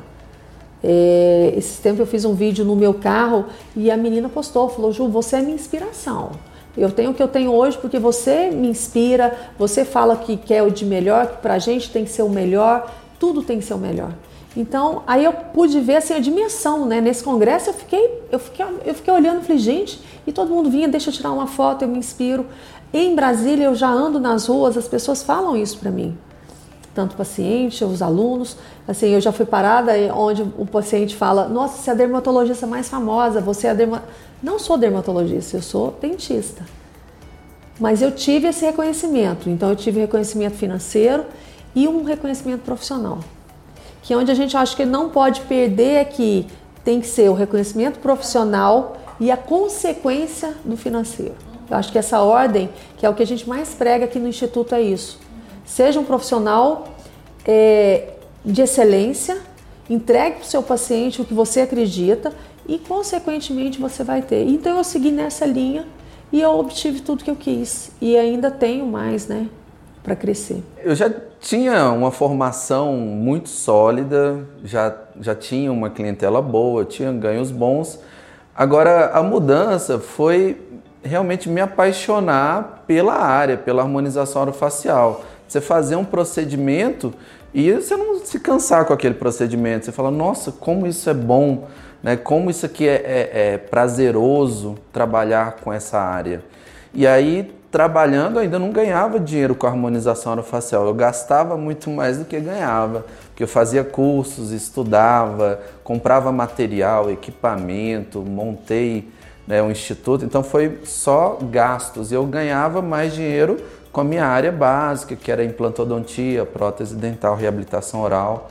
É, 0.81 1.53
esse 1.57 1.81
tempo 1.81 2.01
eu 2.01 2.07
fiz 2.07 2.23
um 2.23 2.33
vídeo 2.33 2.63
no 2.63 2.75
meu 2.75 2.93
carro 2.93 3.45
e 3.75 3.91
a 3.91 3.97
menina 3.97 4.29
postou, 4.29 4.69
falou, 4.69 4.91
Ju, 4.91 5.07
você 5.07 5.37
é 5.37 5.41
minha 5.41 5.55
inspiração. 5.55 6.31
Eu 6.77 6.91
tenho 6.91 7.11
o 7.11 7.13
que 7.13 7.21
eu 7.21 7.27
tenho 7.27 7.51
hoje 7.51 7.77
porque 7.77 7.99
você 7.99 8.49
me 8.49 8.69
inspira, 8.69 9.37
você 9.57 9.83
fala 9.83 10.15
que 10.15 10.37
quer 10.37 10.63
o 10.63 10.71
de 10.71 10.85
melhor, 10.85 11.27
que 11.27 11.37
pra 11.37 11.59
gente 11.59 11.89
tem 11.89 12.05
que 12.05 12.11
ser 12.11 12.21
o 12.21 12.29
melhor, 12.29 12.89
tudo 13.19 13.41
tem 13.41 13.59
que 13.59 13.65
ser 13.65 13.73
o 13.73 13.77
melhor. 13.77 14.13
Então, 14.55 15.03
aí 15.05 15.25
eu 15.25 15.33
pude 15.33 15.79
ver 15.79 15.97
assim, 15.97 16.13
a 16.13 16.19
dimensão, 16.19 16.85
né? 16.85 17.01
Nesse 17.01 17.23
congresso 17.23 17.69
eu 17.69 17.73
fiquei, 17.73 18.23
eu 18.31 18.39
fiquei, 18.39 18.65
eu 18.85 18.93
fiquei 18.93 19.13
olhando 19.13 19.41
falei, 19.41 19.57
gente, 19.57 20.01
e 20.25 20.31
todo 20.31 20.49
mundo 20.49 20.69
vinha, 20.69 20.87
deixa 20.87 21.09
eu 21.09 21.13
tirar 21.13 21.31
uma 21.31 21.47
foto, 21.47 21.83
eu 21.83 21.87
me 21.87 21.97
inspiro. 21.97 22.45
Em 22.93 23.13
Brasília 23.13 23.65
eu 23.65 23.75
já 23.75 23.89
ando 23.89 24.19
nas 24.19 24.47
ruas, 24.47 24.77
as 24.77 24.87
pessoas 24.87 25.21
falam 25.21 25.57
isso 25.57 25.77
para 25.77 25.91
mim 25.91 26.17
tanto 26.93 27.13
o 27.13 27.15
paciente, 27.17 27.83
os 27.83 28.01
alunos. 28.01 28.57
Assim, 28.87 29.09
eu 29.09 29.21
já 29.21 29.31
fui 29.31 29.45
parada 29.45 29.93
onde 30.15 30.41
o 30.41 30.65
paciente 30.65 31.15
fala: 31.15 31.47
Nossa, 31.47 31.77
você 31.77 31.89
é 31.89 31.93
a 31.93 31.95
dermatologista 31.95 32.67
mais 32.67 32.89
famosa, 32.89 33.41
você 33.41 33.67
é 33.67 33.69
a 33.71 33.73
derma... 33.73 34.03
Não 34.41 34.57
sou 34.57 34.77
dermatologista, 34.77 35.57
eu 35.57 35.61
sou 35.61 35.95
dentista. 36.01 36.63
Mas 37.79 38.01
eu 38.01 38.11
tive 38.11 38.47
esse 38.47 38.65
reconhecimento. 38.65 39.49
Então, 39.49 39.69
eu 39.69 39.75
tive 39.75 39.99
reconhecimento 39.99 40.55
financeiro 40.55 41.25
e 41.75 41.87
um 41.87 42.03
reconhecimento 42.03 42.61
profissional. 42.61 43.19
Que 44.01 44.13
é 44.13 44.17
onde 44.17 44.31
a 44.31 44.35
gente 44.35 44.55
acha 44.55 44.75
que 44.75 44.85
não 44.85 45.09
pode 45.09 45.41
perder 45.41 45.95
é 45.95 46.05
que 46.05 46.47
tem 46.83 46.99
que 46.99 47.07
ser 47.07 47.29
o 47.29 47.33
reconhecimento 47.33 47.99
profissional 47.99 48.97
e 49.19 49.29
a 49.29 49.37
consequência 49.37 50.55
do 50.63 50.75
financeiro. 50.75 51.35
Eu 51.69 51.77
acho 51.77 51.91
que 51.91 51.97
essa 51.97 52.21
ordem, 52.21 52.69
que 52.97 53.05
é 53.05 53.09
o 53.09 53.13
que 53.13 53.21
a 53.21 53.27
gente 53.27 53.47
mais 53.47 53.73
prega 53.73 54.05
aqui 54.05 54.17
no 54.17 54.27
Instituto, 54.27 54.73
é 54.73 54.81
isso 54.81 55.28
Seja 55.69 55.99
um 55.99 56.03
profissional 56.03 56.87
é, 57.45 58.13
de 58.43 58.63
excelência, 58.63 59.37
entregue 59.87 60.37
para 60.37 60.41
o 60.41 60.45
seu 60.45 60.63
paciente 60.63 61.21
o 61.21 61.25
que 61.25 61.33
você 61.33 61.61
acredita 61.61 62.33
e, 62.67 62.79
consequentemente, 62.79 63.79
você 63.79 64.03
vai 64.03 64.23
ter. 64.23 64.47
Então, 64.47 64.77
eu 64.77 64.83
segui 64.83 65.11
nessa 65.11 65.45
linha 65.45 65.85
e 66.33 66.41
eu 66.41 66.57
obtive 66.57 67.01
tudo 67.01 67.23
que 67.23 67.29
eu 67.29 67.35
quis. 67.35 67.91
E 68.01 68.17
ainda 68.17 68.49
tenho 68.49 68.83
mais, 68.87 69.27
né, 69.27 69.47
para 70.01 70.15
crescer. 70.15 70.63
Eu 70.83 70.95
já 70.95 71.07
tinha 71.39 71.91
uma 71.91 72.09
formação 72.09 72.93
muito 72.93 73.47
sólida, 73.47 74.43
já, 74.63 74.97
já 75.21 75.35
tinha 75.35 75.71
uma 75.71 75.91
clientela 75.91 76.41
boa, 76.41 76.83
tinha 76.83 77.11
ganhos 77.11 77.51
bons. 77.51 77.99
Agora, 78.55 79.11
a 79.11 79.21
mudança 79.21 79.99
foi 79.99 80.59
realmente 81.03 81.47
me 81.47 81.61
apaixonar 81.61 82.85
pela 82.87 83.13
área, 83.13 83.55
pela 83.55 83.83
harmonização 83.83 84.41
orofacial. 84.41 85.23
Você 85.49 85.59
fazer 85.59 85.95
um 85.95 86.05
procedimento 86.05 87.11
e 87.51 87.71
você 87.73 87.97
não 87.97 88.23
se 88.23 88.39
cansar 88.39 88.85
com 88.85 88.93
aquele 88.93 89.15
procedimento. 89.15 89.85
Você 89.85 89.91
fala, 89.91 90.11
nossa, 90.11 90.51
como 90.51 90.85
isso 90.85 91.09
é 91.09 91.13
bom, 91.13 91.67
né? 92.03 92.15
como 92.15 92.51
isso 92.51 92.67
aqui 92.67 92.87
é, 92.87 92.93
é, 92.93 93.53
é 93.53 93.57
prazeroso 93.57 94.75
trabalhar 94.93 95.57
com 95.63 95.73
essa 95.73 95.99
área. 95.99 96.43
E 96.93 97.07
aí, 97.07 97.51
trabalhando, 97.71 98.35
eu 98.35 98.43
ainda 98.43 98.59
não 98.59 98.71
ganhava 98.71 99.19
dinheiro 99.19 99.55
com 99.55 99.65
a 99.65 99.71
harmonização 99.71 100.33
orofacial. 100.33 100.85
Eu 100.85 100.93
gastava 100.93 101.57
muito 101.57 101.89
mais 101.89 102.19
do 102.19 102.25
que 102.25 102.39
ganhava, 102.39 103.03
porque 103.29 103.41
eu 103.41 103.47
fazia 103.47 103.83
cursos, 103.83 104.51
estudava, 104.51 105.59
comprava 105.83 106.31
material, 106.31 107.09
equipamento, 107.09 108.21
montei 108.21 109.09
né, 109.47 109.63
um 109.63 109.71
instituto. 109.71 110.23
Então, 110.23 110.43
foi 110.43 110.79
só 110.83 111.39
gastos. 111.41 112.11
E 112.11 112.15
eu 112.15 112.23
ganhava 112.27 112.83
mais 112.83 113.13
dinheiro 113.15 113.57
com 113.91 114.01
a 114.01 114.03
minha 114.03 114.25
área 114.25 114.51
básica, 114.51 115.15
que 115.15 115.31
era 115.31 115.43
implantodontia, 115.43 116.45
prótese 116.45 116.95
dental, 116.95 117.35
reabilitação 117.35 118.01
oral. 118.01 118.49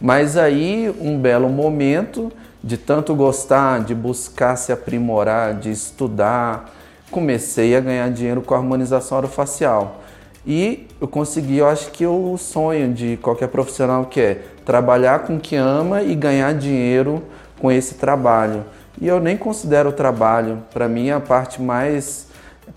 Mas 0.00 0.36
aí, 0.36 0.94
um 1.00 1.18
belo 1.18 1.48
momento 1.48 2.32
de 2.62 2.76
tanto 2.76 3.14
gostar, 3.14 3.80
de 3.84 3.94
buscar 3.94 4.56
se 4.56 4.72
aprimorar, 4.72 5.54
de 5.54 5.70
estudar, 5.70 6.70
comecei 7.10 7.76
a 7.76 7.80
ganhar 7.80 8.10
dinheiro 8.10 8.42
com 8.42 8.54
a 8.54 8.56
harmonização 8.56 9.18
orofacial. 9.18 10.00
E 10.46 10.88
eu 11.00 11.08
consegui, 11.08 11.58
eu 11.58 11.68
acho 11.68 11.90
que 11.90 12.06
o 12.06 12.36
sonho 12.36 12.92
de 12.92 13.16
qualquer 13.18 13.48
profissional 13.48 14.06
que 14.06 14.20
é 14.20 14.42
trabalhar 14.64 15.20
com 15.20 15.36
o 15.36 15.40
que 15.40 15.56
ama 15.56 16.02
e 16.02 16.14
ganhar 16.14 16.52
dinheiro 16.54 17.22
com 17.58 17.70
esse 17.72 17.94
trabalho. 17.94 18.64
E 19.00 19.06
eu 19.06 19.20
nem 19.20 19.36
considero 19.36 19.88
o 19.88 19.92
trabalho, 19.92 20.62
para 20.72 20.88
mim 20.88 21.10
a 21.10 21.20
parte 21.20 21.62
mais 21.62 22.26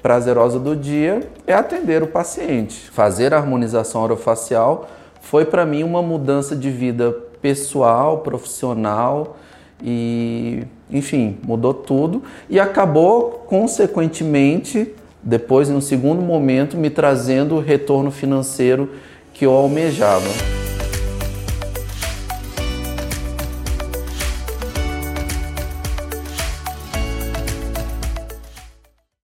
prazerosa 0.01 0.59
do 0.59 0.75
dia 0.75 1.27
é 1.45 1.53
atender 1.53 2.03
o 2.03 2.07
paciente. 2.07 2.89
Fazer 2.91 3.33
a 3.33 3.37
harmonização 3.37 4.03
orofacial 4.03 4.89
foi 5.21 5.45
para 5.45 5.65
mim 5.65 5.83
uma 5.83 6.01
mudança 6.01 6.55
de 6.55 6.69
vida 6.69 7.11
pessoal, 7.41 8.19
profissional 8.19 9.37
e, 9.83 10.63
enfim, 10.91 11.37
mudou 11.43 11.73
tudo 11.73 12.23
e 12.49 12.59
acabou 12.59 13.43
consequentemente, 13.47 14.93
depois 15.21 15.69
em 15.69 15.73
um 15.73 15.81
segundo 15.81 16.21
momento, 16.21 16.77
me 16.77 16.89
trazendo 16.89 17.55
o 17.55 17.59
retorno 17.59 18.11
financeiro 18.11 18.91
que 19.33 19.45
eu 19.45 19.51
almejava. 19.51 20.66